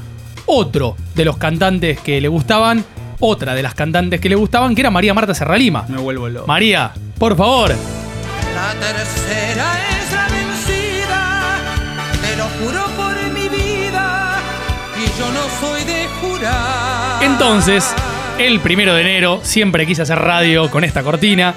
otro 0.46 0.96
de 1.14 1.24
los 1.24 1.36
cantantes 1.36 2.00
que 2.00 2.20
le 2.20 2.28
gustaban, 2.28 2.84
otra 3.20 3.54
de 3.54 3.62
las 3.62 3.74
cantantes 3.74 4.20
que 4.20 4.28
le 4.28 4.34
gustaban, 4.34 4.74
que 4.74 4.80
era 4.80 4.90
María 4.90 5.14
Marta 5.14 5.34
Serralima. 5.34 5.84
Me 5.88 5.98
vuelvo 5.98 6.28
loco. 6.28 6.46
María, 6.46 6.92
por 7.18 7.36
favor. 7.36 7.74
La 8.54 8.74
tercera 8.74 9.80
es 9.90 10.12
la 10.12 10.28
vencida, 10.28 11.58
te 12.20 12.36
lo 12.36 12.44
juro 12.60 12.84
por 12.96 13.32
mi 13.32 13.48
vida, 13.48 14.38
y 14.96 15.18
yo 15.18 15.26
no 15.32 15.40
soy 15.60 15.84
de 15.84 16.06
jurar. 16.20 17.22
Entonces, 17.22 17.94
el 18.38 18.60
primero 18.60 18.94
de 18.94 19.00
enero, 19.00 19.40
siempre 19.42 19.86
quise 19.86 20.02
hacer 20.02 20.18
radio 20.18 20.70
con 20.70 20.84
esta 20.84 21.02
cortina. 21.02 21.54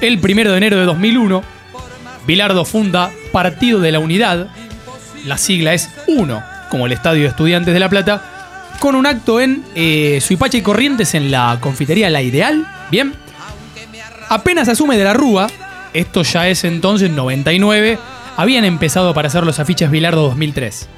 El 0.00 0.20
primero 0.20 0.52
de 0.52 0.58
enero 0.58 0.78
de 0.78 0.84
2001, 0.84 1.42
Bilardo 2.26 2.64
funda 2.64 3.10
Partido 3.32 3.80
de 3.80 3.92
la 3.92 3.98
Unidad. 3.98 4.48
La 5.24 5.36
sigla 5.38 5.74
es 5.74 5.90
1, 6.06 6.42
como 6.70 6.86
el 6.86 6.92
Estadio 6.92 7.22
de 7.22 7.28
Estudiantes 7.28 7.74
de 7.74 7.80
La 7.80 7.88
Plata, 7.88 8.22
con 8.80 8.94
un 8.94 9.06
acto 9.06 9.40
en 9.40 9.64
eh, 9.74 10.20
Suipacha 10.20 10.58
y 10.58 10.62
Corrientes 10.62 11.14
en 11.14 11.30
la 11.30 11.58
confitería 11.60 12.08
La 12.10 12.22
Ideal. 12.22 12.66
Bien. 12.90 13.14
Apenas 14.28 14.68
asume 14.68 14.96
de 14.96 15.04
la 15.04 15.14
Rúa, 15.14 15.48
esto 15.94 16.22
ya 16.22 16.48
es 16.48 16.64
entonces 16.64 17.10
99, 17.10 17.98
habían 18.36 18.64
empezado 18.64 19.08
a 19.08 19.10
aparecer 19.12 19.44
los 19.44 19.58
afiches 19.58 19.90
Bilardo 19.90 20.22
2003. 20.22 20.88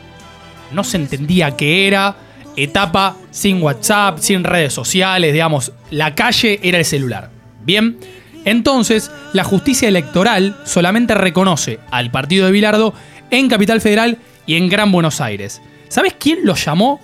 No 0.72 0.84
se 0.84 0.96
entendía 0.96 1.56
qué 1.56 1.86
era, 1.86 2.16
etapa 2.56 3.16
sin 3.30 3.62
WhatsApp, 3.62 4.18
sin 4.18 4.44
redes 4.44 4.72
sociales, 4.72 5.32
digamos, 5.32 5.72
la 5.90 6.14
calle 6.14 6.60
era 6.62 6.78
el 6.78 6.84
celular. 6.84 7.30
Bien, 7.64 7.98
entonces 8.44 9.10
la 9.32 9.44
justicia 9.44 9.88
electoral 9.88 10.56
solamente 10.64 11.14
reconoce 11.14 11.78
al 11.90 12.10
partido 12.10 12.46
de 12.46 12.52
Bilardo 12.52 12.94
en 13.30 13.48
Capital 13.48 13.80
Federal 13.80 14.18
y 14.46 14.56
en 14.56 14.68
Gran 14.68 14.92
Buenos 14.92 15.20
Aires. 15.20 15.60
¿Sabes 15.88 16.14
quién 16.18 16.40
lo 16.44 16.54
llamó 16.54 17.00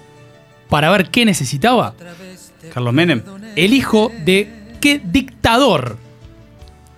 para 0.68 0.90
ver 0.90 1.10
qué 1.10 1.24
necesitaba? 1.24 1.94
Carlos 2.72 2.94
Menem. 2.94 3.22
El 3.54 3.72
hijo 3.72 4.10
de 4.24 4.50
qué 4.80 5.00
dictador 5.02 5.98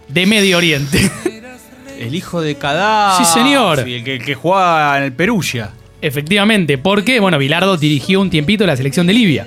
de 0.08 0.26
Medio 0.26 0.58
Oriente. 0.58 1.10
El 1.98 2.14
hijo 2.14 2.40
de 2.40 2.54
Gaddafi. 2.54 3.24
Sí, 3.24 3.32
señor. 3.32 3.80
El 3.80 4.04
que, 4.04 4.18
que 4.18 4.34
jugaba 4.34 4.98
en 4.98 5.04
el 5.04 5.12
Perugia. 5.12 5.70
Efectivamente, 6.00 6.78
porque, 6.78 7.18
bueno, 7.18 7.38
Bilardo 7.38 7.76
dirigió 7.76 8.20
un 8.20 8.30
tiempito 8.30 8.64
la 8.66 8.76
selección 8.76 9.06
de 9.08 9.12
Libia. 9.14 9.46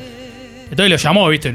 Entonces 0.69 0.89
lo 0.89 0.97
llamó, 0.97 1.29
¿viste? 1.29 1.53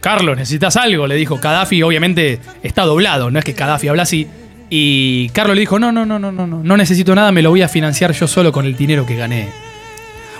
Carlos, 0.00 0.36
¿necesitas 0.36 0.76
algo? 0.76 1.06
Le 1.06 1.16
dijo. 1.16 1.38
Gaddafi, 1.38 1.82
obviamente, 1.82 2.38
está 2.62 2.82
doblado, 2.84 3.30
no 3.30 3.38
es 3.38 3.44
que 3.44 3.52
Gaddafi 3.52 3.88
habla 3.88 4.02
así. 4.04 4.26
Y 4.70 5.28
Carlos 5.30 5.56
le 5.56 5.60
dijo: 5.60 5.78
No, 5.78 5.90
no, 5.90 6.06
no, 6.06 6.18
no, 6.18 6.30
no, 6.30 6.46
no, 6.46 6.62
no 6.62 6.76
necesito 6.76 7.14
nada, 7.14 7.32
me 7.32 7.42
lo 7.42 7.50
voy 7.50 7.62
a 7.62 7.68
financiar 7.68 8.12
yo 8.12 8.28
solo 8.28 8.52
con 8.52 8.64
el 8.64 8.76
dinero 8.76 9.06
que 9.06 9.16
gané. 9.16 9.48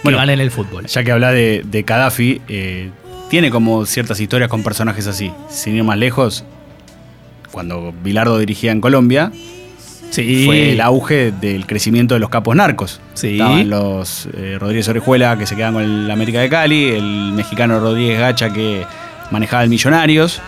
que 0.03 0.13
gané 0.13 0.35
en 0.35 0.41
el 0.41 0.51
fútbol. 0.51 0.87
Ya 0.87 1.03
que 1.03 1.13
habla 1.13 1.33
de, 1.33 1.63
de 1.65 1.83
Gaddafi, 1.83 2.41
eh, 2.49 2.91
tiene 3.31 3.51
como 3.51 3.85
ciertas 3.85 4.21
historias 4.21 4.49
con 4.49 4.63
personajes 4.63 5.07
así. 5.07 5.33
Sin 5.49 5.77
ir 5.77 5.85
más 5.85 5.99
lejos, 5.99 6.45
cuando 7.59 7.93
Bilardo 8.05 8.39
dirigía 8.39 8.71
en 8.71 8.81
Colombia, 8.81 9.33
Sí. 10.11 10.45
fue 10.47 10.71
el 10.73 10.81
auge 10.81 11.33
del 11.33 11.67
crecimiento 11.67 12.15
de 12.15 12.21
los 12.21 12.31
capos 12.31 12.55
narcos. 12.55 13.01
Sí. 13.15 13.33
Estaban 13.33 13.69
los 13.69 14.29
eh, 14.33 14.57
Rodríguez 14.61 14.87
Orejuela, 14.89 15.37
que 15.37 15.45
se 15.45 15.57
quedaban 15.57 15.75
con 15.75 15.83
el 15.83 16.09
América 16.09 16.41
de 16.41 16.49
Cali, 16.49 16.85
el 16.91 17.33
mexicano 17.33 17.81
Rodríguez 17.81 18.21
Gacha, 18.21 18.51
que 18.53 18.85
manejaba 19.33 19.65
el 19.65 19.71
Millonarios, 19.71 20.41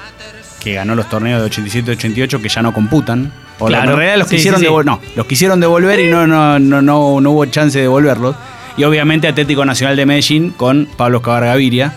que 0.60 0.74
ganó 0.74 0.94
los 0.94 1.08
torneos 1.08 1.42
de 1.42 1.48
87-88, 1.50 2.40
que 2.40 2.48
ya 2.48 2.62
no 2.62 2.72
computan. 2.72 3.32
O 3.58 3.68
la- 3.68 3.78
Claro. 3.78 3.90
en 3.90 3.96
realidad 3.98 4.18
los 4.18 4.28
Sí, 4.28 4.36
quisieron 4.36 4.60
sí, 4.60 4.66
sí. 4.66 4.72
devol- 4.72 4.84
no, 4.84 5.00
los 5.16 5.26
quisieron 5.26 5.58
devolver 5.58 5.98
y 5.98 6.08
no, 6.08 6.28
no, 6.28 6.58
no, 6.60 6.80
no, 6.80 7.20
no 7.20 7.30
hubo 7.32 7.44
chance 7.46 7.76
de 7.76 7.82
devolverlos. 7.82 8.36
Y 8.76 8.84
obviamente 8.84 9.26
Atlético 9.26 9.64
Nacional 9.64 9.96
de 9.96 10.06
Medellín 10.06 10.50
con 10.50 10.86
Pablo 10.96 11.18
Escobar 11.18 11.44
Gaviria. 11.44 11.92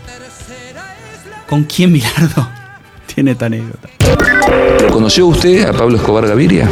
¿Con 1.48 1.64
quién 1.66 1.94
Bilardo 1.94 2.50
tiene 3.14 3.32
esta 3.32 3.46
anécdota? 3.46 3.90
¿Lo 4.82 4.90
conoció 4.90 5.28
usted 5.28 5.66
a 5.66 5.74
Pablo 5.74 5.98
Escobar 5.98 6.28
Gaviria? 6.28 6.68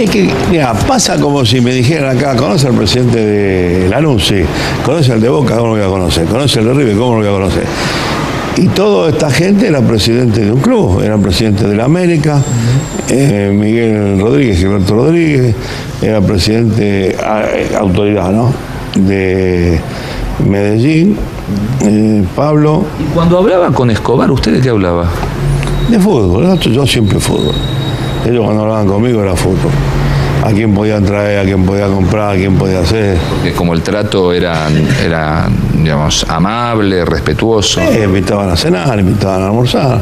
Es 0.00 0.10
que, 0.10 0.28
mira, 0.50 0.74
pasa 0.74 1.20
como 1.20 1.46
si 1.46 1.60
me 1.60 1.72
dijeran 1.72 2.16
acá, 2.16 2.34
¿conoce 2.34 2.66
al 2.66 2.74
presidente 2.74 3.18
de 3.18 3.88
Lanús? 3.88 4.26
Sí. 4.26 4.42
¿Conoce 4.84 5.12
al 5.12 5.20
de 5.20 5.28
Boca? 5.28 5.54
¿Cómo 5.56 5.68
lo 5.68 5.74
voy 5.74 5.82
a 5.82 5.88
conocer? 5.88 6.26
¿Conoce 6.26 6.58
al 6.58 6.66
de 6.66 6.74
River? 6.74 6.96
¿Cómo 6.96 7.12
lo 7.12 7.18
voy 7.18 7.28
a 7.28 7.30
conocer? 7.30 7.64
Y 8.56 8.68
toda 8.68 9.10
esta 9.10 9.30
gente 9.30 9.66
era 9.68 9.80
presidente 9.80 10.44
de 10.44 10.52
un 10.52 10.60
club, 10.60 11.00
era 11.02 11.16
presidente 11.18 11.66
de 11.66 11.76
la 11.76 11.84
América, 11.84 12.40
eh, 13.08 13.52
Miguel 13.52 14.20
Rodríguez, 14.20 14.58
Gilberto 14.58 14.94
Rodríguez, 14.94 15.54
era 16.00 16.20
presidente, 16.20 17.16
ah, 17.20 17.42
eh, 17.52 17.74
autoridad, 17.76 18.30
¿no? 18.30 18.52
De 18.94 19.80
Medellín, 20.48 21.16
eh, 21.82 22.24
Pablo, 22.34 22.84
Cuando 23.12 23.38
hablaba 23.38 23.70
con 23.70 23.90
Escobar, 23.90 24.30
¿usted 24.30 24.54
de 24.54 24.60
qué 24.60 24.70
hablaba? 24.70 25.08
de 25.88 25.98
fútbol, 25.98 26.46
¿no? 26.46 26.56
yo 26.56 26.86
siempre 26.86 27.20
fútbol. 27.20 27.54
Ellos 28.26 28.42
cuando 28.42 28.62
hablaban 28.62 28.86
conmigo 28.86 29.22
era 29.22 29.36
fútbol. 29.36 29.70
A 30.42 30.50
quién 30.50 30.74
podían 30.74 31.04
traer, 31.04 31.40
a 31.40 31.44
quién 31.44 31.64
podía 31.64 31.86
comprar, 31.86 32.34
a 32.34 32.36
quién 32.36 32.56
podía 32.56 32.80
hacer. 32.80 33.18
Porque 33.30 33.52
como 33.52 33.74
el 33.74 33.82
trato 33.82 34.32
era, 34.32 34.68
era 35.02 35.48
digamos, 35.76 36.24
amable, 36.28 37.04
respetuoso. 37.04 37.80
Eh, 37.80 38.04
invitaban 38.04 38.50
a 38.50 38.56
cenar, 38.56 38.98
invitaban 38.98 39.42
a 39.42 39.46
almorzar, 39.46 40.00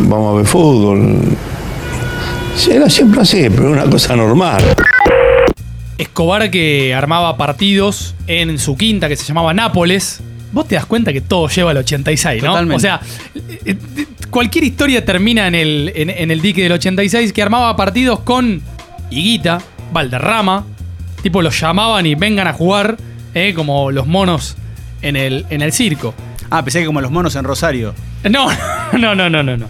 vamos 0.00 0.34
a 0.34 0.36
ver 0.36 0.46
fútbol. 0.46 1.18
Sí, 2.54 2.70
Era 2.72 2.88
siempre 2.88 3.20
así, 3.20 3.48
pero 3.50 3.70
una 3.70 3.84
cosa 3.84 4.16
normal. 4.16 4.62
Escobar 5.98 6.50
que 6.50 6.94
armaba 6.94 7.36
partidos 7.36 8.14
en 8.26 8.58
su 8.58 8.76
quinta 8.76 9.08
que 9.08 9.16
se 9.16 9.24
llamaba 9.24 9.52
Nápoles. 9.54 10.20
Vos 10.56 10.66
te 10.66 10.74
das 10.74 10.86
cuenta 10.86 11.12
que 11.12 11.20
todo 11.20 11.48
lleva 11.50 11.72
al 11.72 11.76
86, 11.76 12.42
¿no? 12.42 12.48
Totalmente. 12.48 12.76
O 12.76 12.80
sea, 12.80 12.98
eh, 13.34 13.76
eh, 13.96 14.06
cualquier 14.30 14.64
historia 14.64 15.04
termina 15.04 15.46
en 15.46 15.54
el, 15.54 15.92
en, 15.94 16.08
en 16.08 16.30
el 16.30 16.40
dique 16.40 16.62
del 16.62 16.72
86 16.72 17.34
que 17.34 17.42
armaba 17.42 17.76
partidos 17.76 18.20
con 18.20 18.62
Higuita, 19.10 19.60
Valderrama. 19.92 20.64
Tipo, 21.22 21.42
los 21.42 21.60
llamaban 21.60 22.06
y 22.06 22.14
vengan 22.14 22.46
a 22.46 22.54
jugar, 22.54 22.96
eh, 23.34 23.52
como 23.54 23.90
los 23.90 24.06
monos 24.06 24.56
en 25.02 25.16
el, 25.16 25.44
en 25.50 25.60
el 25.60 25.72
circo. 25.72 26.14
Ah, 26.48 26.64
pensé 26.64 26.80
que 26.80 26.86
como 26.86 27.02
los 27.02 27.10
monos 27.10 27.36
en 27.36 27.44
Rosario. 27.44 27.94
No, 28.30 28.48
no, 28.98 29.14
no, 29.14 29.28
no, 29.28 29.42
no, 29.42 29.58
no. 29.58 29.66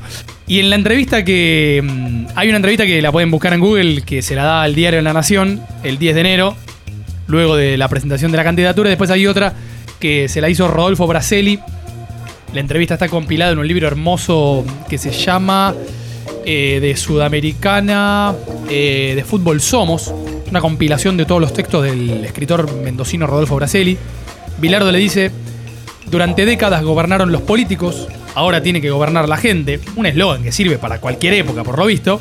Y 0.46 0.60
en 0.60 0.70
la 0.70 0.76
entrevista 0.76 1.24
que. 1.24 1.82
mm, 1.82 2.26
Hay 2.36 2.46
una 2.46 2.58
entrevista 2.58 2.86
que 2.86 3.02
la 3.02 3.10
pueden 3.10 3.32
buscar 3.32 3.52
en 3.54 3.58
Google 3.58 4.02
que 4.02 4.22
se 4.22 4.36
la 4.36 4.44
da 4.44 4.62
al 4.62 4.76
diario 4.76 5.02
La 5.02 5.12
Nación 5.12 5.62
el 5.82 5.98
10 5.98 6.14
de 6.14 6.20
enero, 6.20 6.56
luego 7.26 7.56
de 7.56 7.76
la 7.76 7.88
presentación 7.88 8.30
de 8.30 8.36
la 8.36 8.44
candidatura. 8.44 8.88
Después 8.88 9.10
hay 9.10 9.26
otra 9.26 9.52
que 9.98 10.28
se 10.28 10.40
la 10.40 10.48
hizo 10.48 10.68
Rodolfo 10.68 11.06
Braselli. 11.06 11.58
La 12.52 12.60
entrevista 12.60 12.94
está 12.94 13.08
compilada 13.08 13.52
en 13.52 13.58
un 13.58 13.68
libro 13.68 13.86
hermoso 13.86 14.64
que 14.88 14.98
se 14.98 15.10
llama 15.10 15.74
eh, 16.44 16.78
de 16.80 16.96
Sudamericana 16.96 18.34
eh, 18.70 19.14
de 19.16 19.24
Fútbol 19.24 19.60
Somos, 19.60 20.14
una 20.48 20.60
compilación 20.60 21.16
de 21.16 21.24
todos 21.24 21.40
los 21.40 21.52
textos 21.52 21.82
del 21.82 22.24
escritor 22.24 22.72
mendocino 22.72 23.26
Rodolfo 23.26 23.56
Braselli. 23.56 23.98
Bilardo 24.58 24.92
le 24.92 24.98
dice, 24.98 25.32
durante 26.10 26.46
décadas 26.46 26.84
gobernaron 26.84 27.32
los 27.32 27.42
políticos, 27.42 28.06
ahora 28.36 28.62
tiene 28.62 28.80
que 28.80 28.90
gobernar 28.90 29.28
la 29.28 29.36
gente, 29.36 29.80
un 29.96 30.06
eslogan 30.06 30.44
que 30.44 30.52
sirve 30.52 30.78
para 30.78 31.00
cualquier 31.00 31.34
época 31.34 31.64
por 31.64 31.78
lo 31.78 31.86
visto. 31.86 32.20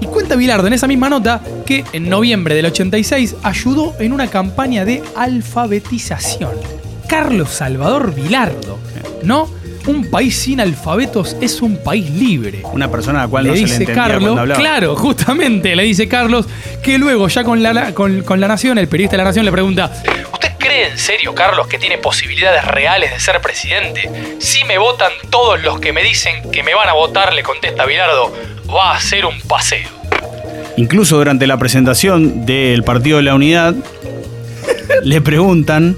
Y 0.00 0.06
cuenta 0.06 0.36
Bilardo 0.36 0.66
en 0.66 0.74
esa 0.74 0.86
misma 0.86 1.08
nota 1.08 1.40
que 1.64 1.84
en 1.94 2.08
noviembre 2.10 2.54
del 2.54 2.66
86 2.66 3.36
ayudó 3.42 3.94
en 3.98 4.12
una 4.12 4.28
campaña 4.28 4.84
de 4.84 5.02
alfabetización. 5.16 6.83
Carlos 7.08 7.50
Salvador 7.50 8.14
Bilardo, 8.14 8.78
¿no? 9.22 9.48
Un 9.86 10.10
país 10.10 10.34
sin 10.36 10.60
alfabetos 10.60 11.36
es 11.42 11.60
un 11.60 11.76
país 11.76 12.08
libre. 12.10 12.62
Una 12.72 12.90
persona 12.90 13.20
a 13.20 13.22
la 13.24 13.28
cual 13.28 13.44
le 13.44 13.50
no 13.50 13.54
se 13.56 13.60
le 13.60 13.66
dice 13.66 13.82
entendía 13.82 14.02
Carlos, 14.02 14.22
cuando 14.22 14.40
hablaba. 14.40 14.60
claro, 14.60 14.96
justamente 14.96 15.76
le 15.76 15.82
dice 15.82 16.08
Carlos 16.08 16.46
que 16.82 16.96
luego 16.98 17.28
ya 17.28 17.44
con 17.44 17.62
la, 17.62 17.92
con, 17.92 18.22
con 18.22 18.40
la 18.40 18.48
Nación, 18.48 18.78
el 18.78 18.88
periodista 18.88 19.16
de 19.16 19.18
la 19.18 19.24
Nación 19.24 19.44
le 19.44 19.52
pregunta, 19.52 19.92
¿usted 20.32 20.52
cree 20.58 20.88
en 20.88 20.98
serio, 20.98 21.34
Carlos, 21.34 21.66
que 21.66 21.78
tiene 21.78 21.98
posibilidades 21.98 22.64
reales 22.64 23.12
de 23.12 23.20
ser 23.20 23.40
presidente? 23.42 24.10
Si 24.38 24.64
me 24.64 24.78
votan 24.78 25.12
todos 25.28 25.62
los 25.62 25.78
que 25.80 25.92
me 25.92 26.02
dicen 26.02 26.50
que 26.50 26.62
me 26.62 26.74
van 26.74 26.88
a 26.88 26.94
votar, 26.94 27.34
le 27.34 27.42
contesta 27.42 27.84
Bilardo, 27.84 28.32
va 28.74 28.94
a 28.96 29.00
ser 29.00 29.26
un 29.26 29.38
paseo. 29.42 29.88
Incluso 30.76 31.18
durante 31.18 31.46
la 31.46 31.58
presentación 31.58 32.46
del 32.46 32.82
Partido 32.84 33.18
de 33.18 33.24
la 33.24 33.34
Unidad, 33.34 33.74
le 35.02 35.20
preguntan 35.20 35.96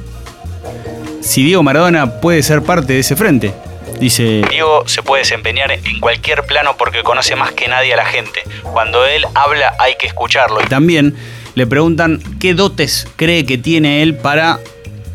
si 1.26 1.42
Diego 1.42 1.62
Maradona 1.62 2.20
puede 2.20 2.42
ser 2.42 2.62
parte 2.62 2.94
de 2.94 3.00
ese 3.00 3.16
frente. 3.16 3.52
Dice, 3.98 4.42
Diego 4.50 4.86
se 4.86 5.02
puede 5.02 5.22
desempeñar 5.22 5.70
en 5.72 6.00
cualquier 6.00 6.44
plano 6.44 6.76
porque 6.76 7.02
conoce 7.02 7.34
más 7.34 7.52
que 7.52 7.68
nadie 7.68 7.94
a 7.94 7.96
la 7.96 8.04
gente. 8.04 8.42
Cuando 8.62 9.04
él 9.06 9.26
habla 9.34 9.74
hay 9.78 9.96
que 9.96 10.06
escucharlo. 10.06 10.60
Y 10.60 10.66
también 10.66 11.16
le 11.54 11.66
preguntan 11.66 12.20
qué 12.40 12.54
dotes 12.54 13.08
cree 13.16 13.46
que 13.46 13.58
tiene 13.58 14.02
él 14.02 14.16
para 14.16 14.60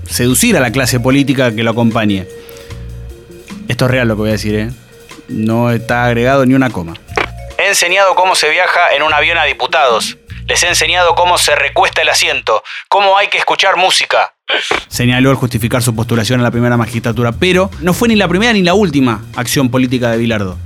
seducir 0.09 0.57
a 0.57 0.59
la 0.59 0.71
clase 0.71 0.99
política 0.99 1.55
que 1.55 1.63
lo 1.63 1.71
acompañe. 1.71 2.27
Esto 3.67 3.85
es 3.85 3.91
real 3.91 4.07
lo 4.07 4.15
que 4.15 4.21
voy 4.21 4.29
a 4.29 4.33
decir, 4.33 4.55
¿eh? 4.55 4.69
No 5.29 5.71
está 5.71 6.05
agregado 6.05 6.45
ni 6.45 6.55
una 6.55 6.69
coma. 6.69 6.93
He 7.57 7.67
enseñado 7.67 8.15
cómo 8.15 8.35
se 8.35 8.49
viaja 8.49 8.93
en 8.93 9.03
un 9.03 9.13
avión 9.13 9.37
a 9.37 9.45
diputados. 9.45 10.17
Les 10.47 10.61
he 10.63 10.67
enseñado 10.67 11.15
cómo 11.15 11.37
se 11.37 11.55
recuesta 11.55 12.01
el 12.01 12.09
asiento, 12.09 12.63
cómo 12.89 13.17
hay 13.17 13.27
que 13.27 13.37
escuchar 13.37 13.77
música. 13.77 14.33
Señaló 14.87 15.29
al 15.29 15.35
justificar 15.35 15.81
su 15.81 15.95
postulación 15.95 16.39
a 16.39 16.43
la 16.43 16.51
primera 16.51 16.77
magistratura, 16.77 17.31
pero 17.31 17.69
no 17.81 17.93
fue 17.93 18.07
ni 18.07 18.15
la 18.15 18.27
primera 18.27 18.53
ni 18.53 18.61
la 18.61 18.73
última 18.73 19.23
acción 19.35 19.69
política 19.69 20.11
de 20.11 20.17
Bilardo. 20.17 20.57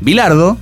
Bilardo, 0.00 0.58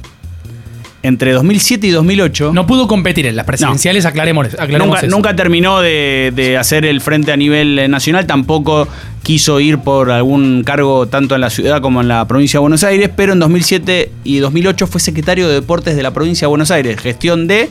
entre 1.02 1.32
2007 1.32 1.86
y 1.86 1.90
2008... 1.90 2.52
No 2.52 2.66
pudo 2.66 2.86
competir 2.86 3.26
en 3.26 3.34
las 3.36 3.44
presidenciales, 3.44 4.06
aclaremos, 4.06 4.46
aclaremos 4.54 4.86
Nunca, 4.86 5.00
eso. 5.00 5.08
nunca 5.08 5.36
terminó 5.36 5.80
de, 5.80 6.32
de 6.34 6.56
hacer 6.56 6.84
el 6.84 7.00
frente 7.00 7.32
a 7.32 7.36
nivel 7.36 7.78
eh, 7.78 7.88
nacional, 7.88 8.26
tampoco 8.26 8.86
quiso 9.22 9.60
ir 9.60 9.78
por 9.78 10.10
algún 10.10 10.62
cargo 10.64 11.06
tanto 11.06 11.34
en 11.34 11.40
la 11.40 11.50
ciudad 11.50 11.80
como 11.80 12.00
en 12.00 12.08
la 12.08 12.26
provincia 12.26 12.58
de 12.58 12.62
Buenos 12.62 12.84
Aires, 12.84 13.10
pero 13.14 13.32
en 13.32 13.40
2007 13.40 14.12
y 14.24 14.38
2008 14.38 14.86
fue 14.86 15.00
secretario 15.00 15.48
de 15.48 15.54
Deportes 15.54 15.96
de 15.96 16.02
la 16.02 16.12
provincia 16.12 16.46
de 16.46 16.50
Buenos 16.50 16.70
Aires, 16.70 17.00
gestión 17.00 17.46
de 17.46 17.70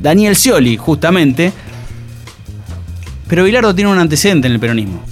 Daniel 0.00 0.36
Scioli, 0.36 0.76
justamente. 0.76 1.52
Pero 3.28 3.44
Bilardo 3.44 3.74
tiene 3.74 3.90
un 3.90 3.98
antecedente 3.98 4.46
en 4.46 4.54
el 4.54 4.60
peronismo. 4.60 5.02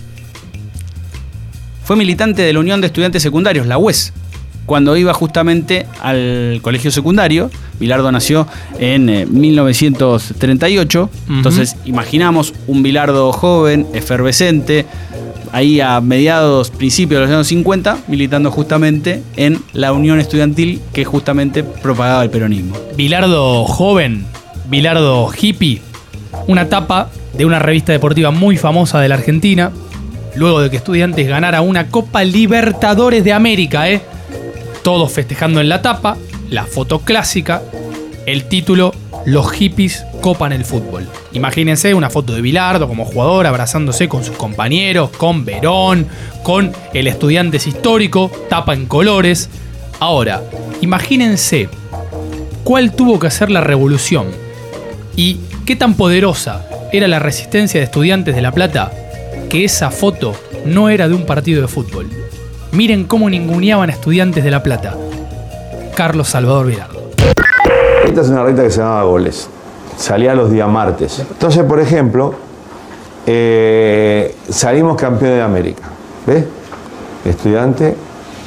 Fue 1.85 1.97
militante 1.97 2.43
de 2.43 2.53
la 2.53 2.61
Unión 2.61 2.81
de 2.81 2.87
Estudiantes 2.87 3.23
Secundarios, 3.23 3.67
la 3.67 3.77
UES, 3.77 4.13
cuando 4.67 4.97
iba 4.97 5.13
justamente 5.13 5.87
al 6.01 6.61
colegio 6.63 6.91
secundario. 6.91 7.51
Bilardo 7.79 8.11
nació 8.11 8.47
en 8.79 9.09
eh, 9.11 9.27
1938. 9.27 11.11
Entonces, 11.29 11.77
imaginamos 11.85 12.55
un 12.67 12.83
Bilardo 12.83 13.33
joven, 13.33 13.87
efervescente, 13.93 14.87
ahí 15.53 15.81
a 15.81 16.01
mediados, 16.01 16.71
principios 16.71 17.21
de 17.21 17.27
los 17.27 17.35
años 17.35 17.49
50, 17.49 17.99
militando 18.09 18.51
justamente 18.51 19.23
en 19.37 19.61
la 19.73 19.93
Unión 19.93 20.19
Estudiantil 20.21 20.81
que 20.93 21.05
justamente 21.05 21.63
propagaba 21.63 22.23
el 22.23 22.31
peronismo. 22.31 22.77
Bilardo 22.97 23.65
joven, 23.65 24.25
Bilardo 24.71 25.31
hippie, 25.39 25.83
una 26.47 26.69
tapa 26.69 27.11
de 27.37 27.45
una 27.45 27.59
revista 27.59 27.93
deportiva 27.93 28.31
muy 28.31 28.57
famosa 28.57 29.01
de 29.01 29.09
la 29.09 29.17
Argentina, 29.17 29.73
luego 30.37 30.61
de 30.61 30.71
que 30.71 30.77
Estudiantes 30.77 31.29
ganara 31.29 31.61
una 31.61 31.89
Copa 31.89 32.25
Libertadores 32.25 33.25
de 33.25 33.33
América, 33.33 33.91
¿eh? 33.91 34.01
Todos 34.83 35.13
festejando 35.13 35.61
en 35.61 35.69
la 35.69 35.83
tapa, 35.83 36.17
la 36.51 36.65
foto 36.65 37.01
clásica, 37.01 37.63
el 38.27 38.45
título 38.45 38.95
Los 39.25 39.51
hippies 39.53 40.05
copan 40.21 40.53
el 40.53 40.65
fútbol. 40.65 41.09
Imagínense 41.33 41.95
una 41.95 42.11
foto 42.11 42.35
de 42.35 42.43
Bilardo 42.43 42.87
como 42.89 43.05
jugador 43.05 43.47
abrazándose 43.47 44.09
con 44.09 44.25
sus 44.25 44.37
compañeros, 44.37 45.11
con 45.11 45.45
Verón, 45.45 46.07
con 46.43 46.73
el 46.93 47.07
Estudiantes 47.07 47.67
histórico, 47.67 48.31
tapa 48.49 48.75
en 48.75 48.87
colores. 48.87 49.49
Ahora, 50.01 50.43
imagínense 50.81 51.69
cuál 52.63 52.93
tuvo 52.93 53.19
que 53.19 53.27
hacer 53.27 53.51
la 53.51 53.61
revolución 53.61 54.27
y 55.17 55.39
qué 55.65 55.77
tan 55.77 55.95
poderosa 55.95 56.67
era 56.97 57.09
la 57.09 57.19
resistencia 57.19 57.81
de 57.81 57.85
Estudiantes 57.87 58.37
de 58.37 58.41
La 58.41 58.53
Plata 58.53 58.93
que 59.51 59.65
esa 59.65 59.91
foto 59.91 60.33
no 60.65 60.89
era 60.89 61.09
de 61.09 61.15
un 61.15 61.27
partido 61.27 61.61
de 61.61 61.67
fútbol. 61.67 62.09
Miren 62.71 63.05
cómo 63.05 63.29
ninguneaban 63.29 63.91
a 63.91 63.93
Estudiantes 63.93 64.45
de 64.45 64.51
La 64.53 64.63
Plata. 64.63 64.97
Carlos 65.97 66.29
Salvador 66.29 66.67
Bilardo. 66.67 67.11
Esta 68.05 68.21
es 68.21 68.29
una 68.29 68.45
recta 68.45 68.63
que 68.63 68.71
se 68.71 68.79
llamaba 68.79 69.03
goles. 69.03 69.49
Salía 69.97 70.37
los 70.37 70.53
días 70.53 70.69
martes. 70.69 71.19
Entonces, 71.19 71.65
por 71.65 71.81
ejemplo, 71.81 72.37
eh, 73.27 74.33
salimos 74.49 74.97
campeón 74.97 75.33
de 75.33 75.43
América. 75.43 75.83
¿Ves? 76.25 76.45
Estudiante 77.25 77.97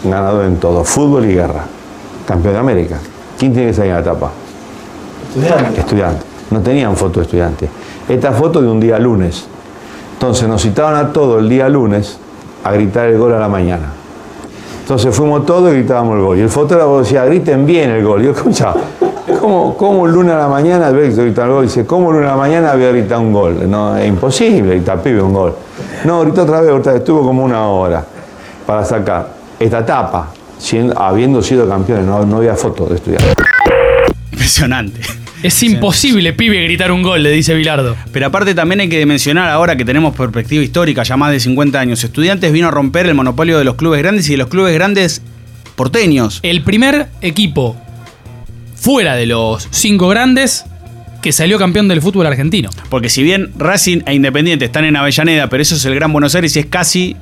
ganador 0.06 0.46
en 0.46 0.58
todo. 0.58 0.86
Fútbol 0.86 1.26
y 1.26 1.34
guerra. 1.34 1.66
Campeón 2.26 2.54
de 2.54 2.60
América. 2.62 2.98
¿Quién 3.38 3.52
tiene 3.52 3.68
que 3.70 3.74
salir 3.74 3.92
en 3.92 3.98
la 3.98 4.04
tapa? 4.04 4.32
Estudiante. 5.36 5.80
Estudiante. 5.82 6.26
No 6.50 6.62
tenían 6.62 6.96
foto 6.96 7.20
de 7.20 7.26
estudiante. 7.26 7.70
Esta 8.08 8.32
foto 8.32 8.62
de 8.62 8.68
un 8.68 8.80
día 8.80 8.98
lunes. 9.00 9.46
Entonces 10.14 10.48
nos 10.48 10.62
citaban 10.62 10.96
a 10.96 11.12
todos 11.14 11.42
el 11.42 11.50
día 11.50 11.68
lunes 11.70 12.18
a 12.64 12.72
gritar 12.72 13.08
el 13.08 13.18
gol 13.18 13.34
a 13.34 13.40
la 13.40 13.48
mañana. 13.48 13.92
Entonces 14.82 15.14
fuimos 15.16 15.46
todos 15.46 15.72
y 15.72 15.76
gritábamos 15.76 16.16
el 16.16 16.22
gol. 16.24 16.38
Y 16.38 16.42
el 16.42 16.50
fotógrafo 16.50 17.00
decía, 17.00 17.26
griten 17.26 17.66
bien 17.66 17.90
el 17.92 18.04
gol. 18.06 18.24
Yo, 18.24 18.32
escucha, 18.32 18.74
¿cómo, 19.42 19.76
cómo 19.76 20.04
un 20.04 20.12
lunes 20.12 20.34
a 20.34 20.38
la 20.40 20.48
mañana 20.48 20.90
voy 20.92 21.06
a 21.06 21.10
gritar 21.10 21.48
el 21.48 21.52
gol? 21.54 21.64
dice, 21.66 21.86
¿cómo 21.86 22.08
un 22.08 22.14
lunes 22.16 22.30
a 22.30 22.32
la 22.32 22.38
mañana 22.38 22.74
voy 22.74 22.86
a 22.86 22.90
gritar 22.92 23.20
un 23.20 23.34
gol? 23.34 23.70
No, 23.70 23.98
es 23.98 24.08
imposible 24.08 24.76
gritar 24.76 25.02
pibe 25.04 25.22
un 25.22 25.34
gol. 25.34 25.54
No, 26.06 26.22
gritó 26.22 26.44
otra 26.44 26.62
vez, 26.62 26.72
otra 26.72 26.94
vez, 26.94 27.02
estuvo 27.02 27.22
como 27.24 27.44
una 27.44 27.68
hora 27.68 28.06
para 28.66 28.86
sacar 28.86 29.28
esta 29.60 29.86
tapa, 29.86 30.30
siendo- 30.58 30.98
habiendo 30.98 31.42
sido 31.42 31.68
campeones, 31.68 32.06
no, 32.06 32.26
no 32.26 32.38
había 32.38 32.56
foto 32.56 32.86
de 32.86 32.96
estudiantes. 32.96 33.36
Impresionante. 34.32 35.02
Es 35.48 35.64
imposible, 35.64 36.34
pibe, 36.34 36.62
gritar 36.66 36.92
un 36.92 37.02
gol, 37.02 37.24
le 37.24 37.32
dice 37.32 37.56
Bilardo. 37.56 37.96
Pero 38.12 38.26
aparte 38.26 38.54
también 38.54 38.82
hay 38.82 38.90
que 38.90 39.06
mencionar 39.06 39.50
ahora 39.50 39.78
que 39.78 39.86
tenemos 39.86 40.14
perspectiva 40.14 40.62
histórica, 40.62 41.04
ya 41.04 41.16
más 41.16 41.32
de 41.32 41.40
50 41.40 41.80
años. 41.80 42.04
Estudiantes 42.04 42.52
vino 42.52 42.68
a 42.68 42.72
romper 42.72 43.06
el 43.06 43.14
monopolio 43.14 43.58
de 43.58 43.64
los 43.64 43.76
clubes 43.76 44.02
grandes 44.02 44.28
y 44.28 44.34
de 44.34 44.40
los 44.40 44.50
clubes 44.50 44.74
grandes 44.74 45.22
porteños. 45.78 46.42
El 46.44 46.64
primer 46.64 47.08
equipo 47.22 47.78
fuera 48.76 49.16
de 49.16 49.26
los 49.26 49.70
cinco 49.72 50.10
grandes 50.10 50.66
que 51.22 51.32
salió 51.32 51.58
campeón 51.58 51.88
del 51.88 52.02
fútbol 52.02 52.28
argentino. 52.28 52.70
Porque 52.90 53.08
si 53.08 53.24
bien 53.24 53.54
Racing 53.58 54.00
e 54.06 54.16
Independiente 54.16 54.66
están 54.66 54.84
en 54.84 54.98
Avellaneda, 54.98 55.48
pero 55.48 55.62
eso 55.62 55.76
es 55.76 55.86
el 55.86 55.96
Gran 55.96 56.12
Buenos 56.12 56.36
Aires 56.36 56.58
y 56.58 56.60
es 56.60 56.66
casi 56.66 57.16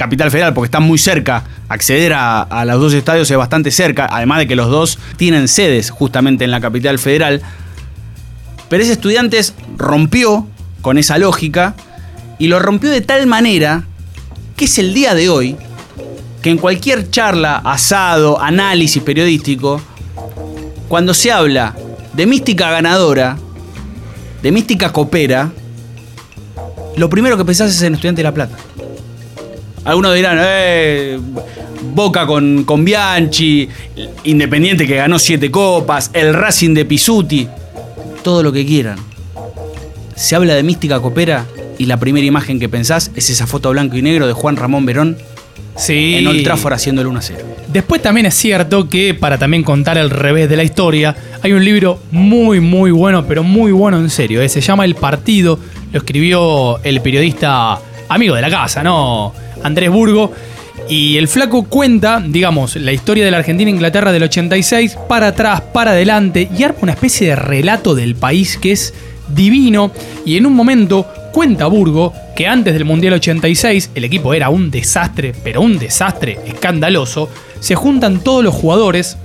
capital 0.00 0.30
federal 0.30 0.54
porque 0.54 0.64
están 0.64 0.82
muy 0.82 0.96
cerca. 0.96 1.44
Acceder 1.68 2.14
a, 2.14 2.64
los 2.64 2.80
dos 2.80 2.94
estadios 2.94 3.30
es 3.30 3.36
bastante 3.36 3.70
cerca, 3.70 4.08
además 4.10 4.38
de 4.38 4.46
que 4.46 4.56
los 4.56 4.70
dos 4.70 4.98
tienen 5.18 5.46
sedes 5.46 5.90
justamente 5.90 6.42
en 6.42 6.50
la 6.50 6.58
capital 6.58 6.98
federal. 6.98 7.42
Pero 8.70 8.82
ese 8.82 8.92
Estudiantes 8.92 9.54
rompió 9.76 10.46
con 10.80 10.96
esa 10.96 11.18
lógica 11.18 11.74
y 12.38 12.48
lo 12.48 12.58
rompió 12.60 12.90
de 12.90 13.02
tal 13.02 13.26
manera 13.26 13.84
que 14.56 14.64
es 14.64 14.78
el 14.78 14.94
día 14.94 15.14
de 15.14 15.28
hoy 15.28 15.56
que 16.40 16.48
en 16.48 16.56
cualquier 16.56 17.10
charla, 17.10 17.56
asado, 17.56 18.40
análisis 18.40 19.02
periodístico, 19.02 19.82
cuando 20.88 21.12
se 21.12 21.30
habla 21.30 21.76
de 22.14 22.24
mística 22.24 22.70
ganadora, 22.70 23.36
de 24.42 24.50
mística 24.50 24.90
copera, 24.94 25.52
lo 26.96 27.10
primero 27.10 27.36
que 27.36 27.44
pensás 27.44 27.70
es 27.70 27.82
en 27.82 27.92
Estudiante 27.92 28.20
de 28.20 28.24
La 28.24 28.32
Plata. 28.32 28.56
Algunos 29.84 30.14
dirán, 30.14 30.38
eh, 30.42 31.18
Boca 31.94 32.26
con, 32.26 32.64
con 32.64 32.84
Bianchi, 32.84 33.68
Independiente 34.24 34.86
que 34.86 34.96
ganó 34.96 35.18
siete 35.18 35.50
copas, 35.50 36.10
el 36.12 36.34
Racing 36.34 36.74
de 36.74 36.84
Pisuti, 36.84 37.48
todo 38.22 38.42
lo 38.42 38.52
que 38.52 38.66
quieran. 38.66 38.98
Se 40.14 40.36
habla 40.36 40.54
de 40.54 40.62
mística 40.62 41.00
copera 41.00 41.46
y 41.78 41.86
la 41.86 41.96
primera 41.98 42.26
imagen 42.26 42.60
que 42.60 42.68
pensás 42.68 43.10
es 43.16 43.30
esa 43.30 43.46
foto 43.46 43.70
blanco 43.70 43.96
y 43.96 44.02
negro 44.02 44.26
de 44.26 44.34
Juan 44.34 44.56
Ramón 44.56 44.84
Verón 44.84 45.16
Sí. 45.76 46.16
en 46.16 46.26
Old 46.26 46.42
Trafford 46.44 46.74
haciendo 46.74 47.00
el 47.00 47.06
1 47.08 47.20
0. 47.22 47.38
Después 47.68 48.02
también 48.02 48.26
es 48.26 48.34
cierto 48.34 48.88
que, 48.88 49.14
para 49.14 49.38
también 49.38 49.62
contar 49.62 49.96
el 49.96 50.10
revés 50.10 50.50
de 50.50 50.56
la 50.56 50.62
historia, 50.64 51.16
hay 51.40 51.52
un 51.52 51.64
libro 51.64 52.00
muy, 52.10 52.60
muy 52.60 52.90
bueno, 52.90 53.24
pero 53.26 53.42
muy 53.42 53.72
bueno 53.72 53.96
en 53.98 54.10
serio. 54.10 54.42
eh, 54.42 54.48
Se 54.50 54.60
llama 54.60 54.84
El 54.84 54.94
Partido, 54.96 55.58
lo 55.92 55.98
escribió 56.00 56.78
el 56.82 57.00
periodista 57.00 57.78
amigo 58.08 58.34
de 58.34 58.42
la 58.42 58.50
casa, 58.50 58.82
¿no? 58.82 59.32
Andrés 59.62 59.90
Burgo. 59.90 60.32
Y 60.88 61.18
el 61.18 61.28
flaco 61.28 61.64
cuenta, 61.64 62.22
digamos, 62.24 62.76
la 62.76 62.92
historia 62.92 63.24
de 63.24 63.30
la 63.30 63.38
Argentina-Inglaterra 63.38 64.12
del 64.12 64.24
86, 64.24 64.96
para 65.08 65.28
atrás, 65.28 65.60
para 65.72 65.92
adelante, 65.92 66.48
y 66.56 66.62
arma 66.62 66.78
una 66.82 66.92
especie 66.92 67.28
de 67.28 67.36
relato 67.36 67.94
del 67.94 68.16
país 68.16 68.58
que 68.58 68.72
es 68.72 68.94
divino. 69.28 69.92
Y 70.24 70.36
en 70.36 70.46
un 70.46 70.54
momento 70.54 71.06
cuenta 71.32 71.66
Burgo 71.66 72.12
que 72.34 72.46
antes 72.46 72.74
del 72.74 72.84
Mundial 72.84 73.14
86 73.14 73.90
el 73.94 74.04
equipo 74.04 74.34
era 74.34 74.48
un 74.48 74.70
desastre, 74.70 75.34
pero 75.44 75.60
un 75.60 75.78
desastre 75.78 76.38
escandaloso. 76.46 77.28
Se 77.60 77.74
juntan 77.74 78.20
todos 78.20 78.42
los 78.42 78.54
jugadores 78.54 79.16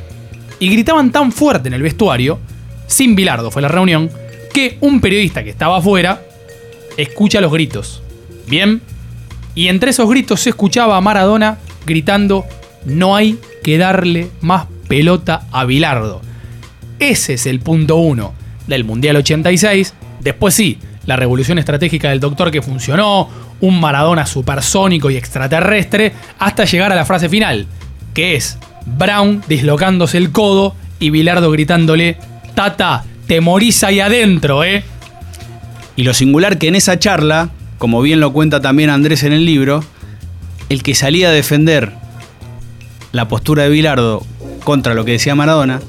y 0.59 0.69
gritaban 0.69 1.11
tan 1.11 1.31
fuerte 1.31 1.67
en 1.67 1.73
el 1.73 1.81
vestuario, 1.81 2.39
sin 2.87 3.15
Bilardo 3.15 3.51
fue 3.51 3.61
la 3.61 3.67
reunión, 3.67 4.09
que 4.53 4.77
un 4.81 5.01
periodista 5.01 5.43
que 5.43 5.49
estaba 5.49 5.77
afuera 5.77 6.21
escucha 6.97 7.41
los 7.41 7.51
gritos. 7.51 8.01
Bien, 8.47 8.81
y 9.55 9.69
entre 9.69 9.91
esos 9.91 10.09
gritos 10.09 10.41
se 10.41 10.49
escuchaba 10.49 10.97
a 10.97 11.01
Maradona 11.01 11.57
gritando, 11.85 12.45
no 12.85 13.15
hay 13.15 13.39
que 13.63 13.77
darle 13.77 14.29
más 14.41 14.65
pelota 14.87 15.47
a 15.51 15.65
Bilardo. 15.65 16.21
Ese 16.99 17.33
es 17.33 17.45
el 17.45 17.61
punto 17.61 17.95
uno 17.95 18.33
del 18.67 18.83
Mundial 18.83 19.15
86. 19.15 19.93
Después 20.19 20.53
sí, 20.53 20.77
la 21.05 21.15
revolución 21.15 21.57
estratégica 21.57 22.09
del 22.09 22.19
doctor 22.19 22.51
que 22.51 22.61
funcionó, 22.61 23.29
un 23.61 23.79
Maradona 23.79 24.25
supersónico 24.25 25.09
y 25.09 25.17
extraterrestre, 25.17 26.13
hasta 26.39 26.65
llegar 26.65 26.91
a 26.91 26.95
la 26.95 27.05
frase 27.05 27.29
final, 27.29 27.67
que 28.13 28.35
es 28.35 28.57
Brown 28.85 29.43
dislocándose 29.47 30.17
el 30.17 30.31
codo 30.31 30.75
y 30.99 31.09
Bilardo 31.09 31.51
gritándole, 31.51 32.17
Tata, 32.53 33.03
te 33.27 33.41
morís 33.41 33.83
ahí 33.83 33.99
adentro, 33.99 34.63
¿eh? 34.63 34.83
Y 35.95 36.03
lo 36.03 36.13
singular 36.13 36.57
que 36.57 36.67
en 36.67 36.75
esa 36.75 36.99
charla, 36.99 37.49
como 37.77 38.01
bien 38.01 38.19
lo 38.19 38.33
cuenta 38.33 38.61
también 38.61 38.89
Andrés 38.89 39.23
en 39.23 39.33
el 39.33 39.45
libro, 39.45 39.83
el 40.69 40.83
que 40.83 40.95
salía 40.95 41.29
a 41.29 41.31
defender 41.31 41.93
la 43.11 43.27
postura 43.27 43.63
de 43.63 43.69
Bilardo 43.69 44.25
contra 44.63 44.93
lo 44.93 45.05
que 45.05 45.13
decía 45.13 45.35
Maradona 45.35 45.79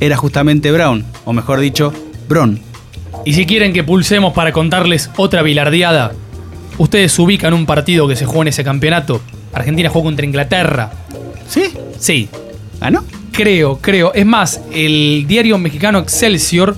era 0.00 0.16
justamente 0.16 0.70
Brown, 0.70 1.04
o 1.24 1.32
mejor 1.32 1.60
dicho, 1.60 1.92
Bron. 2.28 2.60
Y 3.24 3.32
si 3.34 3.46
quieren 3.46 3.72
que 3.72 3.84
pulsemos 3.84 4.32
para 4.32 4.52
contarles 4.52 5.10
otra 5.16 5.42
bilardeada, 5.42 6.12
ustedes 6.78 7.18
ubican 7.18 7.52
un 7.52 7.66
partido 7.66 8.06
que 8.06 8.16
se 8.16 8.24
jugó 8.24 8.42
en 8.42 8.48
ese 8.48 8.64
campeonato. 8.64 9.20
Argentina 9.52 9.88
jugó 9.88 10.04
contra 10.04 10.24
Inglaterra. 10.24 10.90
¿Sí? 11.48 11.64
Sí. 11.98 12.28
¿Ganó? 12.80 13.04
Creo, 13.32 13.78
creo. 13.78 14.12
Es 14.14 14.26
más, 14.26 14.60
el 14.72 15.24
diario 15.26 15.58
mexicano 15.58 15.98
Excelsior 15.98 16.76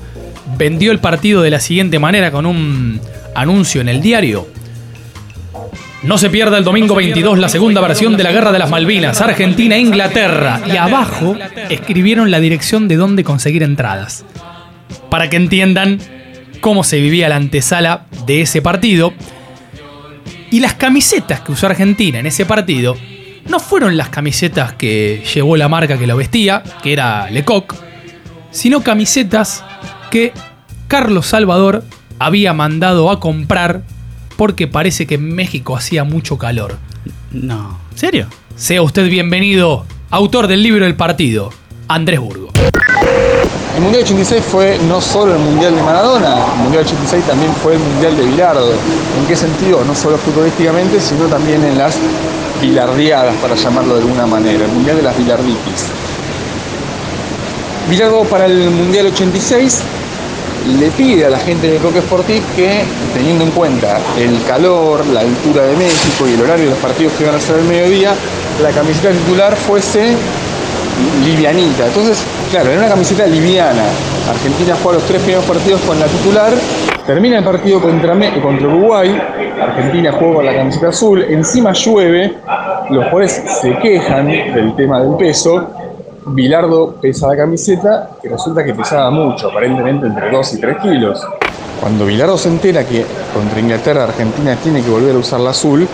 vendió 0.57 0.93
el 0.93 0.99
partido 0.99 1.43
de 1.43 1.51
la 1.51 1.61
siguiente 1.61 1.99
manera 1.99 2.31
con 2.31 2.47
un 2.47 3.01
anuncio 3.35 3.81
en 3.81 3.89
el 3.89 4.01
diario. 4.01 4.49
No 6.03 6.17
se 6.17 6.31
pierda 6.31 6.57
el 6.57 6.65
domingo 6.65 6.95
22 6.95 7.39
la 7.39 7.51
segunda 7.51 7.81
versión 7.83 8.17
de 8.17 8.23
la 8.23 8.33
Guerra 8.33 8.53
de 8.53 8.59
las 8.59 8.71
Malvinas, 8.71 9.21
Argentina 9.21 9.77
e 9.77 9.81
Inglaterra. 9.81 10.61
Y 10.67 10.77
abajo 10.77 11.37
escribieron 11.69 12.31
la 12.31 12.41
dirección 12.41 12.89
de 12.89 12.97
dónde 12.97 13.23
conseguir 13.23 13.63
entradas. 13.63 14.25
Para 15.11 15.29
que 15.29 15.37
entiendan 15.37 15.99
cómo 16.61 16.85
se 16.85 17.01
vivía 17.01 17.29
la 17.29 17.37
antesala 17.37 18.07
de 18.25 18.41
ese 18.41 18.63
partido. 18.63 19.13
Y 20.51 20.61
las 20.61 20.75
camisetas 20.75 21.41
que 21.41 21.53
usó 21.53 21.67
Argentina 21.67 22.19
en 22.19 22.27
ese 22.27 22.47
partido 22.47 22.97
no 23.49 23.61
fueron 23.61 23.97
las 23.97 24.09
camisetas 24.09 24.73
que 24.75 25.23
llevó 25.35 25.57
la 25.57 25.69
marca 25.69 25.99
que 25.99 26.07
lo 26.07 26.17
vestía, 26.17 26.63
que 26.83 26.93
era 26.93 27.29
Lecoq, 27.31 27.75
sino 28.51 28.83
camisetas 28.83 29.65
que 30.11 30.33
Carlos 30.89 31.27
Salvador 31.27 31.85
había 32.21 32.53
mandado 32.53 33.11
a 33.11 33.19
comprar 33.19 33.83
porque 34.37 34.69
parece 34.69 35.07
que 35.07 35.15
en 35.15 35.35
México 35.35 35.75
hacía 35.75 36.05
mucho 36.05 36.37
calor. 36.37 36.77
No. 37.33 37.79
¿Serio? 37.95 38.27
Sea 38.57 38.83
usted 38.83 39.09
bienvenido, 39.09 39.87
autor 40.11 40.47
del 40.47 40.63
libro 40.63 40.85
El 40.85 40.95
Partido, 40.97 41.51
Andrés 41.89 42.21
Burgo. 42.21 42.51
El 43.75 43.83
Mundial 43.83 44.05
86 44.05 44.45
fue 44.45 44.79
no 44.87 45.01
solo 45.01 45.35
el 45.35 45.41
Mundial 45.41 45.75
de 45.75 45.83
Maradona, 45.83 46.35
el 46.57 46.63
Mundial 46.65 46.85
86 46.85 47.25
también 47.25 47.53
fue 47.55 47.73
el 47.73 47.79
Mundial 47.79 48.15
de 48.15 48.27
Bilardo. 48.27 48.71
¿En 48.71 49.27
qué 49.27 49.35
sentido? 49.35 49.83
No 49.87 49.95
solo 49.95 50.19
futbolísticamente, 50.19 51.01
sino 51.01 51.25
también 51.25 51.65
en 51.65 51.79
las 51.79 51.97
bilardeadas, 52.61 53.35
para 53.37 53.55
llamarlo 53.55 53.95
de 53.95 54.03
alguna 54.03 54.27
manera, 54.27 54.67
el 54.67 54.73
Mundial 54.73 54.97
de 54.97 55.03
las 55.05 55.17
bilarditis. 55.17 55.87
Bilardo 57.89 58.25
para 58.25 58.45
el 58.45 58.69
Mundial 58.69 59.07
86 59.07 59.83
le 60.79 60.91
pide 60.91 61.27
a 61.27 61.31
la 61.31 61.39
gente 61.39 61.71
de 61.71 61.79
Coque 61.79 62.01
Sportif 62.01 62.43
que, 62.55 62.83
teniendo 63.15 63.45
en 63.45 63.51
cuenta 63.51 63.99
el 64.19 64.43
calor, 64.45 65.07
la 65.07 65.21
altura 65.21 65.65
de 65.65 65.77
México 65.77 66.27
y 66.29 66.35
el 66.35 66.43
horario 66.43 66.65
de 66.67 66.71
los 66.71 66.79
partidos 66.79 67.13
que 67.15 67.25
iban 67.25 67.35
a 67.35 67.41
ser 67.41 67.57
al 67.57 67.65
mediodía, 67.65 68.15
la 68.63 68.71
camiseta 68.71 69.11
titular 69.11 69.57
fuese 69.57 70.15
livianita. 71.25 71.87
Entonces, 71.87 72.23
claro, 72.51 72.71
era 72.71 72.81
una 72.81 72.89
camiseta 72.89 73.27
liviana. 73.27 73.85
Argentina 74.29 74.77
juega 74.83 74.99
los 74.99 75.07
tres 75.07 75.23
primeros 75.23 75.45
partidos 75.45 75.81
con 75.83 75.99
la 75.99 76.07
titular. 76.07 76.53
Termina 77.07 77.39
el 77.39 77.45
partido 77.45 77.81
contra, 77.81 78.15
contra 78.41 78.69
Uruguay. 78.69 79.21
Argentina 79.61 80.13
juega 80.13 80.35
con 80.35 80.47
la 80.47 80.55
camiseta 80.55 80.89
azul. 80.89 81.23
Encima 81.23 81.73
llueve. 81.73 82.35
Los 82.91 83.05
jugadores 83.05 83.43
se 83.61 83.77
quejan 83.79 84.27
del 84.27 84.75
tema 84.77 85.01
del 85.01 85.17
peso. 85.17 85.69
Bilardo 86.27 86.97
pesa 87.01 87.29
la 87.29 87.37
camiseta, 87.37 88.11
que 88.21 88.29
resulta 88.29 88.63
que 88.63 88.75
pesaba 88.75 89.11
mucho, 89.11 89.49
aparentemente 89.49 90.07
entre 90.07 90.31
2 90.31 90.55
y 90.55 90.61
3 90.61 90.77
kilos. 90.83 91.27
Cuando 91.81 92.05
Bilardo 92.05 92.37
se 92.37 92.49
entera 92.49 92.85
que 92.85 93.07
contra 93.33 93.59
Inglaterra 93.59 94.05
Argentina 94.05 94.55
tiene 94.57 94.83
que 94.83 94.91
volver 94.91 95.15
a 95.15 95.19
usar 95.19 95.41
la 95.41 95.51
azul, 95.51 95.89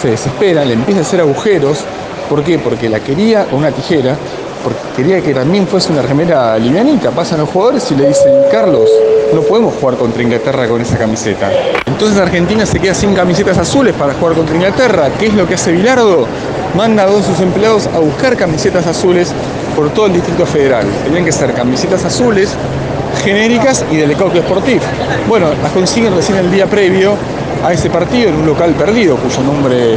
se 0.00 0.10
desespera, 0.10 0.64
le 0.64 0.74
empieza 0.74 1.00
a 1.00 1.02
hacer 1.02 1.20
agujeros. 1.20 1.84
¿Por 2.28 2.44
qué? 2.44 2.58
Porque 2.58 2.88
la 2.88 3.00
quería 3.00 3.44
con 3.46 3.58
una 3.58 3.72
tijera, 3.72 4.16
porque 4.62 4.78
quería 4.96 5.20
que 5.20 5.34
también 5.34 5.66
fuese 5.66 5.92
una 5.92 6.02
remera 6.02 6.56
livianita. 6.58 7.10
Pasan 7.10 7.40
los 7.40 7.50
jugadores 7.50 7.90
y 7.90 7.96
le 7.96 8.08
dicen, 8.08 8.32
Carlos, 8.52 8.88
no 9.34 9.40
podemos 9.40 9.74
jugar 9.74 9.96
contra 9.96 10.22
Inglaterra 10.22 10.68
con 10.68 10.80
esa 10.80 10.96
camiseta. 10.96 11.50
Entonces 11.86 12.18
Argentina 12.18 12.64
se 12.64 12.78
queda 12.78 12.94
sin 12.94 13.14
camisetas 13.14 13.58
azules 13.58 13.94
para 13.94 14.14
jugar 14.14 14.34
contra 14.36 14.54
Inglaterra. 14.54 15.08
¿Qué 15.18 15.26
es 15.26 15.34
lo 15.34 15.46
que 15.46 15.54
hace 15.54 15.72
Bilardo? 15.72 16.26
Manda 16.76 17.02
a 17.02 17.06
dos 17.06 17.26
de 17.26 17.34
sus 17.34 17.40
empleados 17.40 17.88
a 17.88 17.98
buscar 17.98 18.36
camisetas 18.36 18.86
azules 18.86 19.32
por 19.74 19.90
todo 19.90 20.06
el 20.06 20.14
Distrito 20.14 20.46
Federal. 20.46 20.86
Tenían 21.04 21.24
que 21.24 21.32
ser 21.32 21.52
camisetas 21.52 22.04
azules, 22.04 22.54
genéricas 23.24 23.84
y 23.90 23.96
de 23.96 24.06
Lecoq 24.06 24.34
Sportif. 24.36 24.82
Bueno, 25.28 25.48
las 25.62 25.72
consiguen 25.72 26.14
recién 26.14 26.38
el 26.38 26.50
día 26.50 26.66
previo 26.66 27.14
a 27.64 27.72
ese 27.72 27.90
partido 27.90 28.30
en 28.30 28.36
un 28.36 28.46
local 28.46 28.72
perdido, 28.74 29.16
cuyo 29.16 29.42
nombre 29.42 29.94
eh, 29.94 29.96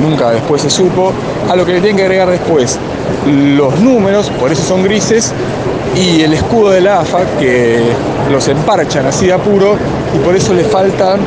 nunca 0.00 0.30
después 0.30 0.62
se 0.62 0.70
supo, 0.70 1.12
a 1.50 1.56
lo 1.56 1.66
que 1.66 1.72
le 1.72 1.80
tienen 1.80 1.96
que 1.96 2.02
agregar 2.02 2.30
después 2.30 2.78
los 3.26 3.78
números, 3.80 4.30
por 4.40 4.50
eso 4.50 4.62
son 4.62 4.82
grises, 4.82 5.32
y 5.94 6.22
el 6.22 6.32
escudo 6.32 6.70
de 6.70 6.80
la 6.80 7.00
AFA, 7.00 7.20
que 7.38 7.80
los 8.30 8.48
emparchan 8.48 9.06
así 9.06 9.26
de 9.26 9.34
apuro, 9.34 9.76
y 10.14 10.18
por 10.24 10.34
eso 10.34 10.54
le 10.54 10.64
faltan 10.64 11.20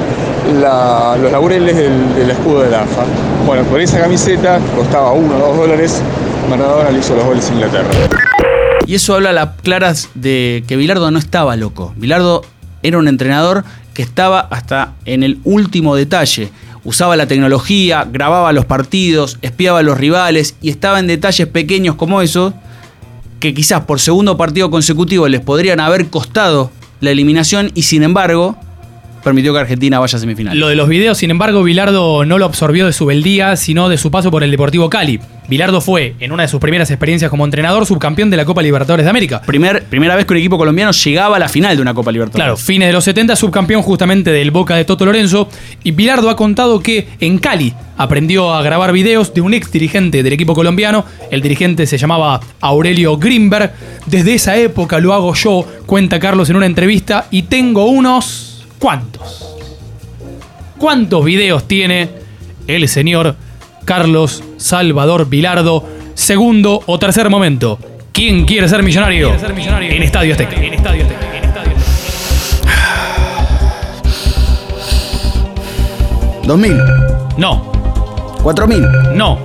los 1.22 1.32
laureles 1.32 1.76
del, 1.76 2.16
del 2.16 2.32
escudo 2.32 2.62
de 2.62 2.72
la 2.72 2.82
AFA. 2.82 3.04
Bueno, 3.46 3.64
por 3.64 3.80
esa 3.80 4.00
camiseta 4.00 4.60
costaba 4.76 5.12
uno 5.12 5.36
o 5.36 5.48
dos 5.48 5.58
dólares, 5.58 6.02
Maradona 6.50 6.90
le 6.92 7.00
hizo 7.00 7.16
los 7.16 7.26
goles 7.26 7.50
a 7.50 7.54
Inglaterra. 7.54 7.90
Y 8.86 8.96
eso 8.96 9.16
habla 9.16 9.32
a 9.32 9.34
las 9.34 9.50
claras 9.62 10.10
de 10.16 10.64
que 10.68 10.78
Bilardo 10.78 11.12
no 11.12 11.20
estaba 11.20 11.56
loco. 11.56 11.94
Bilardo 11.98 12.44
era 12.84 12.98
un 12.98 13.08
entrenador 13.08 13.66
que 13.94 14.02
estaba 14.02 14.40
hasta 14.40 14.94
en 15.06 15.24
el 15.24 15.40
último 15.44 15.96
detalle. 15.96 16.50
Usaba 16.84 17.18
la 17.18 17.28
tecnología, 17.28 18.08
grababa 18.10 18.54
los 18.54 18.66
partidos, 18.66 19.40
espiaba 19.42 19.80
a 19.80 19.84
los 19.84 19.98
rivales 19.98 20.56
y 20.62 20.70
estaba 20.70 21.00
en 21.00 21.08
detalles 21.08 21.48
pequeños 21.48 21.96
como 21.96 22.22
eso 22.22 22.54
que 23.40 23.54
quizás 23.54 23.82
por 23.82 24.00
segundo 24.00 24.38
partido 24.38 24.72
consecutivo 24.72 25.28
les 25.28 25.42
podrían 25.42 25.80
haber 25.80 26.08
costado 26.08 26.72
la 27.02 27.12
eliminación 27.12 27.72
y 27.76 27.84
sin 27.84 28.04
embargo 28.04 28.58
permitió 29.28 29.52
que 29.52 29.60
Argentina 29.60 30.00
vaya 30.00 30.16
a 30.16 30.20
semifinal. 30.22 30.58
Lo 30.58 30.70
de 30.70 30.76
los 30.76 30.88
videos, 30.88 31.18
sin 31.18 31.32
embargo, 31.32 31.62
Bilardo 31.62 32.24
no 32.24 32.38
lo 32.38 32.46
absorbió 32.46 32.86
de 32.86 32.94
su 32.94 33.06
beldía, 33.06 33.58
sino 33.58 33.90
de 33.90 33.98
su 33.98 34.10
paso 34.10 34.32
por 34.32 34.42
el 34.42 34.52
Deportivo 34.52 34.90
Cali. 34.90 35.20
Bilardo 35.50 35.82
fue, 35.82 36.16
en 36.22 36.32
una 36.32 36.44
de 36.44 36.50
sus 36.50 36.62
primeras 36.62 36.90
experiencias 36.92 37.30
como 37.30 37.44
entrenador, 37.44 37.86
subcampeón 37.86 38.30
de 38.30 38.38
la 38.38 38.46
Copa 38.46 38.62
Libertadores 38.62 39.06
de 39.06 39.10
América. 39.10 39.42
Primer, 39.42 39.84
primera 39.84 40.16
vez 40.16 40.26
que 40.26 40.34
un 40.34 40.40
equipo 40.40 40.58
colombiano 40.58 40.94
llegaba 40.94 41.36
a 41.36 41.40
la 41.40 41.50
final 41.50 41.76
de 41.76 41.82
una 41.82 41.94
Copa 41.94 42.14
Libertadores. 42.14 42.42
Claro, 42.42 42.58
fines 42.58 42.88
de 42.88 42.94
los 42.94 43.04
70, 43.04 43.36
subcampeón 43.36 43.82
justamente 43.82 44.32
del 44.32 44.52
Boca 44.52 44.78
de 44.78 44.86
Toto 44.86 45.06
Lorenzo. 45.06 45.50
Y 45.84 45.92
Bilardo 45.92 46.30
ha 46.30 46.38
contado 46.38 46.80
que 46.80 47.10
en 47.20 47.38
Cali 47.38 47.74
aprendió 47.98 48.54
a 48.54 48.62
grabar 48.62 48.94
videos 48.94 49.34
de 49.34 49.42
un 49.42 49.54
ex 49.54 49.70
dirigente 49.72 50.24
del 50.24 50.32
equipo 50.32 50.56
colombiano. 50.56 51.04
El 51.32 51.42
dirigente 51.42 51.86
se 51.86 51.98
llamaba 51.98 52.40
Aurelio 52.62 53.18
Grimberg. 53.18 53.74
Desde 54.06 54.36
esa 54.36 54.56
época 54.56 55.00
lo 55.00 55.14
hago 55.14 55.34
yo, 55.34 55.66
cuenta 55.86 56.18
Carlos 56.18 56.50
en 56.50 56.56
una 56.56 56.66
entrevista, 56.66 57.28
y 57.30 57.44
tengo 57.44 57.88
unos. 57.88 58.47
¿Cuántos? 58.80 59.56
¿Cuántos 60.78 61.26
videos 61.26 61.68
tiene 61.68 62.10
el 62.68 62.88
señor 62.88 63.36
Carlos 63.86 64.44
Salvador 64.58 65.28
Bilardo? 65.28 65.84
Segundo 66.14 66.82
o 66.86 67.00
tercer 67.00 67.30
momento. 67.30 67.80
¿Quién 68.12 68.46
quiere 68.46 68.68
ser 68.68 68.84
millonario? 68.84 69.34
En 69.34 70.04
Estadio 70.04 70.34
Azteca. 70.34 70.56
En 70.56 70.74
Estadio 70.74 71.04
Azteca. 71.04 71.28
¿2000? 76.44 77.36
No. 77.38 77.72
¿4000? 78.42 79.12
No. 79.14 79.38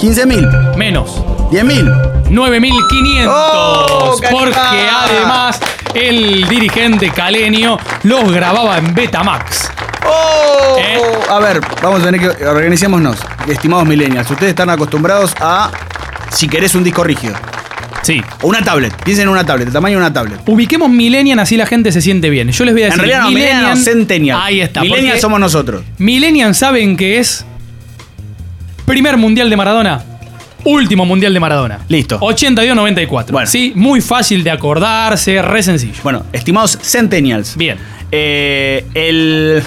¿15.000? 0.00 0.76
Menos. 0.76 1.22
¿10.000? 1.50 2.24
9.500. 2.30 3.26
¡Oh, 3.28 4.16
porque 4.30 4.56
además 4.56 5.60
el 5.94 6.48
dirigente 6.48 7.10
caleño 7.10 7.78
los 8.04 8.32
grababa 8.32 8.78
en 8.78 8.94
Betamax. 8.94 9.70
¡Oh! 10.06 10.76
¿Eh? 10.78 10.98
A 11.30 11.38
ver, 11.38 11.60
vamos 11.82 12.02
a 12.02 12.04
tener 12.04 12.20
que 12.20 12.44
organizémonos, 12.44 13.18
estimados 13.48 13.86
millennials. 13.86 14.30
Ustedes 14.30 14.50
están 14.50 14.70
acostumbrados 14.70 15.34
a, 15.40 15.70
si 16.30 16.48
querés, 16.48 16.74
un 16.74 16.84
disco 16.84 17.04
rígido. 17.04 17.34
Sí. 18.02 18.20
O 18.40 18.48
una 18.48 18.62
tablet. 18.62 18.92
Piensen 19.04 19.24
en 19.24 19.28
una 19.28 19.46
tablet, 19.46 19.68
el 19.68 19.72
tamaño 19.72 19.96
de 19.98 20.04
una 20.04 20.12
tablet. 20.12 20.40
Ubiquemos 20.46 20.90
Millennial, 20.90 21.38
así 21.38 21.56
la 21.56 21.66
gente 21.66 21.92
se 21.92 22.00
siente 22.02 22.30
bien. 22.30 22.50
Yo 22.50 22.64
les 22.64 22.74
voy 22.74 22.82
a 22.82 22.86
En 22.86 22.90
decir. 22.90 23.04
realidad 23.06 23.22
no, 23.22 23.30
millennial, 23.30 23.78
no, 23.78 23.84
centennial. 23.84 24.40
Ahí 24.42 24.60
está. 24.60 24.80
Millennial 24.80 25.20
somos 25.20 25.38
nosotros. 25.38 25.84
Millennial 25.98 26.54
saben 26.54 26.96
que 26.96 27.18
es. 27.18 27.44
Primer 28.86 29.16
mundial 29.16 29.48
de 29.48 29.56
Maradona. 29.56 30.02
Último 30.64 31.04
mundial 31.04 31.34
de 31.34 31.40
Maradona. 31.40 31.80
Listo. 31.88 32.20
82-94. 32.20 33.30
Bueno. 33.30 33.46
Sí, 33.46 33.72
muy 33.74 34.00
fácil 34.00 34.44
de 34.44 34.50
acordarse, 34.50 35.42
re 35.42 35.62
sencillo. 35.62 36.00
Bueno, 36.02 36.24
estimados 36.32 36.78
centennials. 36.80 37.56
Bien. 37.56 37.78
Eh, 38.10 38.84
el. 38.94 39.62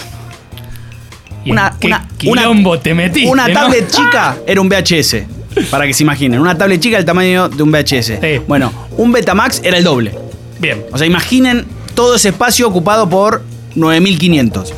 ¿Y 1.44 1.52
en 1.52 1.60
qué 1.80 1.94
quilombo 2.18 2.80
te 2.80 2.94
metiste, 2.94 3.30
Una 3.30 3.48
no? 3.48 3.54
tablet 3.54 3.88
chica 3.92 4.38
era 4.48 4.62
un 4.62 4.70
VHS. 4.70 5.70
Para 5.70 5.86
que 5.86 5.94
se 5.94 6.04
imaginen. 6.04 6.40
Una 6.40 6.58
tablet 6.58 6.80
chica 6.82 6.98
del 6.98 7.06
tamaño 7.06 7.50
de 7.50 7.64
un 7.64 7.72
VHS. 7.72 8.46
Bueno, 8.48 8.72
un 8.98 9.12
Betamax 9.12 9.62
era 9.64 9.78
el 9.78 9.84
doble. 9.84 10.14
Bien. 10.60 10.84
O 10.92 10.98
sea, 10.98 11.06
imaginen 11.08 11.66
todo 11.94 12.16
ese 12.16 12.30
espacio 12.30 12.68
ocupado 12.68 13.10
por 13.10 13.44
9500. 13.76 14.74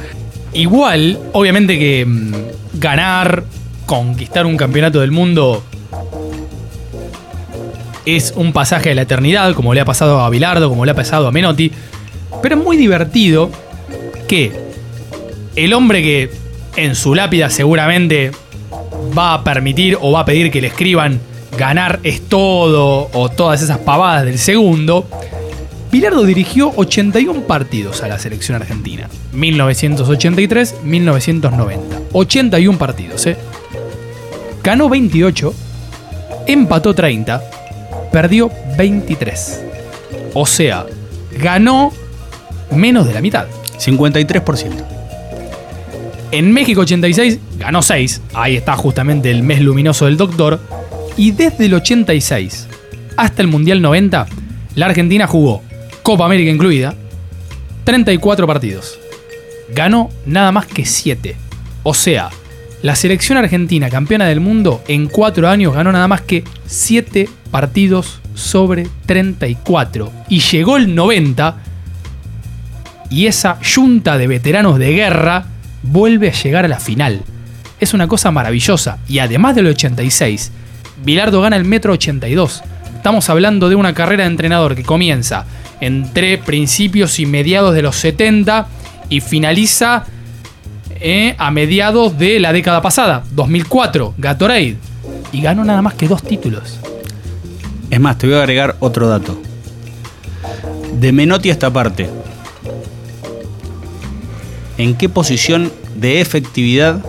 Igual, 0.53 1.19
obviamente 1.33 1.77
que 1.77 2.05
mm, 2.05 2.33
ganar, 2.79 3.43
conquistar 3.85 4.45
un 4.45 4.57
campeonato 4.57 4.99
del 5.01 5.11
mundo 5.11 5.63
es 8.05 8.33
un 8.35 8.53
pasaje 8.53 8.89
de 8.89 8.95
la 8.95 9.01
eternidad, 9.01 9.53
como 9.53 9.73
le 9.73 9.81
ha 9.81 9.85
pasado 9.85 10.21
a 10.21 10.29
Bilardo, 10.29 10.69
como 10.69 10.85
le 10.85 10.91
ha 10.91 10.95
pasado 10.95 11.27
a 11.27 11.31
Menotti. 11.31 11.71
Pero 12.41 12.55
es 12.55 12.63
muy 12.63 12.77
divertido 12.77 13.49
que 14.27 14.51
el 15.55 15.73
hombre 15.73 16.01
que 16.01 16.31
en 16.77 16.95
su 16.95 17.15
lápida 17.15 17.49
seguramente 17.49 18.31
va 19.17 19.33
a 19.33 19.43
permitir 19.43 19.97
o 19.99 20.13
va 20.13 20.21
a 20.21 20.25
pedir 20.25 20.51
que 20.51 20.61
le 20.61 20.67
escriban 20.67 21.19
ganar 21.57 21.99
es 22.03 22.21
todo 22.21 23.09
o 23.11 23.27
todas 23.29 23.61
esas 23.61 23.79
pavadas 23.79 24.23
del 24.25 24.37
segundo, 24.37 25.05
Bilardo 25.91 26.23
dirigió 26.23 26.71
81 26.75 27.41
partidos 27.41 28.03
a 28.03 28.07
la 28.07 28.17
selección 28.19 28.55
argentina. 28.55 29.09
1983-1990. 29.33 31.79
81 32.13 32.77
partidos, 32.77 33.25
¿eh? 33.25 33.35
Ganó 34.63 34.87
28, 34.89 35.53
empató 36.47 36.93
30, 36.93 37.41
perdió 38.11 38.51
23. 38.77 39.63
O 40.33 40.45
sea, 40.45 40.85
ganó 41.39 41.91
menos 42.71 43.07
de 43.07 43.13
la 43.13 43.21
mitad. 43.21 43.47
53%. 43.79 44.97
En 46.31 46.51
México 46.51 46.81
86 46.81 47.39
ganó 47.57 47.81
6. 47.81 48.21
Ahí 48.33 48.55
está 48.55 48.75
justamente 48.75 49.31
el 49.31 49.43
mes 49.43 49.61
luminoso 49.61 50.05
del 50.05 50.17
doctor. 50.17 50.59
Y 51.15 51.31
desde 51.31 51.65
el 51.65 51.73
86 51.73 52.67
hasta 53.15 53.41
el 53.41 53.47
Mundial 53.47 53.81
90, 53.81 54.27
la 54.75 54.85
Argentina 54.85 55.25
jugó, 55.25 55.63
Copa 56.03 56.25
América 56.25 56.51
incluida, 56.51 56.95
34 57.83 58.45
partidos. 58.45 58.99
Ganó 59.73 60.09
nada 60.25 60.51
más 60.51 60.67
que 60.67 60.85
7. 60.85 61.35
O 61.83 61.93
sea, 61.93 62.29
la 62.81 62.95
selección 62.95 63.37
argentina 63.37 63.89
campeona 63.89 64.25
del 64.25 64.39
mundo 64.39 64.83
en 64.87 65.07
4 65.07 65.49
años 65.49 65.73
ganó 65.73 65.91
nada 65.91 66.07
más 66.07 66.21
que 66.21 66.43
7 66.65 67.27
partidos 67.51 68.21
sobre 68.35 68.87
34. 69.05 70.11
Y 70.29 70.39
llegó 70.39 70.77
el 70.77 70.93
90 70.93 71.57
y 73.09 73.25
esa 73.25 73.59
yunta 73.61 74.17
de 74.17 74.27
veteranos 74.27 74.77
de 74.79 74.91
guerra 74.91 75.45
vuelve 75.83 76.29
a 76.29 76.33
llegar 76.33 76.65
a 76.65 76.67
la 76.67 76.79
final. 76.79 77.21
Es 77.79 77.93
una 77.93 78.07
cosa 78.07 78.31
maravillosa. 78.31 78.99
Y 79.07 79.19
además 79.19 79.55
del 79.55 79.67
86, 79.67 80.51
Bilardo 81.03 81.41
gana 81.41 81.55
el 81.55 81.65
metro 81.65 81.93
82. 81.93 82.63
Estamos 82.95 83.07
Estamos 83.07 83.29
hablando 83.29 83.69
de 83.69 83.75
una 83.75 83.93
carrera 83.93 84.23
de 84.23 84.31
entrenador 84.31 84.75
que 84.75 84.83
comienza 84.83 85.45
entre 85.79 86.37
principios 86.39 87.19
y 87.19 87.25
mediados 87.25 87.73
de 87.73 87.81
los 87.81 87.95
70 87.95 88.67
y 89.07 89.21
finaliza 89.21 90.03
eh, 91.01 91.35
a 91.37 91.51
mediados 91.51 92.17
de 92.17 92.39
la 92.39 92.53
década 92.53 92.81
pasada, 92.81 93.23
2004, 93.31 94.15
Gatorade. 94.17 94.77
Y 95.31 95.41
ganó 95.41 95.63
nada 95.63 95.81
más 95.81 95.93
que 95.93 96.07
dos 96.07 96.23
títulos. 96.23 96.79
Es 97.89 97.99
más, 97.99 98.17
te 98.17 98.27
voy 98.27 98.35
a 98.35 98.39
agregar 98.39 98.75
otro 98.79 99.07
dato. 99.07 99.39
De 100.99 101.11
Menotti 101.11 101.49
a 101.49 101.53
esta 101.53 101.71
parte. 101.71 102.09
¿En 104.77 104.95
qué 104.95 105.09
posición 105.09 105.71
de 105.95 106.21
efectividad 106.21 107.03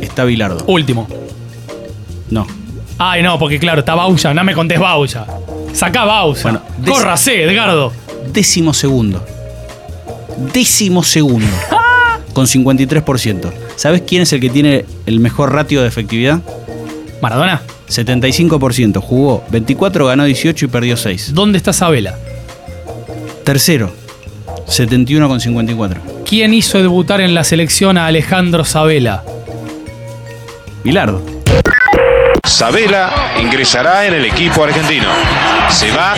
está 0.00 0.24
Bilardo? 0.24 0.64
Último. 0.66 1.06
No. 2.30 2.46
Ay, 2.98 3.22
no, 3.22 3.38
porque 3.38 3.58
claro, 3.58 3.80
está 3.80 3.94
Bausa, 3.94 4.34
no 4.34 4.44
me 4.44 4.54
contés 4.54 4.78
Bausa. 4.78 5.26
Sacá 5.72 6.04
Bausa. 6.04 6.42
Bueno, 6.42 6.62
Córrase, 6.86 7.44
Edgardo. 7.44 7.92
Décimo 8.32 8.74
segundo. 8.74 9.24
Décimo 10.52 11.02
segundo. 11.02 11.46
Con 12.32 12.46
53%. 12.46 13.52
¿Sabes 13.76 14.02
quién 14.06 14.22
es 14.22 14.32
el 14.32 14.40
que 14.40 14.50
tiene 14.50 14.84
el 15.06 15.20
mejor 15.20 15.52
ratio 15.52 15.82
de 15.82 15.88
efectividad? 15.88 16.40
Maradona. 17.20 17.62
75%. 17.88 19.00
Jugó 19.00 19.44
24, 19.50 20.06
ganó 20.06 20.24
18 20.24 20.64
y 20.64 20.68
perdió 20.68 20.96
6. 20.96 21.34
¿Dónde 21.34 21.58
está 21.58 21.72
Sabela? 21.72 22.16
Tercero. 23.44 23.92
71,54. 24.66 25.96
¿Quién 26.26 26.54
hizo 26.54 26.78
debutar 26.78 27.20
en 27.20 27.34
la 27.34 27.44
selección 27.44 27.98
a 27.98 28.06
Alejandro 28.06 28.64
Sabela? 28.64 29.22
Bilardo. 30.82 31.22
Sabela 32.44 33.12
ingresará 33.40 34.06
en 34.06 34.14
el 34.14 34.24
equipo 34.24 34.64
argentino. 34.64 35.08
Se 35.68 35.90
va 35.90 36.14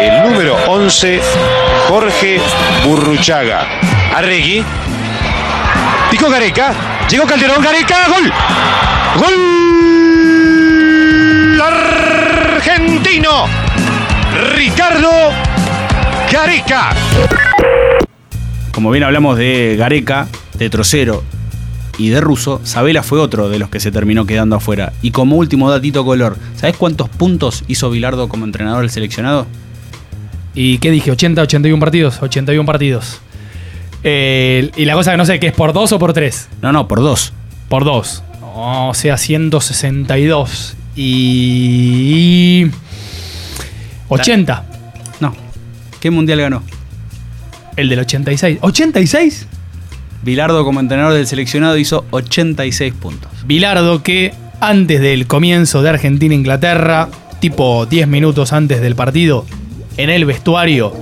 el 0.00 0.30
número 0.30 0.56
11, 0.68 1.20
Jorge 1.88 2.40
Burruchaga. 2.84 3.66
Arregui. 4.14 4.64
Picó 6.10 6.28
Gareca. 6.28 6.74
Llegó 7.08 7.26
Calderón. 7.26 7.62
Gareca. 7.62 8.08
Gol. 8.08 8.32
Gol. 9.18 9.60
Argentino. 11.60 13.46
Ricardo 14.54 15.10
Gareca. 16.32 16.90
Como 18.72 18.90
bien 18.90 19.04
hablamos 19.04 19.36
de 19.36 19.76
Gareca, 19.78 20.26
de 20.54 20.70
Trocero 20.70 21.22
y 21.98 22.08
de 22.08 22.20
Russo, 22.20 22.60
Sabela 22.64 23.02
fue 23.02 23.20
otro 23.20 23.48
de 23.48 23.58
los 23.58 23.68
que 23.68 23.78
se 23.78 23.90
terminó 23.90 24.26
quedando 24.26 24.56
afuera. 24.56 24.92
Y 25.02 25.10
como 25.10 25.36
último 25.36 25.70
datito 25.70 26.04
color, 26.04 26.36
¿sabes 26.56 26.76
cuántos 26.76 27.08
puntos 27.08 27.64
hizo 27.68 27.90
Bilardo 27.90 28.28
como 28.28 28.46
entrenador 28.46 28.80
del 28.80 28.90
seleccionado? 28.90 29.46
¿Y 30.54 30.78
qué 30.78 30.90
dije? 30.90 31.12
¿80, 31.12 31.40
81 31.42 31.78
partidos? 31.78 32.22
81 32.22 32.66
partidos. 32.66 33.20
Eh, 34.02 34.70
y 34.76 34.84
la 34.84 34.94
cosa 34.94 35.10
que 35.12 35.16
no 35.16 35.24
sé, 35.24 35.38
¿que 35.40 35.48
es 35.48 35.52
por 35.52 35.72
dos 35.72 35.92
o 35.92 35.98
por 35.98 36.12
tres? 36.12 36.48
No, 36.62 36.72
no, 36.72 36.88
por 36.88 37.00
dos. 37.00 37.32
Por 37.68 37.84
dos. 37.84 38.22
O 38.54 38.92
sea, 38.94 39.16
162. 39.16 40.76
Y. 40.96 42.66
80. 44.08 44.64
No. 45.20 45.34
¿Qué 46.00 46.10
mundial 46.10 46.40
ganó? 46.40 46.62
El 47.76 47.88
del 47.88 48.00
86. 48.00 48.60
¿86? 48.60 49.46
Bilardo 50.22 50.64
como 50.64 50.80
entrenador 50.80 51.14
del 51.14 51.26
seleccionado 51.26 51.78
hizo 51.78 52.04
86 52.10 52.92
puntos. 52.94 53.30
Bilardo 53.46 54.02
que 54.02 54.34
antes 54.60 55.00
del 55.00 55.26
comienzo 55.26 55.82
de 55.82 55.90
Argentina-Inglaterra, 55.90 57.08
tipo 57.40 57.86
10 57.86 58.08
minutos 58.08 58.52
antes 58.52 58.82
del 58.82 58.96
partido, 58.96 59.46
en 59.96 60.10
el 60.10 60.26
vestuario, 60.26 60.92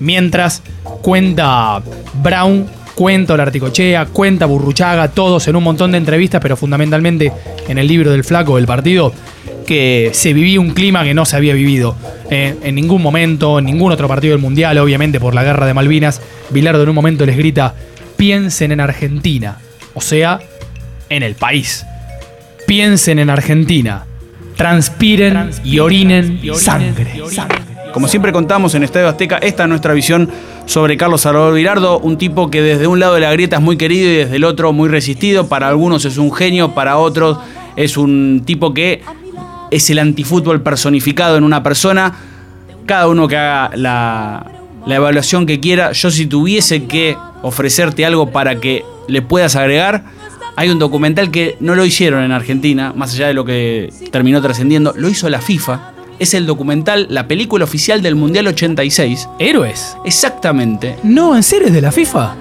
mientras 0.00 0.62
cuenta 1.04 1.82
Brown, 2.22 2.66
cuenta 2.94 3.34
Olarticochea, 3.34 4.06
cuenta 4.06 4.46
Burruchaga, 4.46 5.08
todos 5.08 5.46
en 5.48 5.56
un 5.56 5.62
montón 5.62 5.92
de 5.92 5.98
entrevistas, 5.98 6.40
pero 6.40 6.56
fundamentalmente 6.56 7.30
en 7.68 7.76
el 7.76 7.86
libro 7.86 8.10
del 8.10 8.24
flaco 8.24 8.56
del 8.56 8.64
partido, 8.64 9.12
que 9.66 10.12
se 10.14 10.32
vivía 10.32 10.60
un 10.60 10.70
clima 10.70 11.04
que 11.04 11.12
no 11.12 11.26
se 11.26 11.36
había 11.36 11.52
vivido 11.52 11.94
eh, 12.30 12.56
en 12.62 12.74
ningún 12.74 13.02
momento, 13.02 13.58
en 13.58 13.66
ningún 13.66 13.92
otro 13.92 14.08
partido 14.08 14.32
del 14.32 14.40
Mundial, 14.40 14.78
obviamente 14.78 15.20
por 15.20 15.34
la 15.34 15.44
guerra 15.44 15.66
de 15.66 15.74
Malvinas. 15.74 16.22
Bilardo 16.48 16.82
en 16.82 16.88
un 16.88 16.94
momento 16.94 17.26
les 17.26 17.36
grita, 17.36 17.74
piensen 18.16 18.72
en 18.72 18.80
Argentina, 18.80 19.58
o 19.92 20.00
sea, 20.00 20.40
en 21.10 21.22
el 21.22 21.34
país. 21.34 21.84
Piensen 22.66 23.18
en 23.18 23.28
Argentina, 23.28 24.06
transpiren 24.56 25.50
y 25.64 25.78
orinen 25.78 26.40
sangre. 26.54 27.22
Como 27.92 28.08
siempre 28.08 28.32
contamos 28.32 28.74
en 28.74 28.82
Estadio 28.82 29.08
Azteca, 29.08 29.38
esta 29.38 29.62
es 29.62 29.68
nuestra 29.68 29.94
visión 29.94 30.28
sobre 30.66 30.96
Carlos 30.96 31.20
Salvador 31.20 31.54
Virardo, 31.54 32.00
un 32.00 32.18
tipo 32.18 32.50
que 32.50 32.60
desde 32.60 32.86
un 32.86 32.98
lado 32.98 33.14
de 33.14 33.20
la 33.20 33.32
grieta 33.32 33.56
es 33.56 33.62
muy 33.62 33.76
querido 33.76 34.10
y 34.10 34.14
desde 34.16 34.36
el 34.36 34.44
otro 34.44 34.72
muy 34.72 34.88
resistido. 34.88 35.46
Para 35.46 35.68
algunos 35.68 36.04
es 36.04 36.18
un 36.18 36.32
genio, 36.32 36.74
para 36.74 36.98
otros 36.98 37.38
es 37.76 37.96
un 37.96 38.42
tipo 38.44 38.74
que 38.74 39.02
es 39.70 39.90
el 39.90 39.98
antifútbol 40.00 40.62
personificado 40.62 41.36
en 41.36 41.44
una 41.44 41.62
persona. 41.62 42.14
Cada 42.86 43.08
uno 43.08 43.28
que 43.28 43.36
haga 43.36 43.76
la, 43.76 44.44
la 44.86 44.94
evaluación 44.96 45.46
que 45.46 45.60
quiera. 45.60 45.92
Yo 45.92 46.10
si 46.10 46.26
tuviese 46.26 46.86
que 46.86 47.16
ofrecerte 47.42 48.04
algo 48.04 48.30
para 48.30 48.56
que 48.56 48.84
le 49.06 49.22
puedas 49.22 49.54
agregar, 49.56 50.04
hay 50.56 50.68
un 50.68 50.78
documental 50.78 51.30
que 51.30 51.56
no 51.60 51.74
lo 51.74 51.84
hicieron 51.84 52.22
en 52.22 52.32
Argentina, 52.32 52.92
más 52.94 53.14
allá 53.14 53.28
de 53.28 53.34
lo 53.34 53.44
que 53.44 53.92
terminó 54.12 54.40
trascendiendo, 54.40 54.94
lo 54.96 55.08
hizo 55.08 55.28
la 55.28 55.40
FIFA. 55.40 55.92
Es 56.18 56.32
el 56.34 56.46
documental, 56.46 57.08
la 57.10 57.26
película 57.26 57.64
oficial 57.64 58.00
del 58.00 58.14
Mundial 58.14 58.46
86. 58.46 59.28
¿Héroes? 59.40 59.96
Exactamente. 60.04 60.96
No, 61.02 61.34
¿en 61.34 61.42
serio 61.42 61.68
es 61.68 61.74
de 61.74 61.80
la 61.80 61.90
FIFA? 61.90 62.36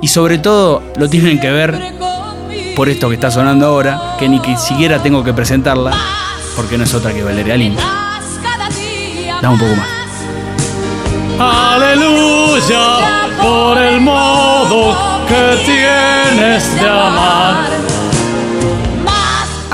Y 0.00 0.08
sobre 0.08 0.38
todo 0.38 0.82
lo 0.96 1.08
tienen 1.10 1.40
que 1.40 1.50
ver 1.50 1.78
por 2.74 2.88
esto 2.88 3.08
que 3.08 3.14
está 3.16 3.30
sonando 3.30 3.66
ahora, 3.66 4.16
que 4.18 4.28
ni 4.28 4.40
que 4.40 4.56
siquiera 4.56 5.02
tengo 5.02 5.22
que 5.22 5.32
presentarla, 5.32 5.92
porque 6.56 6.78
no 6.78 6.84
es 6.84 6.94
otra 6.94 7.12
que 7.12 7.22
Valeria 7.22 7.56
Lima. 7.56 8.20
Dame 9.42 9.54
un 9.54 9.60
poco 9.60 9.76
más. 9.76 9.88
Aleluya 11.38 13.28
por 13.42 13.76
el 13.78 14.00
modo 14.00 15.13
que 15.26 15.64
tienes 15.64 16.74
de 16.80 16.88
amar. 16.88 17.74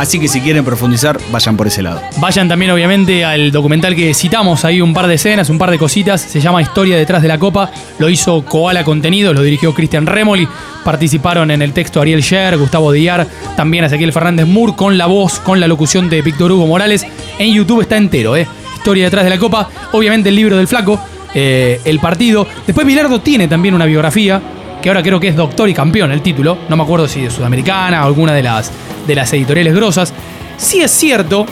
Así 0.01 0.18
que 0.18 0.28
si 0.28 0.40
quieren 0.40 0.64
profundizar, 0.64 1.20
vayan 1.30 1.59
por 1.59 1.66
ese 1.66 1.82
lado. 1.82 2.01
Vayan 2.16 2.48
también 2.48 2.70
obviamente 2.70 3.22
al 3.22 3.53
documental 3.53 3.94
que 3.94 4.14
citamos 4.14 4.64
ahí 4.64 4.80
un 4.80 4.94
par 4.94 5.07
de 5.07 5.16
escenas, 5.16 5.51
un 5.51 5.59
par 5.59 5.70
de 5.70 5.78
cositas. 5.78 6.22
Se 6.22 6.40
llama 6.40 6.62
Historia 6.62 6.96
detrás 6.96 7.20
de 7.20 7.28
la 7.28 7.38
Copa. 7.38 7.70
Lo 7.98 8.09
hizo 8.09 8.42
Koala 8.46 8.82
Contenido, 8.82 9.34
lo 9.34 9.42
dirigió 9.42 9.74
Cristian 9.74 10.07
Remoli. 10.07 10.48
Participaron 10.84 11.51
en 11.51 11.61
el 11.61 11.74
texto 11.74 12.01
Ariel 12.01 12.22
Sher, 12.22 12.57
Gustavo 12.57 12.92
Díaz, 12.92 13.28
también 13.59 13.84
Ezequiel 13.84 14.14
Fernández 14.14 14.46
Moore 14.46 14.72
con 14.74 14.96
la 14.96 15.05
voz, 15.05 15.38
con 15.38 15.61
la 15.61 15.68
locución 15.68 16.09
de 16.09 16.22
Víctor 16.22 16.51
Hugo 16.53 16.66
Morales. 16.66 17.07
En 17.38 17.53
YouTube 17.53 17.82
está 17.82 17.98
entero, 17.98 18.36
¿eh? 18.36 18.48
Historia 18.76 19.05
detrás 19.05 19.24
de 19.24 19.30
la 19.30 19.38
Copa. 19.38 19.68
Obviamente 19.92 20.30
el 20.30 20.36
libro 20.36 20.57
del 20.57 20.66
Flaco, 20.66 20.98
eh, 21.34 21.78
el 21.84 22.01
partido. 22.01 22.46
Después 22.66 22.86
Bilardo 22.86 23.20
tiene 23.20 23.48
también 23.48 23.74
una 23.74 23.84
biografía 23.84 24.40
que 24.80 24.88
ahora 24.88 25.02
creo 25.02 25.20
que 25.20 25.28
es 25.28 25.36
Doctor 25.36 25.68
y 25.68 25.74
Campeón 25.74 26.12
el 26.12 26.22
título, 26.22 26.58
no 26.68 26.76
me 26.76 26.82
acuerdo 26.82 27.06
si 27.08 27.20
de 27.20 27.30
Sudamericana 27.30 28.04
o 28.04 28.06
alguna 28.06 28.32
de 28.34 28.42
las, 28.42 28.70
de 29.06 29.14
las 29.14 29.32
editoriales 29.32 29.74
grosas. 29.74 30.12
Sí 30.56 30.80
es 30.80 30.90
cierto, 30.90 31.46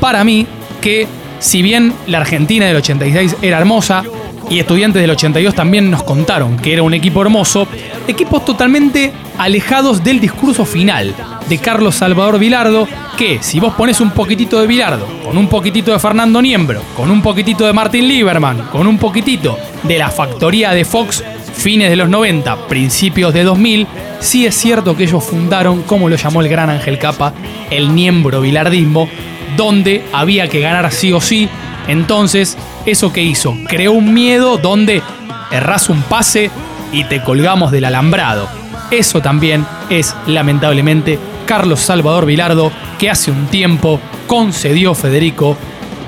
para 0.00 0.24
mí, 0.24 0.46
que 0.80 1.06
si 1.38 1.62
bien 1.62 1.92
la 2.06 2.18
Argentina 2.18 2.66
del 2.66 2.76
86 2.76 3.36
era 3.42 3.58
hermosa, 3.58 4.04
y 4.50 4.58
estudiantes 4.58 5.00
del 5.00 5.10
82 5.10 5.54
también 5.54 5.90
nos 5.90 6.02
contaron 6.02 6.56
que 6.56 6.72
era 6.72 6.82
un 6.82 6.94
equipo 6.94 7.22
hermoso, 7.22 7.66
equipos 8.06 8.44
totalmente 8.44 9.12
alejados 9.38 10.04
del 10.04 10.20
discurso 10.20 10.64
final 10.64 11.14
de 11.48 11.58
Carlos 11.58 11.96
Salvador 11.96 12.38
Vilardo, 12.38 12.86
que 13.16 13.38
si 13.42 13.60
vos 13.60 13.74
pones 13.74 14.00
un 14.00 14.10
poquitito 14.10 14.60
de 14.60 14.66
Vilardo, 14.66 15.06
con 15.24 15.36
un 15.38 15.48
poquitito 15.48 15.92
de 15.92 15.98
Fernando 15.98 16.40
Niembro, 16.40 16.82
con 16.96 17.10
un 17.10 17.22
poquitito 17.22 17.66
de 17.66 17.72
Martin 17.72 18.06
Lieberman, 18.06 18.68
con 18.70 18.86
un 18.86 18.98
poquitito 18.98 19.58
de 19.82 19.98
la 19.98 20.10
factoría 20.10 20.72
de 20.72 20.84
Fox, 20.84 21.22
fines 21.54 21.90
de 21.90 21.96
los 21.96 22.08
90, 22.08 22.68
principios 22.68 23.32
de 23.32 23.44
2000, 23.44 23.86
sí 24.20 24.46
es 24.46 24.54
cierto 24.54 24.96
que 24.96 25.04
ellos 25.04 25.24
fundaron, 25.24 25.82
como 25.82 26.08
lo 26.08 26.16
llamó 26.16 26.40
el 26.40 26.48
gran 26.48 26.70
Ángel 26.70 26.98
Capa, 26.98 27.32
el 27.70 27.94
Niembro 27.94 28.40
Vilardismo, 28.40 29.08
donde 29.56 30.04
había 30.12 30.48
que 30.48 30.60
ganar 30.60 30.92
sí 30.92 31.12
o 31.12 31.20
sí. 31.20 31.48
Entonces, 31.88 32.58
¿eso 32.86 33.12
que 33.12 33.22
hizo? 33.22 33.56
Creó 33.68 33.92
un 33.92 34.12
miedo 34.12 34.58
donde 34.58 35.02
errás 35.50 35.88
un 35.88 36.02
pase 36.02 36.50
y 36.92 37.04
te 37.04 37.22
colgamos 37.22 37.70
del 37.70 37.84
alambrado. 37.84 38.48
Eso 38.90 39.22
también 39.22 39.66
es, 39.90 40.14
lamentablemente, 40.26 41.18
Carlos 41.46 41.80
Salvador 41.80 42.26
Vilardo, 42.26 42.70
que 42.98 43.10
hace 43.10 43.30
un 43.30 43.46
tiempo 43.46 44.00
concedió 44.26 44.94
Federico 44.94 45.56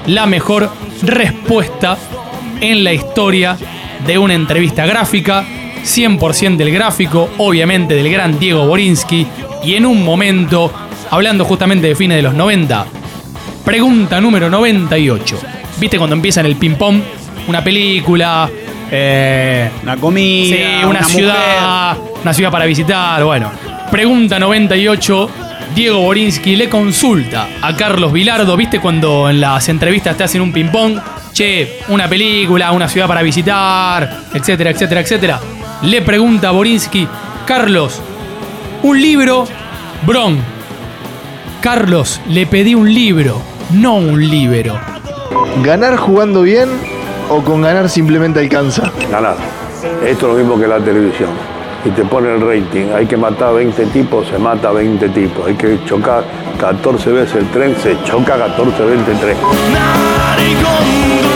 la 0.06 0.26
mejor 0.26 0.70
respuesta 1.02 1.98
en 2.60 2.84
la 2.84 2.92
historia 2.92 3.56
de 4.06 4.18
una 4.18 4.34
entrevista 4.34 4.86
gráfica, 4.86 5.44
100% 5.84 6.56
del 6.56 6.70
gráfico, 6.72 7.30
obviamente 7.38 7.94
del 7.94 8.10
gran 8.10 8.38
Diego 8.38 8.66
Borinsky, 8.66 9.26
y 9.64 9.74
en 9.74 9.86
un 9.86 10.04
momento, 10.04 10.72
hablando 11.10 11.44
justamente 11.44 11.86
de 11.88 11.94
fines 11.94 12.16
de 12.16 12.22
los 12.22 12.34
90, 12.34 12.86
Pregunta 13.64 14.20
número 14.20 14.48
98. 14.48 15.38
¿Viste 15.80 15.98
cuando 15.98 16.14
empieza 16.14 16.38
en 16.38 16.46
el 16.46 16.54
ping-pong? 16.54 17.00
Una 17.48 17.64
película. 17.64 18.48
eh, 18.92 19.68
Una 19.82 19.96
comida. 19.96 20.56
Sí, 20.56 20.62
una, 20.78 20.88
una 20.88 21.02
ciudad. 21.02 21.96
Una 22.22 22.32
ciudad 22.32 22.50
para 22.52 22.64
visitar. 22.64 23.24
Bueno. 23.24 23.50
Pregunta 23.90 24.38
98. 24.38 25.30
Diego 25.74 25.98
Borinsky 26.00 26.54
le 26.54 26.68
consulta 26.68 27.48
a 27.60 27.74
Carlos 27.74 28.12
Vilardo. 28.12 28.56
¿Viste 28.56 28.78
cuando 28.78 29.28
en 29.28 29.40
las 29.40 29.68
entrevistas 29.68 30.16
te 30.16 30.22
hacen 30.22 30.42
un 30.42 30.52
ping-pong? 30.52 31.00
Che, 31.36 31.80
una 31.88 32.08
película, 32.08 32.72
una 32.72 32.88
ciudad 32.88 33.06
para 33.06 33.20
visitar, 33.20 34.22
etcétera, 34.32 34.70
etcétera, 34.70 35.02
etcétera. 35.02 35.40
Le 35.82 36.00
pregunta 36.00 36.48
a 36.48 36.52
Borinsky, 36.52 37.06
Carlos, 37.44 38.00
un 38.82 38.98
libro, 38.98 39.44
Bron. 40.06 40.38
Carlos, 41.60 42.22
le 42.30 42.46
pedí 42.46 42.74
un 42.74 42.90
libro, 42.90 43.42
no 43.72 43.96
un 43.96 44.26
libro. 44.30 44.80
¿Ganar 45.62 45.98
jugando 45.98 46.40
bien 46.40 46.70
o 47.28 47.42
con 47.42 47.60
ganar 47.60 47.90
simplemente 47.90 48.40
alcanza? 48.40 48.90
Ganar. 49.10 49.36
Esto 50.06 50.28
es 50.28 50.32
lo 50.32 50.38
mismo 50.38 50.58
que 50.58 50.66
la 50.66 50.78
televisión. 50.78 51.28
Y 51.84 51.90
te 51.90 52.06
pone 52.06 52.34
el 52.34 52.40
rating. 52.40 52.94
Hay 52.96 53.04
que 53.04 53.18
matar 53.18 53.52
20 53.52 53.84
tipos, 53.88 54.26
se 54.28 54.38
mata 54.38 54.72
20 54.72 55.06
tipos. 55.10 55.46
Hay 55.46 55.54
que 55.54 55.80
chocar 55.84 56.24
14 56.58 57.12
veces 57.12 57.34
el 57.34 57.50
tren, 57.50 57.76
se 57.82 57.94
choca 58.04 58.38
14 58.38 58.84
veces 58.84 59.08
el 59.08 59.18
tren. 59.20 59.36
Narigondo 60.36 61.32
el 61.32 61.35